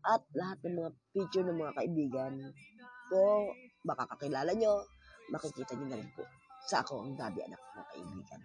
[0.03, 2.33] at lahat ng mga picture ng mga kaibigan
[3.09, 3.23] ko,
[3.87, 4.83] makakakilala nyo,
[5.31, 6.23] makikita nyo na rin po
[6.63, 8.41] sa ako ang daddy, anak at mga kaibigan.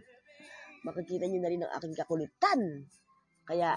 [0.89, 2.61] Makikita nyo na rin ang aking kakulitan.
[3.45, 3.77] Kaya,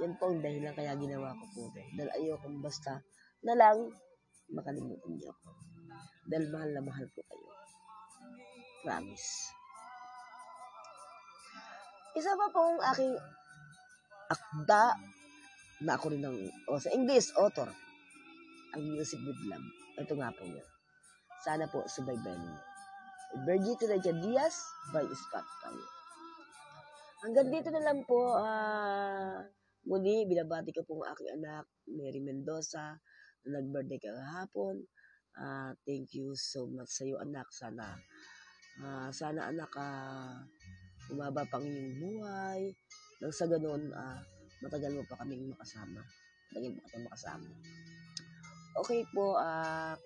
[0.00, 1.62] yan po ang dahilan kaya ginawa ko po.
[1.76, 2.96] Dahil ayokong basta
[3.44, 3.92] na lang
[4.48, 5.48] makalimutan niyo ako.
[6.32, 7.48] Dahil mahal na mahal ko kayo.
[8.88, 9.52] Promise.
[12.16, 13.12] Isa pa pong aking
[14.32, 14.96] akda
[15.84, 16.38] na ako rin ng,
[16.72, 17.68] o sa English, author,
[18.72, 19.68] ang Music with Love.
[20.00, 20.64] Ito nga po yun.
[21.44, 22.60] Sana po subaybayan niyo.
[23.44, 24.56] Virgito Regia Diaz
[24.90, 25.97] by Spotify.
[27.18, 29.42] Hanggang dito na lang po, ah,
[29.90, 32.94] muli, binabati ko po ang aking anak, Mary Mendoza,
[33.42, 34.86] na nag-birthday kahapon.
[35.34, 37.50] Ah, thank you so much sa iyo, anak.
[37.50, 37.98] Sana,
[38.86, 40.46] ah, sana anak, ah,
[41.10, 42.70] umaba pang iyong buhay.
[43.18, 44.22] Nang sa ganun, ah,
[44.62, 45.98] matagal mo pa kaming makasama.
[46.54, 47.50] Matagal mo kaming makasama.
[48.78, 49.98] Okay po, ah,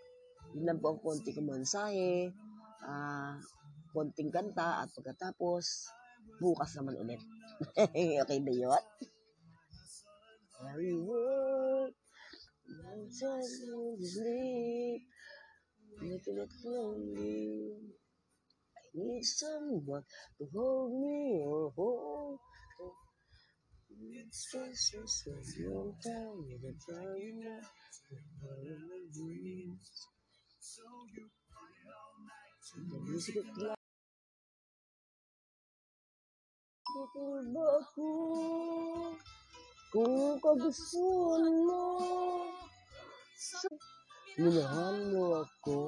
[0.56, 2.32] yun lang po ang konti kong mensahe.
[2.80, 3.36] Ah,
[3.93, 5.93] konting kanta at pagkatapos,
[6.40, 7.20] bukas naman ulit.
[8.23, 8.85] okay ba yun?
[10.62, 11.93] Every word,
[13.11, 15.03] just in sleep,
[16.01, 17.93] making lonely.
[18.94, 20.05] need someone
[20.39, 22.39] to hold me or hold.
[24.15, 27.61] It's just a long time with a time now.
[32.74, 33.77] The music of
[36.93, 38.09] Tutol ba ako
[39.97, 41.85] kung kagustuhan mo?
[44.36, 45.78] Minahal mo ako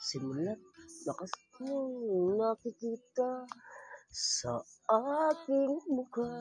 [0.00, 0.56] Simula't
[1.04, 1.28] lakas
[1.60, 3.44] mong nakikita
[4.08, 4.64] sa
[5.28, 6.32] aking mukha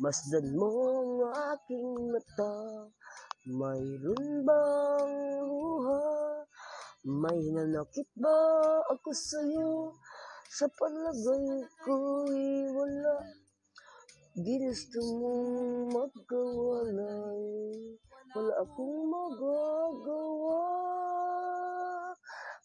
[0.00, 0.68] Masdan mo
[1.04, 1.12] ang
[1.60, 2.88] aking mata
[3.52, 6.04] Mayroon bang luha?
[7.04, 8.36] May nanakit ba
[8.88, 9.92] ako sa'yo?
[10.50, 13.22] Sa palagay ko'y wala.
[14.34, 17.46] Ginusto mong magkawalay.
[18.34, 20.66] Wala akong magagawa.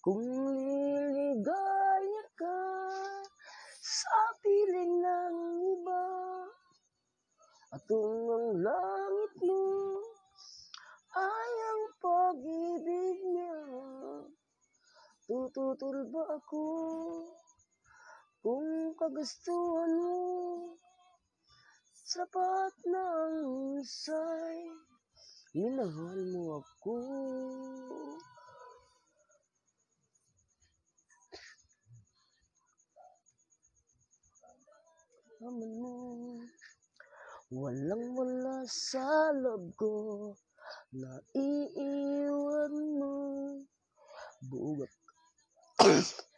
[0.01, 0.25] Kung
[0.65, 2.61] liligaya ka
[3.81, 5.37] Sa piling ng
[5.73, 6.05] iba
[7.73, 9.65] At kung ang langit mo
[11.13, 13.61] Ay ang pag-ibig niya.
[15.25, 16.65] Tututol ako
[18.45, 20.21] Kung kagustuhan mo
[22.05, 23.41] Sapat na ang
[23.81, 24.69] husay.
[25.57, 26.93] Minahal mo ako.
[35.41, 35.95] Aman mo
[37.49, 39.93] Walang wala sa loob ko.
[40.93, 43.17] Na iiwan mo
[44.45, 44.93] Buugat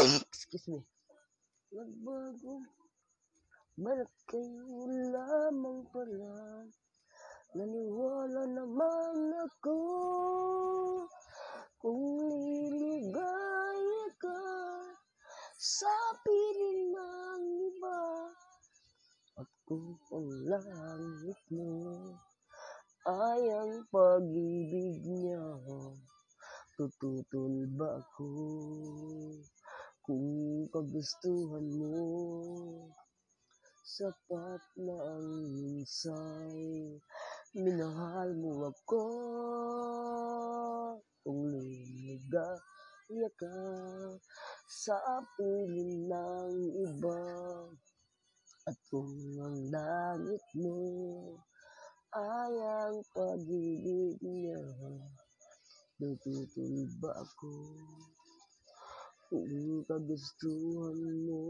[0.00, 0.80] Excuse me.
[1.76, 2.64] Nagbago.
[3.76, 4.80] Ba't kayo
[5.12, 6.64] lamang pala.
[7.52, 9.76] Naniwala naman ako.
[11.84, 12.00] Kung
[12.32, 14.40] liligaya ka
[15.60, 15.92] Sa
[16.24, 18.00] piling ng iba
[19.36, 21.76] At kung ang langit mo.
[23.04, 25.44] Ay ang pag-ibig niya.
[26.72, 28.00] Tututol ba
[30.10, 32.02] Kung kagustuhan mo.
[33.86, 36.98] Sapat na ang minsay.
[37.54, 39.06] Minahal mo ako.
[41.22, 43.58] Kung liligaya ka
[44.66, 44.98] Sa
[45.38, 46.58] piling ng
[46.90, 47.22] iba.
[48.66, 50.82] At kung ang langit mo
[52.18, 54.58] Ay ang pag-ibig niya.
[56.02, 57.54] Tututol ba ako
[59.30, 61.46] Kung kagustuhan mo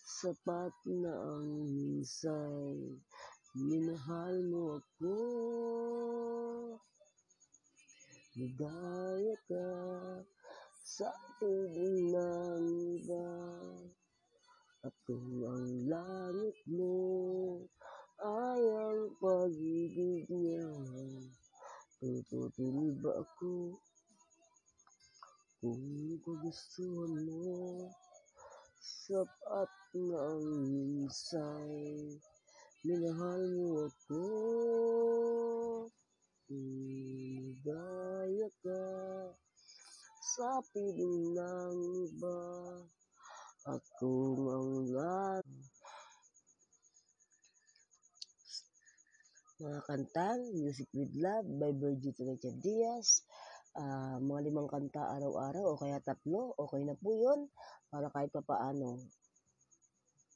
[0.00, 2.96] Sapat na ang minsay
[3.52, 5.16] Minahal mo ako.
[8.40, 9.68] Ligaya ka
[10.80, 12.64] Sa piling ng
[12.96, 13.28] iba.
[15.04, 16.96] Kung ang langit mo
[18.24, 20.64] Ay ang pag-ibig niya.
[22.00, 23.76] Tututol ba ako
[25.62, 27.86] Kung kagustuhan mo
[28.82, 32.18] Sapat na ang minsay.
[32.82, 34.24] Minahal mo ako
[36.50, 38.86] Ligaya ka
[40.34, 41.78] Sa piling ng
[42.10, 42.42] iba.
[43.70, 45.70] At kung ang langit
[49.62, 53.22] mga kantang Music with Love by Virgie Richard Diaz.
[53.72, 57.48] Ah, mga limang kanta araw-araw o kaya tatlo, okay na po yun
[57.88, 59.00] para kahit pa paano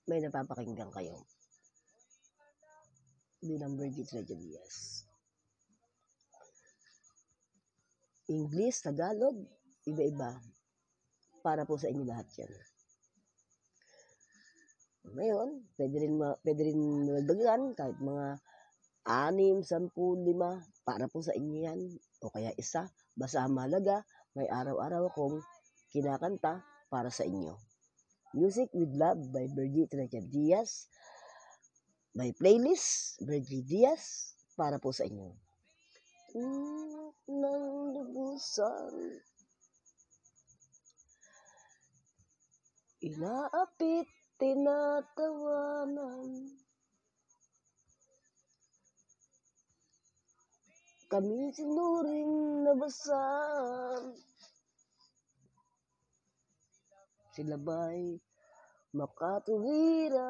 [0.08, 1.20] may napapakinggan kayo.
[3.44, 5.04] Bilang Virgie Richard Diaz.
[8.32, 9.36] English, Tagalog,
[9.84, 10.40] iba-iba.
[11.44, 12.52] Para po sa inyo lahat yan.
[15.12, 18.26] Ngayon, pwede rin, ma- pwede rin magdagan kahit mga
[19.06, 21.80] anim, sampu, lima, para po sa inyo yan.
[22.24, 24.04] O kaya isa, basta ang mahalaga,
[24.36, 25.40] may araw-araw akong
[25.88, 26.60] kinakanta
[26.92, 27.56] para sa inyo.
[28.36, 30.92] Music with Love by Virgie Richard Diaz.
[32.12, 35.32] May playlist, Virgie Diaz, para po sa inyo.
[36.36, 37.64] Mm, ng
[37.96, 38.92] lubusan.
[43.00, 46.28] Inaapit, tinatawanan.
[51.06, 54.18] Kami sinuring nabasan.
[57.34, 58.18] Sila ba'y
[58.96, 60.24] makatuwiran?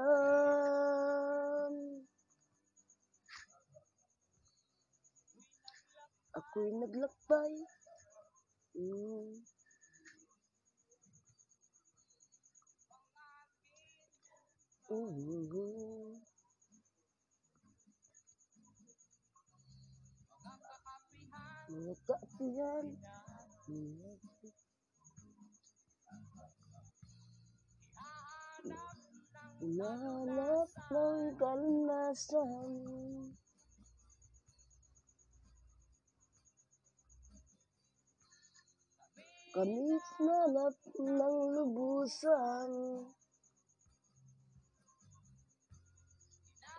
[6.37, 7.55] Ako'y naglakbay
[8.77, 9.43] Mm.
[14.91, 16.06] Mm.
[21.77, 21.93] Mm.
[29.61, 32.73] Hinahanap ng kalanasan.
[39.53, 42.73] Kamit nanap ng lubusan.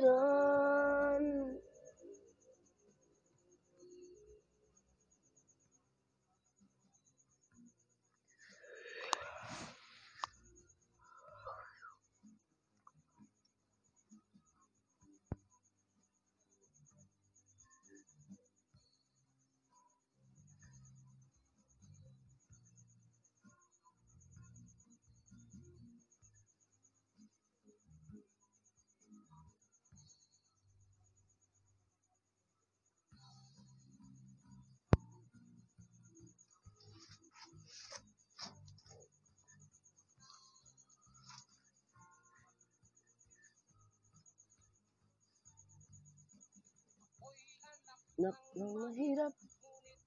[48.15, 49.35] Nak ng mahirap,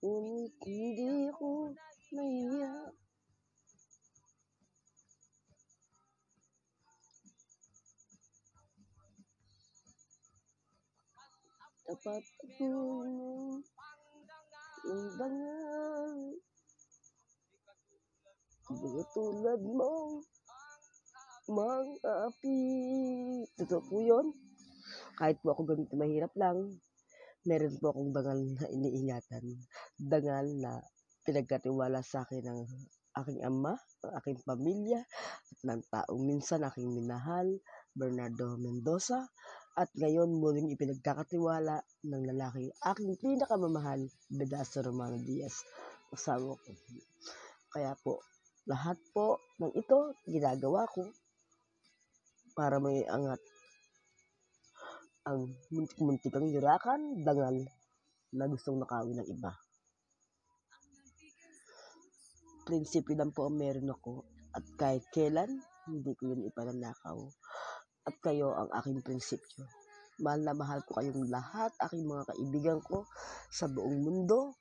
[0.01, 1.77] ngunit hindi ako
[2.17, 2.73] nahiya.
[11.85, 12.69] Tapat ako
[13.05, 13.61] ng
[15.21, 16.17] bangal.
[18.73, 20.25] Mga tulad mo,
[21.45, 22.61] mga api.
[23.61, 24.33] Totoo po yun.
[25.21, 26.73] Kahit po ako ganito mahirap lang,
[27.49, 29.45] meron po akong dangal na iniingatan.
[29.97, 30.85] Dangal na
[31.25, 32.61] pinagkatiwala sa akin ng
[33.25, 33.73] aking ama,
[34.05, 35.01] ng aking pamilya,
[35.49, 37.49] at ng taong minsan aking minahal,
[37.97, 39.25] Bernardo Mendoza,
[39.79, 45.65] at ngayon muling ipinagkakatiwala ng lalaki aking pinakamamahal, Bedaso Romano Diaz,
[46.13, 46.71] asawa ko.
[47.73, 48.21] Kaya po,
[48.69, 51.09] lahat po ng ito ginagawa ko
[52.53, 53.41] para may angat
[55.29, 57.69] ang muntik-muntikang yurakan, dangal
[58.33, 59.53] na gustong nakawin ng iba.
[62.65, 64.25] Prinsipyo lang po ang meron ako
[64.57, 67.21] at kahit kailan, hindi ko yun ipananakaw.
[68.09, 69.69] At kayo ang aking prinsipyo.
[70.25, 73.05] Mahal na mahal ko kayong lahat, aking mga kaibigan ko
[73.53, 74.57] sa buong mundo.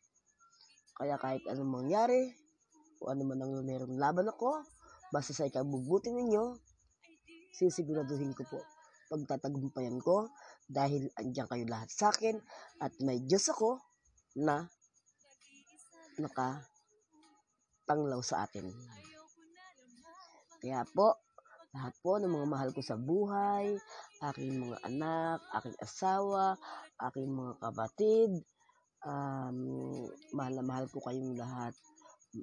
[1.00, 2.28] Kaya kahit anong mangyari,
[3.00, 4.68] o ano man ang meron laban ako,
[5.16, 6.60] basta sa ikabubuti ninyo,
[7.56, 8.60] sisiguraduhin ko po
[9.08, 10.28] pagtatagumpayan ko
[10.68, 12.36] dahil andyan kayo lahat sa akin
[12.84, 13.80] at may Diyos ako
[14.38, 14.68] na
[16.20, 18.68] nakatanglaw sa atin.
[20.60, 21.16] Kaya po,
[21.72, 23.78] lahat po ng mga mahal ko sa buhay,
[24.34, 26.58] aking mga anak, aking asawa,
[27.10, 28.32] aking mga kapatid,
[29.06, 29.58] um,
[30.34, 31.74] mahal na mahal ko kayong lahat,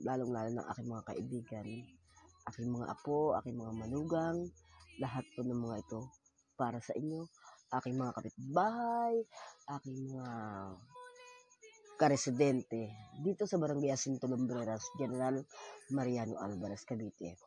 [0.07, 1.67] lalong-lalo ng aking mga kaibigan,
[2.53, 4.39] aking mga apo, aking mga manugang,
[5.03, 6.01] lahat po ng mga ito
[6.55, 7.27] para sa inyo,
[7.81, 9.15] aking mga kapitbahay,
[9.79, 10.35] aking mga
[11.95, 12.91] karesidente
[13.23, 15.39] dito sa Barangay Jacinto Lumbreras, General
[15.95, 17.39] Mariano Alvarez, Cavite.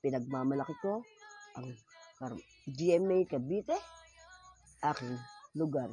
[0.00, 1.00] Pinagmamalaki ko
[1.56, 1.68] ang
[2.68, 3.76] GMA Cavite,
[4.84, 5.16] aking
[5.56, 5.88] lugar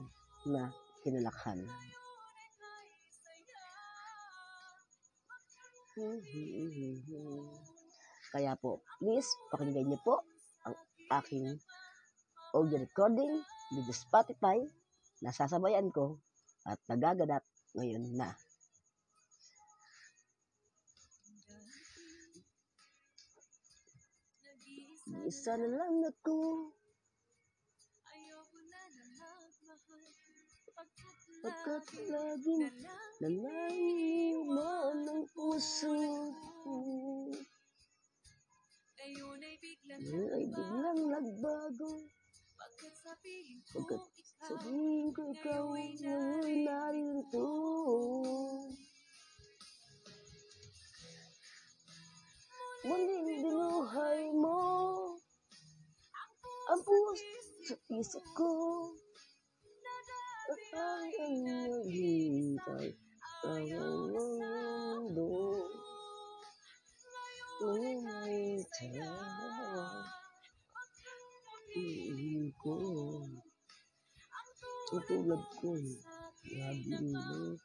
[0.47, 0.71] na
[1.03, 1.63] kinalakhan.
[8.31, 10.23] Kaya po, please, pakinggan niyo po
[10.63, 10.75] ang
[11.19, 11.59] aking
[12.51, 13.39] audio recording
[13.71, 14.59] with Spotify
[15.23, 16.19] na sasabayan ko
[16.67, 18.35] at nagaganap ngayon na.
[25.21, 26.71] Isa na lang ako,
[31.39, 32.67] pagkat laging
[33.23, 35.95] nanaiwan ang puso
[36.67, 36.75] ko.
[38.99, 39.39] Ngayon
[40.35, 41.91] ay biglang nagbago,
[42.81, 44.01] Pagkat
[44.41, 45.93] sabihin ko ikaw ay
[46.65, 47.49] narito
[52.81, 54.61] Muling dinuhay mo
[56.73, 57.21] Ang puwas
[57.69, 58.49] sa isip ko
[60.49, 62.97] At ang naghintay
[63.45, 63.69] Ang
[64.09, 65.29] mundo
[67.61, 70.20] Ngayon ay tayo
[71.75, 72.75] Iingin ko.
[74.89, 75.71] Tutulad ko.
[76.45, 77.57] Grabe mo.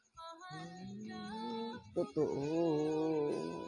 [1.95, 3.67] Totoo.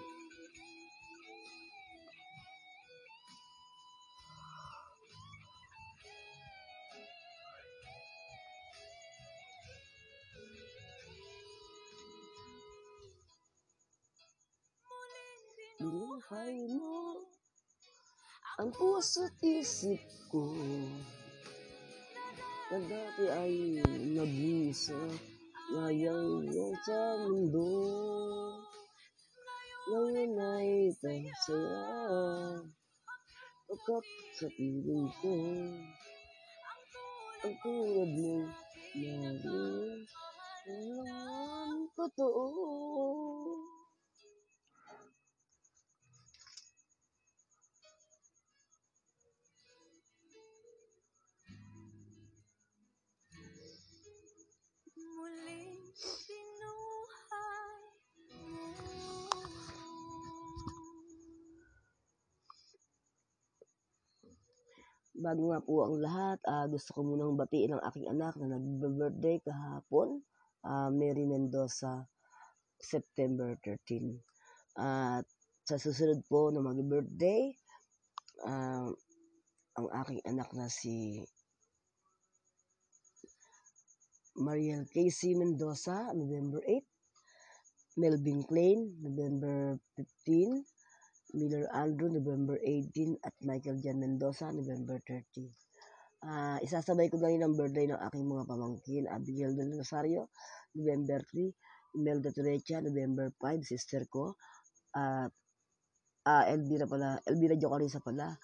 [15.78, 17.22] Buhay mo
[18.58, 20.02] ang puso't isip
[20.34, 20.50] ko
[22.74, 23.54] na dati ay
[24.18, 24.98] nag-isa
[25.78, 26.50] ngayon
[26.82, 27.70] sa mundo.
[29.88, 32.58] Ngayon ay tansaya
[33.70, 34.04] pagkat
[34.34, 35.34] sa piling ko.
[37.46, 38.36] Ang tulad mo
[38.98, 40.02] narin
[40.66, 42.42] ang totoo
[65.18, 69.42] Bago nga po ang lahat, ah, gusto ko munang batiin ang aking anak na nag-birthday
[69.42, 70.22] kahapon,
[70.62, 72.06] ah, Mary Mendoza,
[72.78, 74.14] September 13.
[74.78, 75.26] At
[75.66, 77.50] sa susunod po na mag-birthday,
[78.46, 78.86] ah,
[79.74, 81.18] ang aking anak na si
[84.38, 86.86] Mariel Casey Mendoza, November 8.
[87.98, 90.77] Melvin Klein, November 15.
[91.34, 93.20] Miller Andrew, November 18.
[93.24, 95.48] At Michael Jan Mendoza, November 30.
[96.24, 99.04] Ah, isasabay ko na rin ang birthday ng aking mga pamangkin.
[99.06, 100.32] Abigail Del Rosario,
[100.74, 101.52] November 3.
[101.96, 104.36] Imelda Turecha, November 5, sister ko.
[104.92, 105.32] At
[106.28, 108.36] ah, Elvira pala, Elvira Jocarisa pala,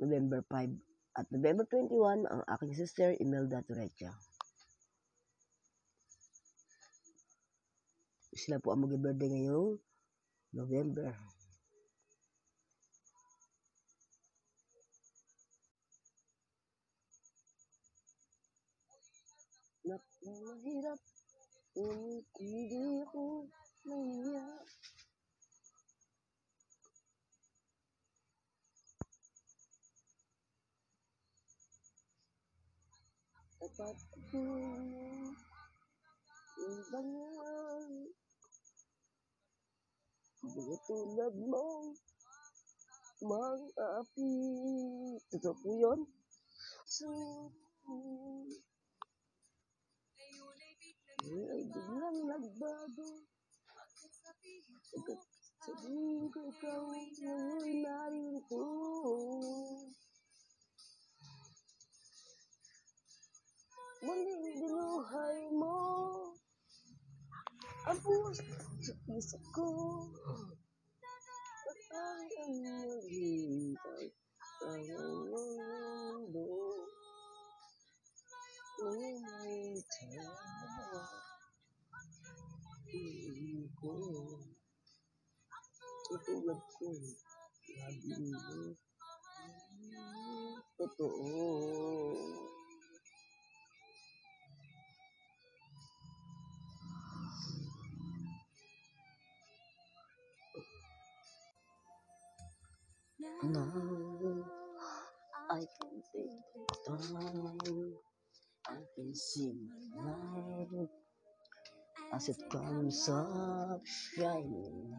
[0.00, 1.16] November 5.
[1.16, 4.12] At November 21, ang aking sister, Imelda Turecha.
[8.32, 9.76] Sila po ang mag-birthday ngayong
[10.56, 11.31] November.
[20.32, 21.00] Napakahirap,
[21.76, 23.44] ngunit hindi ako
[23.84, 24.48] nahiya.
[33.60, 33.98] Tapat
[34.32, 35.36] ko yung
[36.88, 37.84] bangal.
[40.48, 41.92] Mga tulad mo,
[43.20, 43.50] mga
[44.00, 44.32] api.
[45.28, 46.08] Totoo po yun?
[46.88, 47.08] So,
[51.22, 53.10] ay biglang nagbago.
[55.62, 58.64] Sabihin ko ikaw ngayon narito.
[64.02, 65.78] Muling binuhay mo
[67.86, 68.02] ang
[68.82, 69.70] sa piso ko.
[71.92, 74.06] Ay ang naghihintay
[74.58, 74.70] sa
[75.30, 76.46] mundo.
[78.82, 79.78] Ngayon ay
[80.92, 81.08] tawa.
[82.84, 83.92] Piling ko.
[86.08, 86.88] Tutulad ko.
[87.64, 88.76] Sabi mo.
[90.78, 92.16] Totoo.
[103.42, 103.68] Now
[105.50, 108.11] I can take the time.
[108.72, 109.52] I can see
[109.94, 110.64] my
[112.14, 114.94] as it comes up shining.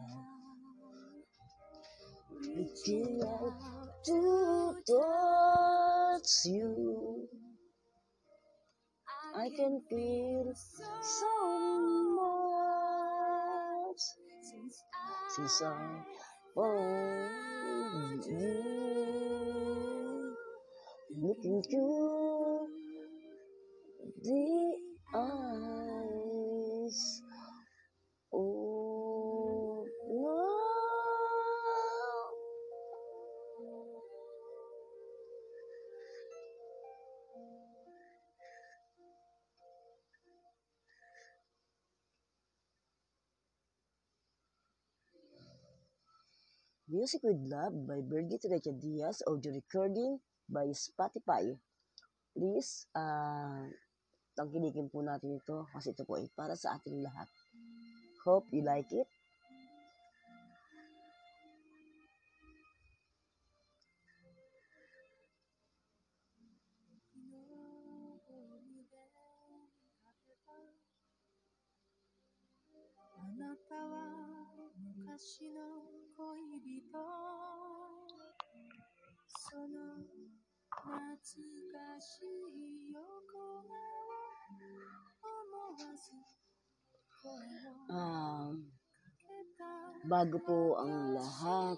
[2.55, 3.53] Reaching out
[4.05, 7.27] to touch you.
[9.35, 11.33] I can feel so
[12.19, 14.01] much
[15.35, 16.03] since I
[16.55, 18.53] found you.
[21.21, 22.22] Look into
[24.03, 24.77] the
[25.15, 27.21] eyes.
[28.33, 30.49] Oh, no.
[46.87, 50.17] Music with Love by Birgit Recha Diaz, audio recording
[50.47, 51.59] by Spotify.
[52.35, 53.67] Please, ah,
[54.33, 57.29] tangkilikin po natin ito kasi ito po ay para sa ating lahat.
[58.25, 59.07] Hope you like it.
[87.93, 88.51] Uh,
[90.07, 91.77] bago po ang lahat,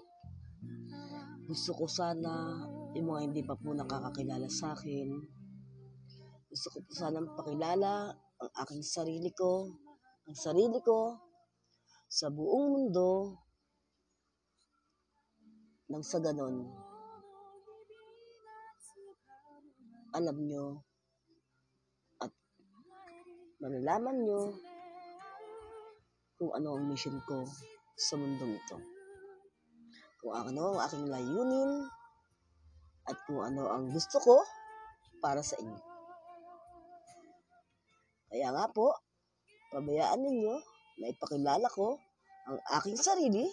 [1.46, 2.64] gusto ko sana
[2.96, 5.08] yung mga hindi pa po nakakakilala sa akin,
[6.50, 9.70] gusto ko po sanang pakilala ang aking sarili ko,
[10.26, 11.20] ang sarili ko
[12.06, 13.38] sa buong mundo
[15.90, 16.66] nang sa ganon
[20.14, 20.85] alam nyo
[23.56, 24.52] malalaman nyo
[26.36, 27.48] kung ano ang mission ko
[27.96, 28.76] sa mundong ito.
[30.20, 31.88] Kung ano ang aking layunin
[33.08, 34.36] at kung ano ang gusto ko
[35.24, 35.80] para sa inyo.
[38.28, 38.92] Kaya nga po,
[39.72, 40.54] pabayaan ninyo
[41.00, 41.96] na ipakilala ko
[42.44, 43.48] ang aking sarili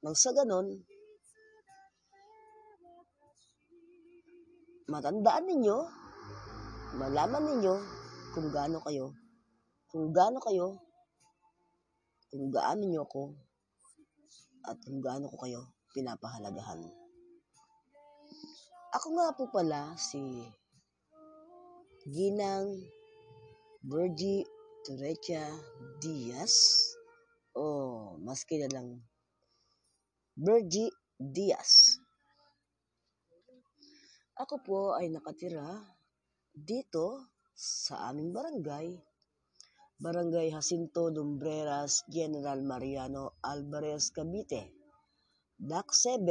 [0.00, 0.72] nang sa ganon,
[4.88, 5.76] matandaan ninyo,
[6.96, 7.93] malaman ninyo
[8.34, 9.14] kung gaano kayo,
[9.86, 10.74] kung gaano kayo,
[12.34, 13.30] kung gaano nyo ako,
[14.66, 16.82] at kung gaano ko kayo pinapahalagahan.
[18.90, 20.18] Ako nga po pala si
[22.10, 22.74] Ginang
[23.86, 24.42] Virgie
[24.82, 25.46] Turecha
[26.02, 26.90] Diaz
[27.54, 28.98] o mas kilalang
[30.34, 30.90] Virgie
[31.22, 32.02] Diaz.
[34.42, 35.86] Ako po ay nakatira
[36.50, 38.98] dito sa aming barangay,
[39.94, 44.74] Barangay Jacinto Lumbreras, General Mariano Alvarez, Cavite,
[45.54, 46.26] Block 7,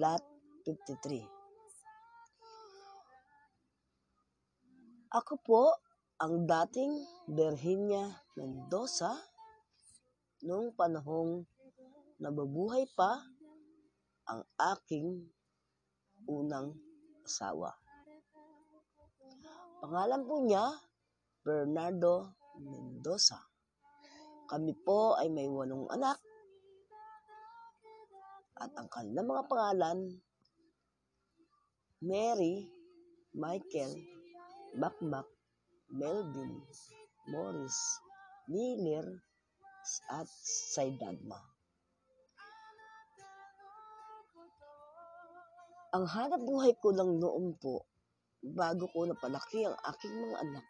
[0.00, 0.24] Lot
[0.64, 1.28] 53.
[5.12, 5.76] Ako po
[6.18, 9.12] ang dating Virginia Mendoza
[10.40, 11.44] noong panahong
[12.16, 13.20] nababuhay pa
[14.24, 14.40] ang
[14.72, 15.28] aking
[16.24, 16.72] unang
[17.22, 17.83] asawa.
[19.84, 20.64] Pangalan po niya,
[21.44, 23.36] Bernardo Mendoza.
[24.48, 26.16] Kami po ay may walong anak
[28.64, 29.98] at ang kanilang mga pangalan,
[32.00, 32.64] Mary,
[33.36, 33.92] Michael,
[34.80, 35.28] Bakbak,
[35.92, 36.64] Melvin,
[37.28, 37.76] Morris,
[38.48, 39.04] Miller,
[40.16, 40.32] at
[40.72, 41.44] Saidagma.
[45.92, 47.84] Ang hanap buhay ko lang noon po,
[48.44, 50.66] bago ko napalaki ang aking mga anak,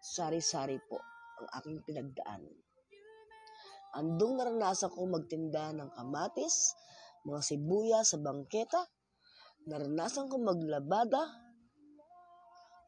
[0.00, 0.96] sari-sari po
[1.44, 2.56] ang aking pinagdaanan.
[3.94, 6.72] Andong naranasan ko magtinda ng kamatis,
[7.28, 8.80] mga sibuya sa bangketa,
[9.68, 11.28] naranasan ko maglabada,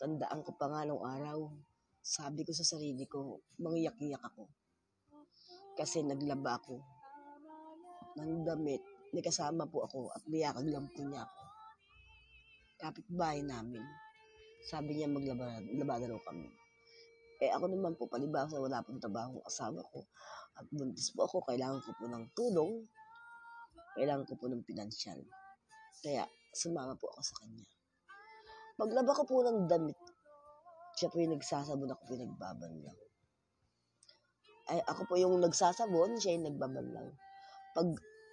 [0.00, 1.52] tandaan ko pa nga nung araw,
[2.00, 4.48] sabi ko sa sarili ko, mangyak-iyak ako.
[5.76, 6.80] Kasi naglaba ako
[8.16, 8.80] ng damit,
[9.12, 11.45] may kasama po ako at niyakag lang po niya ako.
[12.76, 13.80] Kapitbahay namin,
[14.68, 16.48] sabi niya maglabada raw kami.
[17.40, 20.04] Eh ako naman po, palibasa wala pong trabaho ang asawa ko.
[20.56, 22.72] At buntis po ako, kailangan ko po ng tulong.
[23.96, 25.20] Kailangan ko po ng pinansyal.
[26.00, 26.24] Kaya,
[26.56, 27.64] sumama po ako sa kanya.
[28.76, 29.96] Paglaba ko po ng damit,
[30.96, 32.32] siya po yung nagsasabon, ako po yung.
[34.66, 37.08] Ay, ako po yung nagsasabon, siya yung nagbabanlaw.
[37.76, 37.88] Pag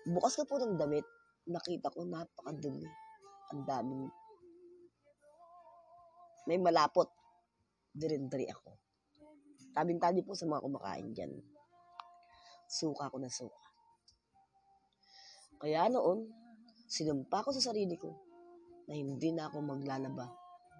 [0.07, 1.03] bukas ko po ng damit,
[1.47, 2.87] nakita ko napakadumi.
[3.51, 4.07] Ang daming
[6.47, 7.07] may malapot.
[7.93, 8.73] Dirindri ako.
[9.73, 11.33] Tabing-tabi po sa mga kumakain dyan.
[12.69, 13.61] Suka ko na suka.
[15.61, 16.27] Kaya noon,
[16.89, 18.11] sinumpa ko sa sarili ko
[18.89, 20.27] na hindi na ako maglalaba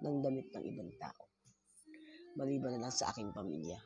[0.04, 1.24] ng damit ng ibang tao.
[2.36, 3.80] Maliban na lang sa aking pamilya.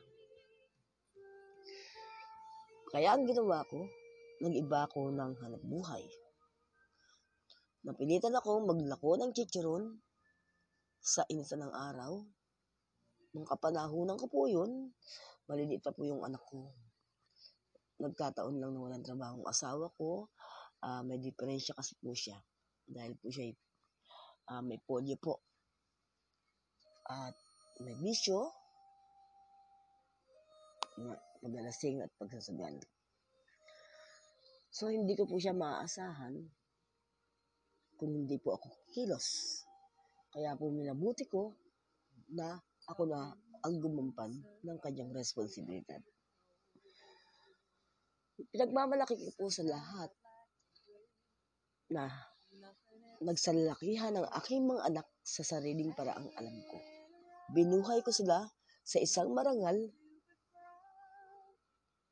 [2.88, 3.84] Kaya ang ginawa ko,
[4.40, 6.02] nag-iba ako ng hanap buhay.
[7.84, 10.00] Napilitan ako maglako ng chicharon
[10.98, 12.20] sa inisa ng araw.
[13.34, 14.90] Nung kapanahunan ko po yun,
[15.48, 16.74] maliliit pa po yung anak ko.
[17.98, 20.30] Nagkataon lang na walang trabaho ang asawa ko.
[20.84, 22.38] Ah, may diferensya kasi po siya.
[22.86, 23.50] Dahil po siya
[24.54, 25.42] ah, may polio po.
[27.08, 27.34] At
[27.82, 28.52] may bisyo.
[31.38, 32.78] Paglalasing at pagsasabihan.
[34.68, 36.34] So, hindi ko po siya maaasahan
[37.98, 39.67] kung hindi po ako kilos.
[40.38, 41.50] Kaya po minabuti ko
[42.30, 42.54] na
[42.86, 43.34] ako na
[43.66, 45.98] ang gumampan ng kanyang responsibilidad.
[48.54, 50.14] Pinagmamalaki ko po sa lahat
[51.90, 52.06] na
[53.18, 56.78] nagsalakihan ang aking mga anak sa sariling paraang alam ko.
[57.50, 58.46] Binuhay ko sila
[58.86, 59.90] sa isang marangal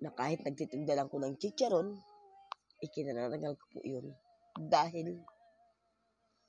[0.02, 1.94] na kahit nagtitinda lang ko ng chicharon,
[2.82, 4.10] ikinararangal ko po yun
[4.58, 5.14] dahil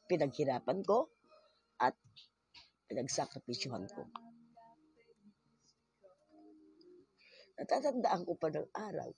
[0.10, 1.14] pinaghirapan ko
[1.82, 1.96] at
[2.88, 4.06] pinagsakripisyuhan ko.
[7.58, 9.10] Natatandaan ko pa ng araw.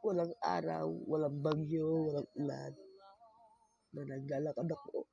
[0.00, 2.72] Walang araw, walang bagyo, walang ulan.
[3.92, 5.04] Na naglalakad ako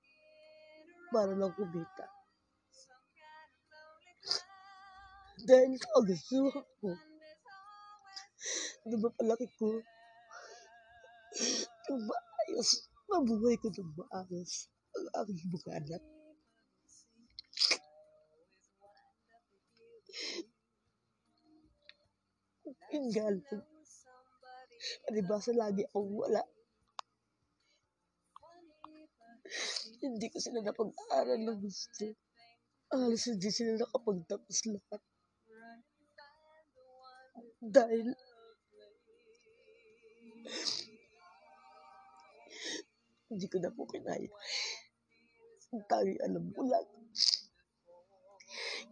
[1.11, 2.07] para lang kumita.
[5.45, 6.91] Dahil sa kagustuhan ko,
[8.87, 9.83] na mapalaki ko,
[11.91, 16.03] yung maayos, mabuhay ko ng maayos ang aking mga anak.
[22.95, 23.65] Yun nga lang.
[25.05, 26.41] Palibasa lagi akong wala.
[30.01, 32.05] Hindi ko sila napag-aaral ng gusto.
[32.93, 35.01] Halos hindi sila nakapagtapos lahat.
[37.59, 38.13] Dahil
[43.35, 44.31] hindi ko na po kinaya.
[45.75, 46.87] Ang tanging alam ko lang.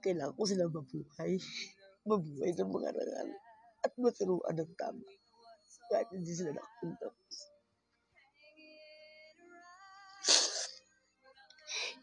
[0.04, 1.40] Kailangan ko silang mabuhay.
[2.04, 3.30] Mabuhay ng mga rangal.
[3.88, 5.08] At maturuan ng tama.
[5.88, 7.36] Kahit hindi sila nakapagtapos.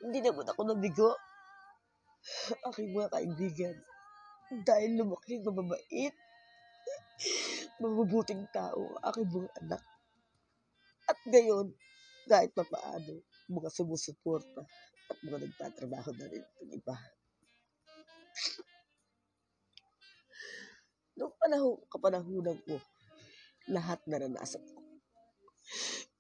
[0.01, 1.13] Hindi naman ako nabigo.
[2.73, 3.77] Aking mga kaibigan.
[4.65, 6.17] Dahil lumaki ng mabait.
[7.85, 9.85] Mabubuting tao aking mga anak.
[11.05, 11.77] At ngayon,
[12.29, 14.63] kahit pa paano, mga sumusuporta
[15.11, 16.97] at mga nagtatrabaho na rin ng iba.
[21.21, 22.77] Noong panahon, kapanahunan ko,
[23.69, 24.81] lahat naranasan ko.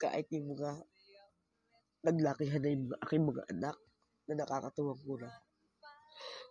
[0.00, 0.84] Kahit yung mga
[2.04, 3.76] naglakihan na yung aking mga anak
[4.28, 5.30] na nakakatuwang ko na.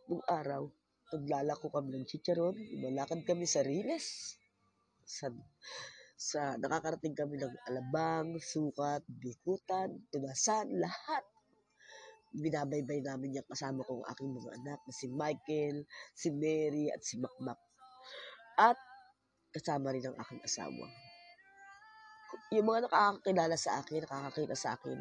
[0.09, 0.65] Nung araw,
[1.13, 4.37] naglalako kami ng chicharon, lumalakad kami sa Riles.
[5.05, 5.33] Sa,
[6.19, 11.23] sa nakakarating kami ng alabang, sukat, bikutan, tunasan, lahat.
[12.35, 17.15] Binabaybay namin yung kasama kong aking mga anak na si Michael, si Mary, at si
[17.23, 17.55] Makmak.
[18.59, 18.75] At
[19.55, 20.85] kasama rin ang aking asawa.
[22.51, 24.99] Yung mga nakakakilala sa akin, nakakakita sa akin,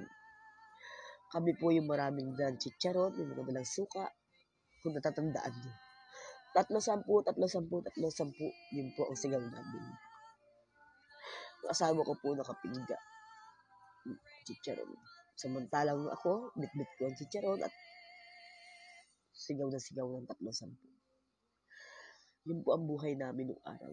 [1.35, 4.07] kami po yung maraming dalang chicharon, yung mga dalang suka,
[4.87, 5.75] kung natatandaan nyo.
[6.55, 10.08] Tatlo sampu, tatlo sampu, tatlo sampu, yun po ang sigaw namin.
[11.67, 12.99] Asawa ko po nakapingga.
[14.47, 14.95] Chicharon.
[15.39, 17.75] Samantalang ako, bitbit ko ang chicharon at
[19.35, 20.87] sigaw na sigaw ng tatlo sampu.
[22.47, 23.93] Yun po ang buhay namin nung araw.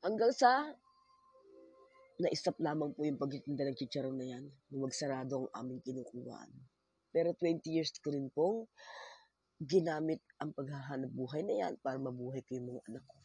[0.00, 0.72] Hanggang sa
[2.20, 6.52] na-stop lamang po yung pagtitinda ng chicharon na yan magsarado ang aming kinukuhaan.
[7.10, 8.68] Pero 20 years ko rin pong
[9.60, 13.19] ginamit ang paghahanap buhay na yan para mabuhay ko yung mga anak ko.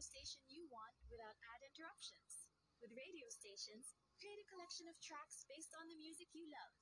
[0.00, 2.48] Station you want without ad interruptions.
[2.80, 6.72] With radio stations, create a collection of tracks based on the music you love.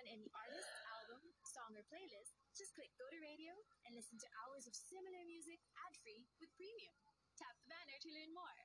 [0.00, 3.52] On any artist, album, song, or playlist, just click Go to Radio
[3.84, 6.96] and listen to hours of similar music ad-free with premium.
[7.36, 8.60] Tap the banner to learn more.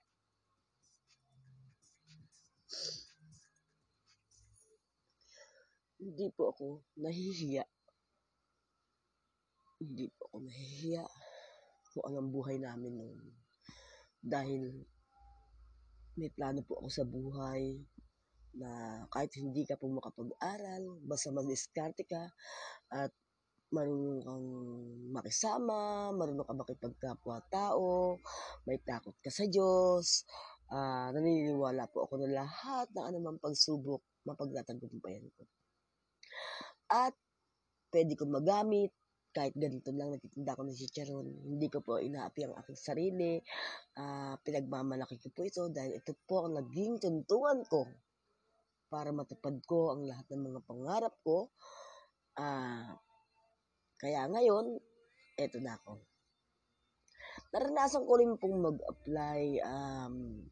[5.99, 7.67] Hindi po ako nahihiya.
[9.83, 11.03] Hindi po ako nahihiya
[11.91, 13.46] kung anong buhay namin noon.
[14.27, 14.83] Dahil
[16.19, 17.79] may plano po ako sa buhay
[18.57, 22.23] na kahit hindi ka po makapag-aral, basta mag-diskarte ka
[22.91, 23.13] at
[23.71, 24.47] marunong kang
[25.11, 28.17] makisama, marunong ka makipagkapwa-tao,
[28.65, 30.25] may takot ka sa Diyos,
[30.73, 35.43] ah naniniwala po ako na lahat ng anumang pagsubok, mapagtatagumpayan ko.
[36.91, 37.15] At
[37.91, 38.91] pwede ko magamit,
[39.35, 43.37] kahit ganito lang nagtitinda ako ng chicharon, hindi ko po inaapi ang aking sarili,
[43.99, 47.85] ah pinagmamalaki ko po ito dahil ito po ang naging tuntuan ko
[48.87, 51.51] para matupad ko ang lahat ng mga pangarap ko.
[52.39, 52.95] Ah,
[53.99, 54.79] kaya ngayon,
[55.37, 55.99] eto na ako.
[57.53, 60.45] Naranasan ko rin pong mag-apply um,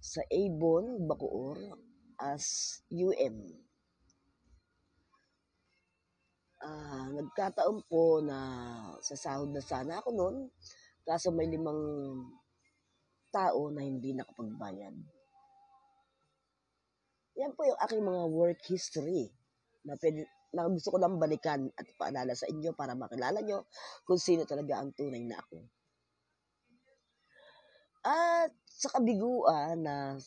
[0.00, 1.58] sa Avon, Bacoor,
[2.20, 3.48] as UM.
[6.60, 8.36] Ah, nagkataon po na
[9.00, 10.36] sasahod na sana ako noon,
[11.08, 11.80] kaso may limang
[13.32, 14.92] tao na hindi nakapagbayad.
[17.40, 19.32] Yan po yung aking mga work history
[19.88, 23.64] na, pwede, na gusto ko lang balikan at paalala sa inyo para makilala nyo
[24.04, 25.64] kung sino talaga ang tunay na ako.
[28.04, 30.20] At sa kabiguan na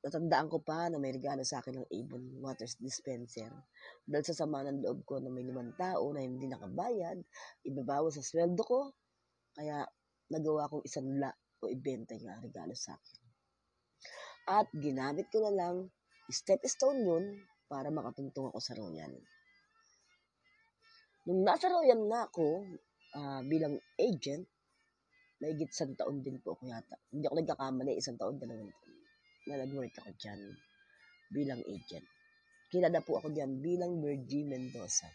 [0.00, 3.52] natandaan ko pa na may regalo sa akin ng Avon Waters Dispenser.
[4.08, 7.20] Dahil sa sama ng loob ko na may limang tao na hindi nakabayad,
[7.68, 8.80] ibabawas sa sweldo ko,
[9.52, 9.84] kaya
[10.32, 11.28] nagawa kong isang la
[11.60, 13.20] o ibenta yung regalo sa akin.
[14.48, 15.92] At ginamit ko na lang,
[16.32, 17.24] step stone yun,
[17.68, 19.12] para makatungtong ako sa Royal.
[21.28, 22.64] Nung nasa Royal na ako,
[23.20, 24.48] ah, bilang agent,
[25.44, 26.96] may isang taon din po ako yata.
[27.12, 28.89] Hindi ako nagkakamali, isang taon, dalawang taon
[29.50, 30.40] na nag-work ako dyan
[31.34, 32.06] bilang agent.
[32.70, 35.10] Kilala po ako dyan bilang Virgie Mendoza.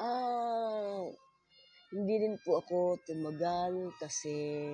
[0.00, 1.04] Ah,
[1.92, 4.72] hindi rin po ako tumagal kasi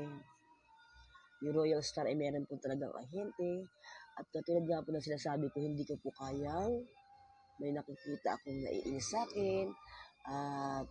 [1.43, 3.67] yung Royal Star ay meron po talagang ahente.
[4.15, 6.87] At katulad nga po ng sinasabi ko, hindi ko po kayang
[7.59, 9.67] may nakikita akong naiinis sa akin
[10.31, 10.87] at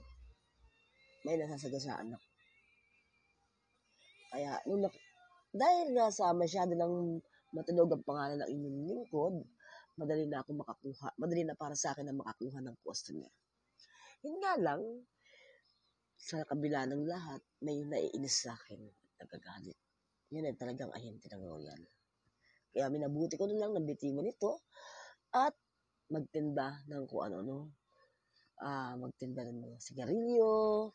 [1.23, 2.27] may nasasagasaan ako.
[4.34, 4.84] Kaya, nung
[5.53, 7.21] dahil nga sa masyado ng
[7.53, 9.35] matunog ang pangalan ng inyong lingkod,
[10.01, 13.30] madali na ako makakuha, madali na para sa akin na makakuha ng customer.
[14.25, 14.81] Yun nga lang,
[16.17, 19.77] sa kabila ng lahat, may naiinis sa akin at nagagalit.
[20.34, 21.81] Yun ay talagang ahente ng Royal.
[22.73, 24.65] Kaya minabuti ko na lang ng bitiwan nito
[25.30, 25.53] at
[26.09, 27.69] magtinda ng kung ano-ano.
[28.57, 30.89] Ah, magtinda ng mga sigarilyo,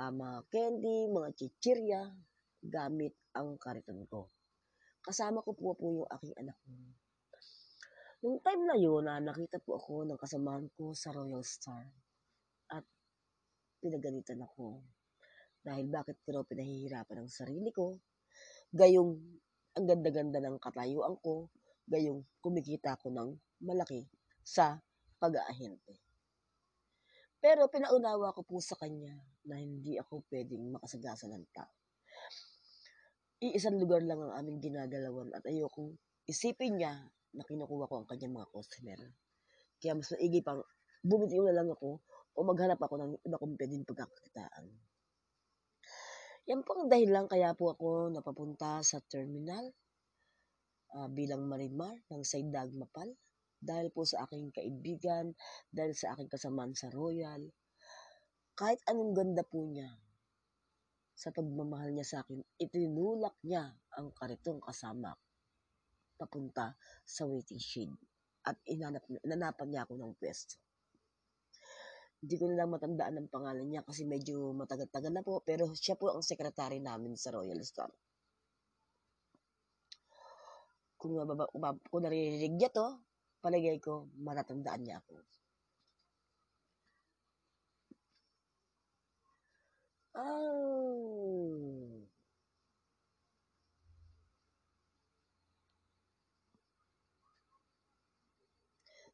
[0.00, 2.08] ah, mga candy, mga chichirya,
[2.62, 4.30] gamit ang kariton ko.
[5.02, 6.58] Kasama ko po po yung aking anak.
[8.18, 11.86] Nung time na yun, na nakita po ako ng kasamahan ko sa Royal Star.
[12.74, 12.82] At
[13.78, 14.82] pinagalitan ako.
[15.62, 18.02] Dahil bakit ko pinahihirapan ang sarili ko.
[18.74, 19.14] Gayong
[19.78, 21.46] ang ganda-ganda ng katayuan ko.
[21.86, 24.10] Gayong kumikita ko ng malaki
[24.42, 24.82] sa
[25.22, 26.02] pag-aahente.
[27.38, 29.14] Pero pinaunawa ko po sa kanya
[29.46, 31.77] na hindi ako pwedeng makasagasa ng tao.
[33.38, 35.94] Iisang lugar lang ang aming ginagalawan at ayokong
[36.26, 36.94] isipin niya
[37.38, 38.98] na kinukuha ko ang kanyang mga customer.
[39.78, 40.58] Kaya mas maigi pang
[41.06, 42.02] bumitiw na lang ako
[42.34, 44.66] o maghanap ako ng iba kong pwedeng pagkakakitaan.
[46.50, 49.70] Yan po ang dahilan kaya po ako napapunta sa terminal
[50.98, 53.14] ah, bilang marimar ng Saydag Mapal
[53.62, 55.34] dahil po sa aking kaibigan,
[55.70, 57.42] dahil sa aking kasamaan sa Royal.
[58.54, 59.90] Kahit anong ganda po niya,
[61.18, 65.10] sa pagmamahal niya sa akin, itinulak niya ang karitong kasama
[66.14, 67.90] papunta sa waiting shed
[68.46, 70.62] at inanap, inanapan niya ako ng pwesto.
[72.22, 75.98] Hindi ko na lang matandaan ang pangalan niya kasi medyo matagal-tagal na po pero siya
[75.98, 77.90] po ang sekretary namin sa Royal Star.
[80.98, 81.46] Kung, mababa,
[81.86, 82.86] kung naririnig niya to,
[83.38, 85.22] palagay ko matatandaan niya ako.
[90.18, 90.58] Ah.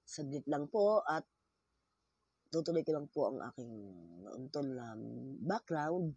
[0.09, 1.29] Saglit lang po at
[2.49, 3.73] tutuloy ko lang po ang aking
[4.33, 4.97] untol na
[5.45, 6.17] background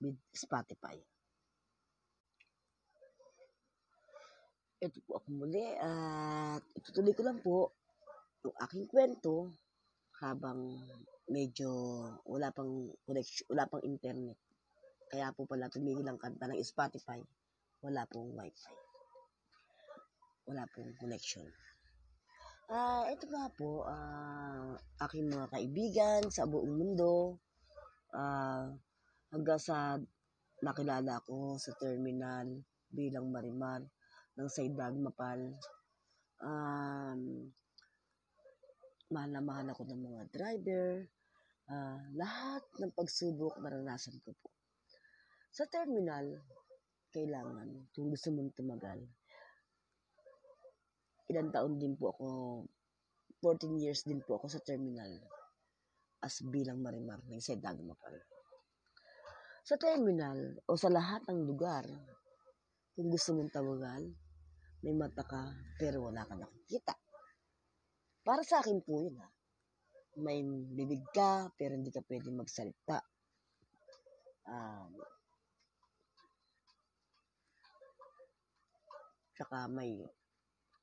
[0.00, 0.96] with Spotify.
[4.80, 7.76] Ito po ako muli at itutuloy ko lang po
[8.40, 9.52] yung aking kwento
[10.22, 10.80] habang
[11.26, 11.70] medyo
[12.26, 14.38] wala pang connection, wala pang internet.
[15.06, 17.22] Kaya po pala tumigil ang kanta ng Spotify.
[17.82, 18.74] Wala pong wifi.
[20.50, 21.46] Wala pong connection.
[22.66, 24.74] Ah, ito nga po, ah,
[25.06, 27.38] aking mga kaibigan sa buong mundo.
[28.10, 28.66] Ah,
[29.30, 29.94] hanggang sa
[30.64, 32.48] nakilala ko sa terminal
[32.90, 33.84] bilang marimar
[34.34, 35.52] ng Saydag Mapal.
[36.40, 37.50] Um,
[39.10, 40.90] mahal na mahal ako ng mga driver.
[41.66, 44.48] Ah, lahat ng pagsubok naranasan ko po.
[45.50, 46.42] Sa terminal,
[47.10, 49.02] kailangan, kung gusto mong tumagal,
[51.32, 52.28] ilang taon din po ako,
[53.42, 55.10] 14 years din po ako sa terminal
[56.22, 58.14] as bilang marimar ng Saydag Mapal.
[59.66, 61.82] Sa terminal o sa lahat ng lugar,
[62.94, 64.02] kung gusto mong tawagan,
[64.86, 65.50] may mata ka
[65.80, 66.94] pero wala ka nakikita.
[68.26, 69.30] Para sa akin po yun ha.
[70.18, 70.42] May
[70.74, 72.98] bibig ka pero hindi ka pwede magsalita.
[74.50, 74.90] Um,
[79.38, 80.02] tsaka may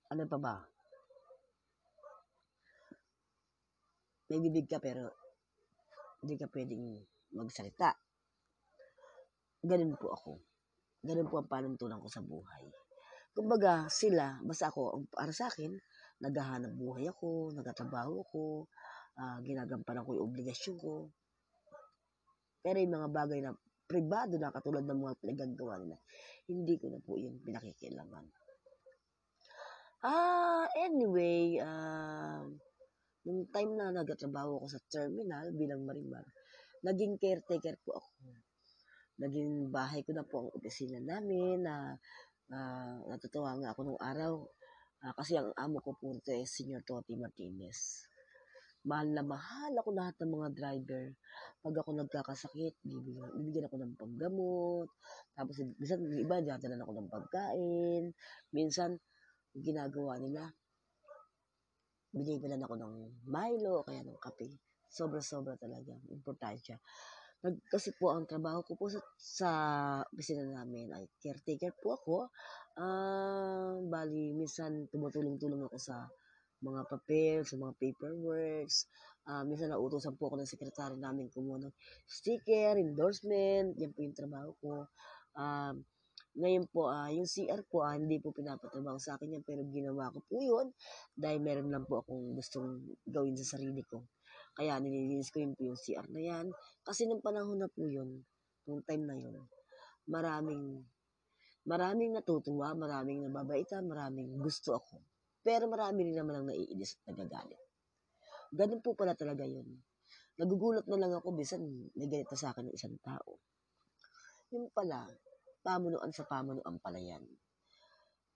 [0.07, 0.56] ano pa ba?
[4.32, 5.11] May bibig ka pero
[6.24, 7.03] hindi ka pwedeng
[7.36, 7.91] magsalita.
[9.60, 10.32] Ganun po ako.
[11.03, 12.64] Ganun po ang panuntunan ko sa buhay.
[13.36, 15.74] Kumbaga, sila, basta ako, para sa akin,
[16.23, 18.43] naghahanap buhay ako, nagtatrabaho ako,
[19.19, 21.11] ah, ginagampanan ko yung obligasyon ko.
[22.63, 23.51] Pero yung mga bagay na
[23.83, 25.99] pribado na katulad ng mga pinagagawa nila,
[26.47, 28.23] hindi ko na po yun pinakikilaman.
[30.03, 32.43] Ah, anyway, ah,
[33.27, 36.23] nung time na nagtatrabaho ako sa terminal bilang marimar,
[36.83, 38.11] naging caretaker po ako.
[39.23, 41.95] Naging bahay ko na po ang opisina namin na
[42.51, 44.43] ah, natutuwa nga ako nung araw
[45.03, 48.07] ah, kasi ang amo ko po ito is Senior Toti Martinez.
[48.84, 51.05] Mahal na mahal ako lahat ng mga driver.
[51.63, 54.89] Pag ako nagkakasakit, bibigyan, bibigyan ako ng panggamot.
[55.31, 58.03] Tapos, minsan, iba, dyan ako ng pagkain.
[58.51, 58.99] Minsan,
[59.55, 60.51] ginagawa nila,
[62.11, 62.93] binibilan ako ng
[63.23, 64.59] Milo o kaya ng kape.
[64.91, 65.95] Sobra-sobra talaga.
[66.11, 66.77] Importansya.
[67.44, 69.49] Nag, kasi po ang trabaho ko po sa, sa
[70.07, 72.15] opisina namin ay caretaker po ako.
[72.80, 76.07] Ah, bali, minsan tumutulong-tulong ako sa
[76.64, 78.88] mga papel, sa mga paperworks.
[79.28, 81.76] Ah, minsan nautosan po ako ng sekretary namin kumuha ng
[82.07, 83.76] sticker, endorsement.
[83.76, 84.74] Yan po yung trabaho ko.
[85.36, 85.76] Ah,
[86.40, 90.15] ngayon po, ah, yung CR po, ah, hindi po pinapatrabaho sa akin yan, pero ginawa
[90.15, 90.72] ko po yun
[91.11, 93.99] dahil meron lang po akong gustong gawin sa sarili ko.
[94.53, 96.45] Kaya nililinis ko yung CR na yan.
[96.85, 98.21] Kasi nung panahon na po yun,
[98.69, 99.34] nung time na yun,
[100.05, 100.85] maraming,
[101.65, 105.01] maraming natutuwa, maraming nababaita, maraming gusto ako.
[105.43, 107.59] Pero marami rin naman ang naiinis at nagagalit.
[108.53, 109.65] Ganun po pala talaga yun.
[110.38, 111.61] Nagugulat na lang ako, bisan
[111.97, 113.41] may galit na sa akin ng isang tao.
[114.53, 115.09] Yung pala,
[115.65, 117.25] pamunuan sa pamunuan pala yan.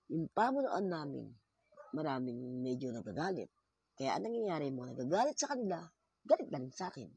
[0.09, 1.29] Yung pamunuan namin,
[1.93, 3.49] maraming medyo nagagalit.
[3.97, 5.81] Kaya anong nangyayari mo, nagagalit sa kanila,
[6.27, 7.07] galit na sa akin.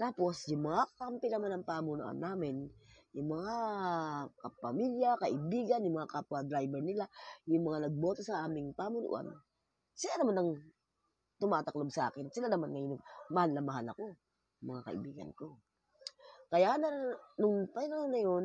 [0.00, 2.72] Tapos, yung mga kampi naman ng pamunuan namin,
[3.12, 3.56] yung mga
[4.40, 7.04] kapamilya, kaibigan, yung mga kapwa-driver nila,
[7.44, 9.28] yung mga nagboto sa aming pamunuan,
[9.92, 10.50] sila naman ang
[11.36, 12.32] tumataklob sa akin.
[12.32, 12.96] Sila naman ngayon,
[13.28, 14.16] mahal na mahal ako,
[14.64, 15.60] mga kaibigan ko.
[16.48, 16.88] Kaya na,
[17.36, 18.44] nung panahon na yun,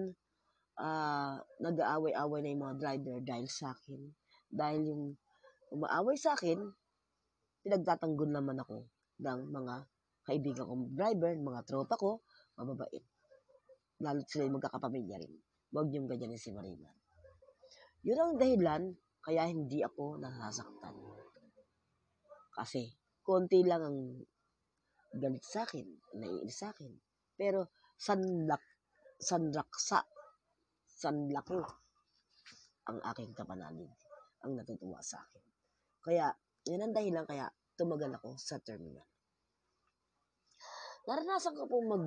[0.75, 4.11] ah, nag-aaway-away na yung mga driver dahil sa akin.
[4.51, 5.03] Dahil yung
[5.71, 6.59] umaaway sa akin,
[7.63, 9.75] pinagtatanggol naman ako ng mga
[10.25, 12.11] kaibigan kong driver, mga tropa ko,
[12.57, 13.05] mababait.
[14.01, 15.33] Lalo sila magkakapamilya rin.
[15.71, 16.89] Huwag niyong ganyanin si Marina.
[18.03, 18.83] Yun ang dahilan
[19.21, 20.95] kaya hindi ako nasasaktan.
[22.55, 22.87] Kasi,
[23.25, 23.99] konti lang ang
[25.15, 26.91] galit sa akin, naiinis sa akin.
[27.35, 28.63] Pero, sanlak,
[29.19, 30.05] sanraksa,
[30.87, 31.59] sanlaki
[32.85, 33.91] ang aking kapanalig,
[34.45, 35.43] ang natutuwa sa akin.
[36.05, 36.31] Kaya,
[36.69, 39.05] yun ang dahilan kaya tumagal ako sa terminal.
[41.05, 42.05] Naranasan ko po mag,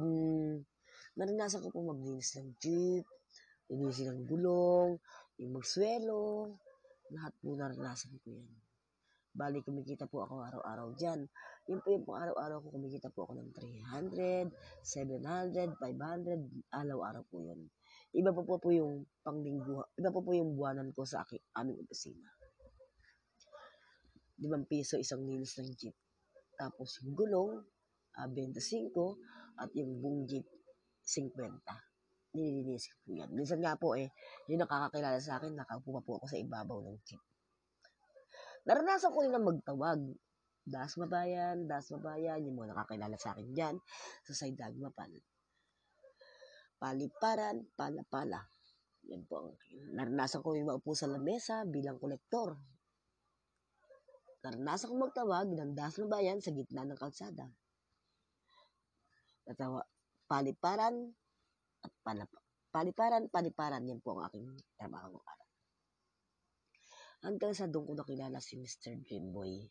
[1.15, 3.07] naranasan ko po maglinis ng jeep,
[3.71, 4.99] linisin ng gulong,
[5.39, 6.51] yung magswelo,
[7.15, 8.51] lahat po naranasan ko yan.
[9.39, 11.31] Bali, kumikita po ako araw-araw dyan.
[11.71, 14.51] Yun po yung pang araw-araw ko, kumikita po ako ng 300,
[14.83, 17.71] 700, 500, araw-araw po yun.
[18.17, 21.79] Iba po po, po yung panglinggo, iba po po yung buwanan ko sa aking aming
[21.79, 22.38] opisina.
[24.39, 25.97] 5 piso isang linis ng jeep.
[26.55, 27.63] Tapos yung gulong,
[28.19, 29.19] uh, 25,
[29.59, 30.47] at yung buong jeep,
[31.03, 31.59] 50.
[32.35, 33.31] Nililinis ko yan.
[33.35, 34.11] Minsan nga po eh,
[34.47, 37.23] yung nakakakilala sa akin, nakaupo pa po ako sa ibabaw ng jeep.
[38.69, 40.01] Naranasan ko rin na magtawag.
[40.69, 43.75] Das Mabayan, Das Mabayan, yung mga nakakilala sa akin dyan,
[44.29, 45.17] sa Saydag Mapal.
[46.77, 48.45] Paliparan, Palapala.
[49.09, 49.57] Yan po ang
[49.97, 52.61] naranasan ko yung maupo sa lamesa bilang kolektor.
[54.39, 57.51] Naranasan ko magtawag ng Das Mabayan sa gitna ng kalsada.
[59.51, 59.83] Natawa,
[60.31, 61.11] paliparan
[61.83, 62.39] at palapa.
[62.69, 64.47] Paliparan, paliparan, yan po ang aking
[64.79, 65.49] trabaho araw.
[67.27, 69.03] Hanggang sa doon ko nakilala si Mr.
[69.03, 69.67] Dreamboy.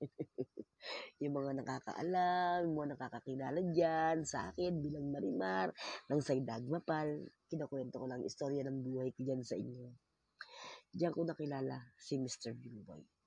[1.20, 5.74] yung mga nakakaalam, mga nakakakilala dyan sa akin bilang marimar
[6.08, 7.28] ng Saydag Mapal.
[7.50, 9.92] Kinakwento ko lang istorya ng buhay ko dyan sa inyo.
[10.96, 12.56] Diyan ko nakilala si Mr.
[12.56, 13.17] Dreamboy.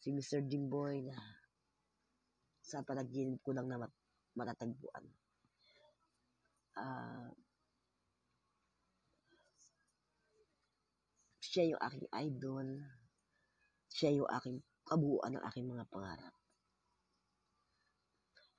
[0.00, 0.40] Si Mr.
[0.48, 1.16] Dreamboy na
[2.64, 4.00] sa panaginip ko lang na mat-
[4.32, 5.04] matatagpuan.
[6.80, 7.28] Ah...
[11.50, 12.68] siya yung aking idol.
[13.90, 16.34] Siya yung aking kabuuan ng aking mga pangarap.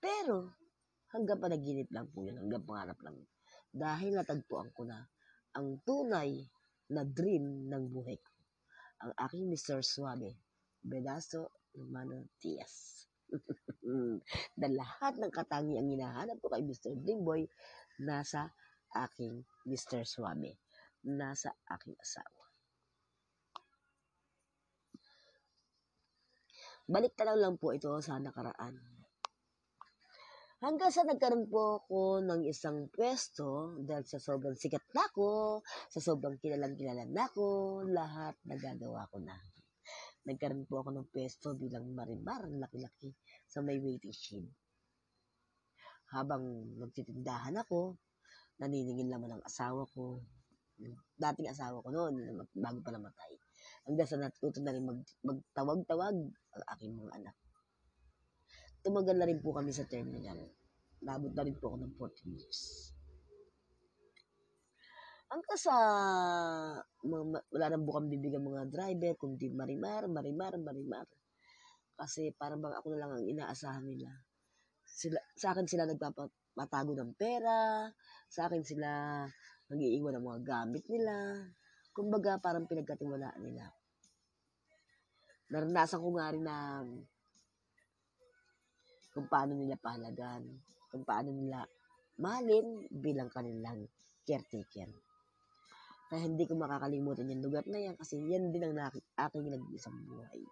[0.03, 0.51] Pero,
[1.15, 3.15] hanggang panaginip lang po yun, hanggang pangarap lang.
[3.71, 5.07] Dahil natagpuan ko na
[5.55, 6.43] ang tunay
[6.91, 8.31] na dream ng buhay ko.
[9.07, 9.79] Ang aking Mr.
[9.79, 10.50] Suave,
[10.81, 11.53] Bedaso
[12.41, 13.07] Diaz.
[14.59, 16.99] na lahat ng katangi ang hinahanap ko kay Mr.
[16.99, 17.47] Dreamboy
[18.03, 18.51] nasa
[18.91, 20.03] aking Mr.
[20.03, 20.59] Suave.
[21.07, 22.43] Nasa aking asawa.
[26.91, 28.75] Balik tanaw lang po ito sa nakaraan.
[30.61, 35.97] Hanggang sa nagkaroon po ako ng isang pwesto dahil sa sobrang sikat na ako, sa
[35.97, 39.50] sobrang kilalang kilala na ako, lahat nagagawa ko na.
[40.25, 43.13] Nagkaroon po ako ng pwesto bilang marimar, laki-laki,
[43.49, 44.45] sa may waiting shed.
[46.13, 47.97] Habang nagtitindahan ako,
[48.61, 50.21] naniningil naman ang asawa ko,
[51.17, 53.33] dating asawa ko noon, bago pa namatay.
[53.87, 57.35] Hanggang sa natuto na rin mag, magtawag-tawag ang aking mga anak.
[58.81, 60.37] Tumagal na rin po kami sa terminal.
[61.01, 62.90] Nabot na rin po ako ng 14 years.
[65.31, 65.75] Hanggang sa
[67.07, 71.07] wala nang bukang bibig ang mga driver, kundi marimar, marimar, marimar.
[71.95, 74.11] Kasi parang bang ako na lang ang inaasahan nila.
[74.83, 77.87] Sila, sa akin sila nagpapatago ng pera,
[78.27, 79.23] sa akin sila
[79.71, 81.47] nag-iiwan ng mga gamit nila.
[81.95, 83.71] Kumbaga, parang pinagkatiwalaan nila.
[85.47, 86.83] Naranasan ko nga rin na
[89.15, 90.43] kung paano nila pahalagan,
[90.91, 91.63] kung paano nila
[92.19, 93.87] mahalin bilang kanilang
[94.27, 95.10] caretaker.
[96.11, 99.95] Kaya hindi ko makakalimutan yung lugar na yan kasi yan din ang naki- aking nag-isang
[100.03, 100.43] buhay.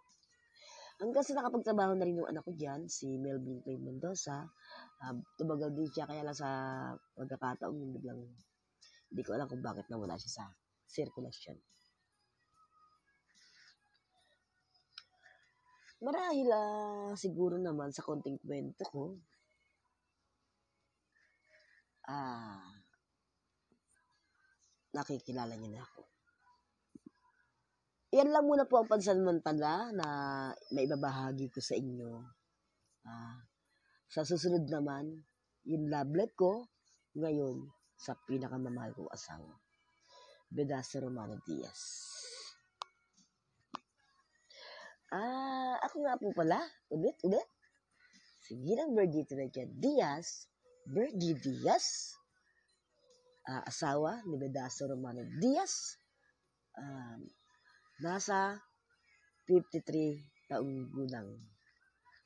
[1.03, 4.47] Hanggang sa nakapagtrabaho na rin yung anak ko dyan, si Melvin Clay Mendoza,
[5.03, 6.47] uh, tumagal din siya kaya lang sa
[7.19, 8.23] pagkakataon yung biglang
[9.11, 10.45] hindi ko alam kung bakit nawala siya sa
[10.87, 11.59] circulation.
[15.99, 19.19] Marahil ah, siguro naman sa konting kwento ko,
[22.07, 22.78] ah,
[24.93, 26.01] nakikilala niyo na ako.
[28.09, 30.07] Yan lang muna po ang pansamantala na
[30.73, 32.09] maibabahagi ko sa inyo.
[33.05, 33.37] Ah,
[34.09, 35.13] sa susunod naman,
[35.69, 36.65] yung life ko
[37.13, 39.53] ngayon sa pinakamamahal kong asawa.
[40.49, 42.09] Bedasa Romano Diaz.
[45.13, 46.57] Ah, ako nga po pala,
[46.89, 47.45] ulit, ulit.
[48.41, 49.29] Si Ginang Bergie
[49.77, 50.49] Diaz,
[50.89, 52.17] Bergie Diaz,
[53.47, 55.95] ah, asawa ni Bedaso Romano Diaz,
[56.75, 57.23] um,
[58.03, 58.59] nasa
[59.47, 61.29] 53 taong gulang.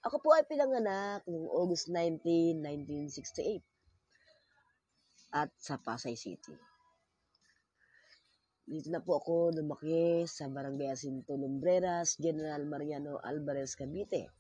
[0.03, 3.63] Ako po ay pinanganak noong August 19, 1968
[5.33, 6.53] at sa Pasay City.
[8.63, 14.31] Dito na po ako lumaki sa Barangay Asinto Lumbreras, General Mariano Alvarez, Cavite.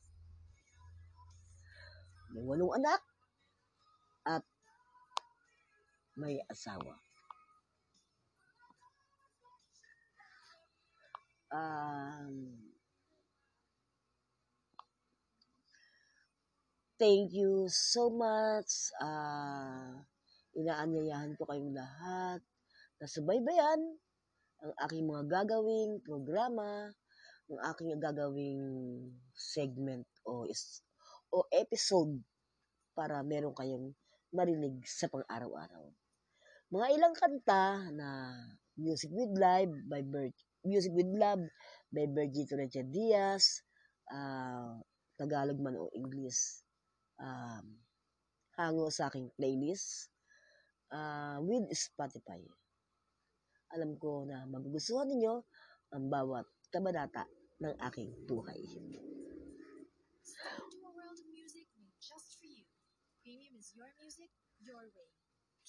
[2.31, 3.03] May walong anak
[4.23, 4.43] at
[6.17, 6.97] may asawa.
[11.53, 12.57] Um,
[16.97, 18.89] thank you so much.
[18.97, 20.01] Uh,
[20.57, 22.41] inaanyayahan ko kayong lahat
[22.97, 23.81] na subaybayan
[24.63, 26.89] ang aking mga gagawing programa,
[27.51, 28.63] ang aking gagawing
[29.35, 30.81] segment o is,
[31.29, 32.17] o episode
[32.97, 33.93] para meron kayong
[34.33, 35.93] marinig sa pang-araw-araw.
[36.73, 38.33] Mga ilang kanta na
[38.81, 40.33] Music with Live by Bert,
[40.65, 41.45] Music with Love
[41.93, 43.61] by Bergito Recha Diaz,
[44.09, 44.81] uh,
[45.13, 46.65] Tagalog man o English,
[47.21, 47.77] um,
[48.57, 50.09] hango sa aking playlist
[50.89, 52.41] uh, with Spotify.
[53.77, 55.45] Alam ko na magugustuhan ninyo
[55.93, 57.29] ang bawat kabanata
[57.61, 58.57] ng aking buhay.
[60.81, 61.69] World music
[62.01, 62.65] just for you.
[63.21, 65.12] Premium is your music, your way.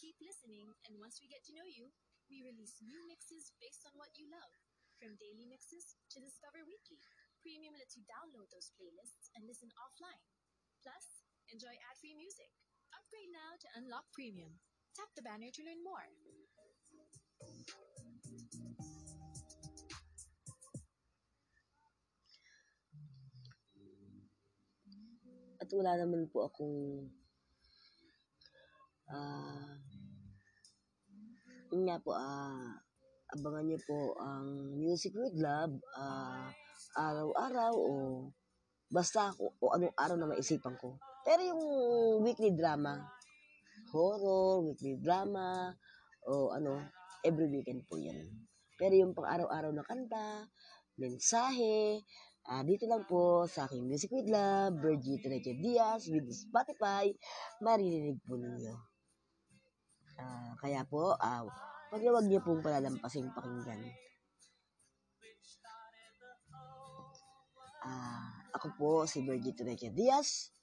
[0.05, 1.89] Keep listening, and once we get to know you,
[2.29, 4.53] we release new mixes based on what you love.
[5.01, 7.01] From daily mixes to Discover Weekly,
[7.41, 10.21] Premium lets you download those playlists and listen offline.
[10.85, 12.53] Plus, enjoy ad-free music.
[12.93, 14.61] Upgrade now to unlock Premium.
[14.93, 16.05] Tap the banner to learn more.
[25.65, 27.09] At wala naman po akong
[29.09, 29.64] ah
[31.75, 32.71] yun nga po ah
[33.35, 36.47] abangan niyo po ang Music with Love ah
[36.95, 37.95] araw-araw o
[38.87, 40.95] basta o, o anong araw na maisipan ko.
[41.27, 41.63] Pero yung
[42.23, 43.03] weekly drama,
[43.91, 45.75] horror, weekly drama,
[46.31, 46.79] o ano,
[47.27, 48.23] every weekend po yan.
[48.79, 50.47] Pero yung pang araw-araw na kanta,
[50.95, 52.07] mensahe,
[52.47, 57.11] ah dito lang po sa aking Music with Love, Virgie Treche Diaz with Spotify,
[57.59, 58.94] maririnig po ninyo.
[60.19, 61.43] Ah, kaya po, ah,
[61.91, 63.83] wag na wag niyo pong palalampasing pakinggan.
[67.85, 70.55] Ah, ako po si Virgie Treche Diaz,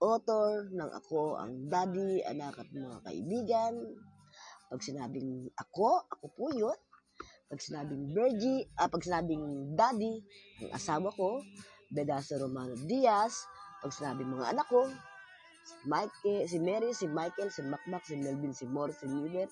[0.00, 3.74] author ng Ako ang Daddy, Anak at Mga Kaibigan.
[4.66, 6.78] Pag sinabing ako, ako po yun.
[7.46, 10.22] Pag sinabing Virgie, ah, pag sinabing Daddy,
[10.66, 11.42] ang asawa ko,
[11.90, 13.46] Bedaso Romano Diaz.
[13.82, 14.88] Pag sinabing mga anak ko,
[15.86, 19.48] Mike, si Mary, si Michael, si Macmac, si Melvin, si Morris, si Miller,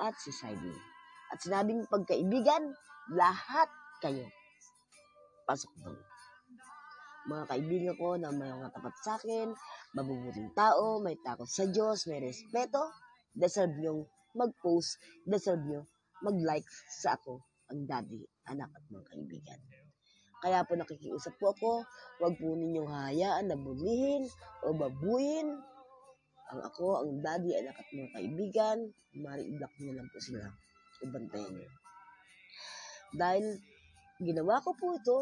[0.00, 0.74] at si Sidney.
[1.32, 2.74] At sinabing pagkaibigan,
[3.14, 3.68] lahat
[4.02, 4.26] kayo.
[5.42, 5.98] pasok doon.
[7.22, 9.54] Mga kaibigan ko na may mga tapat sa akin,
[9.94, 12.90] mabubuting tao, may takot sa Diyos, may respeto,
[13.34, 14.02] deserve nyong
[14.34, 15.82] mag-post, deserve nyo
[16.22, 16.66] mag-like
[17.02, 19.60] sa ako, ang daddy, anak at mga kaibigan.
[20.42, 21.72] Kaya po nakikiusap po ako,
[22.18, 24.26] huwag po ninyong hayaan na bulihin
[24.66, 25.54] o babuin
[26.52, 28.78] ang ako, ang daddy, anak at mga kaibigan,
[29.16, 30.44] mari i-block nyo lang po sila.
[31.00, 31.70] Ibantayan nyo.
[33.16, 33.44] Dahil
[34.20, 35.16] ginawa ko po ito,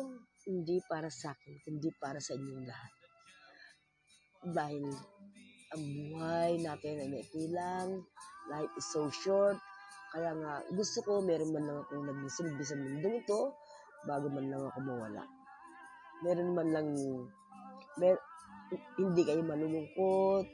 [0.50, 2.92] hindi para sa akin, kundi para sa inyong lahat.
[4.50, 4.84] Dahil
[5.70, 8.02] ang buhay natin ay maikli lang,
[8.50, 9.60] life is so short,
[10.10, 13.54] kaya nga gusto ko meron man lang akong naging silbi sa mundong ito,
[14.04, 15.24] bago man lang ako mawala.
[16.24, 16.88] Meron man lang,
[17.96, 18.16] mer
[19.00, 20.46] hindi kayo malulungkot,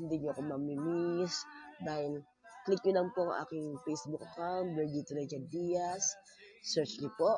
[0.00, 1.44] hindi niyo ako mamimiss,
[1.84, 2.24] dahil
[2.64, 6.16] click nyo lang po ang aking Facebook account, Virgito Regent Diaz,
[6.64, 7.36] search niyo po,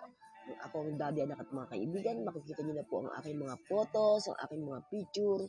[0.50, 4.30] ang akong daddy, anak at mga kaibigan, makikita niyo na po ang aking mga photos,
[4.30, 5.42] ang aking mga picture,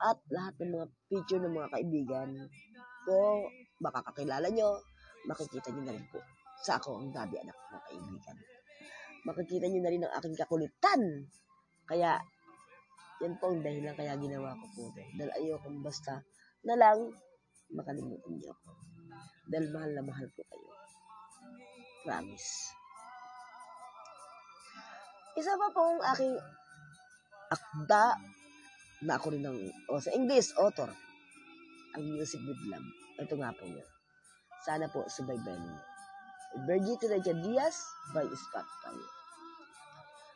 [0.00, 2.28] at lahat ng mga picture ng mga kaibigan
[3.04, 3.18] ko,
[3.82, 4.78] makakakilala nyo,
[5.26, 6.22] makikita nyo na rin po
[6.60, 8.36] sa ako ang daddy, anak at mga kaibigan
[9.24, 11.02] makikita nyo na rin ang aking kakulitan.
[11.84, 12.20] Kaya,
[13.20, 15.02] yan po ang dahilan kaya ginawa ko po ito.
[15.18, 16.24] Dahil ayokong basta
[16.64, 16.98] na lang
[17.72, 18.70] makalimutan niyo ako.
[19.50, 20.70] Dahil mahal na mahal ko kayo.
[22.06, 22.50] Promise.
[25.36, 26.34] Isa pa pong aking
[27.50, 28.04] akda
[29.04, 30.88] na ako rin ng, o sa English, author.
[31.96, 32.88] Ang Music with Love.
[33.18, 33.88] Ito nga po yun.
[34.62, 35.89] Sana po subaybayan niyo.
[36.58, 37.78] Virgito Regia Diaz
[38.10, 38.98] by Spotify.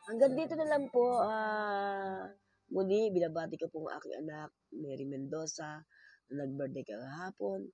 [0.07, 1.19] Hanggang dito na lang po.
[1.19, 2.31] ah
[2.71, 5.83] muli, binabati ko po ang aking anak, Mary Mendoza,
[6.31, 7.67] na nag-birthday kahapon.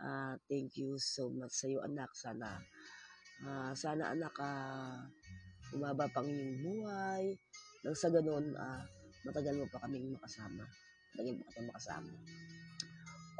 [0.00, 2.08] Ah thank you so much sa iyo, anak.
[2.16, 2.56] Sana,
[3.44, 5.04] ah sana anak, ah
[5.76, 7.36] umaba pang iyong buhay.
[7.84, 8.80] Nang sa ganun, ah
[9.28, 10.64] matagal mo pa kaming makasama.
[11.12, 12.12] Matagal mo pa kaming makasama.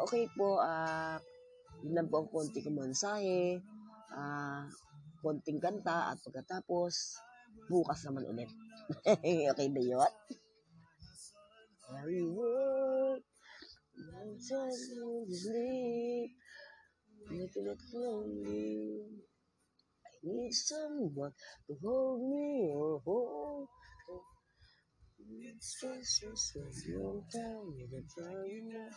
[0.03, 1.17] Okay po, ah
[1.83, 3.59] yun lang po ang konti kong mensahe
[4.15, 4.65] ah
[5.23, 7.19] konting kanta at pagkatapos
[7.71, 8.51] bukas naman ulit.
[9.53, 10.13] okay ba yun?
[11.93, 13.21] Every word
[13.99, 16.31] I'm you sleep
[17.31, 19.05] Making it lonely
[20.07, 21.33] I need someone
[21.67, 23.69] to hold me or hold
[25.21, 28.93] It's just so sweet You'll tell me that I'm not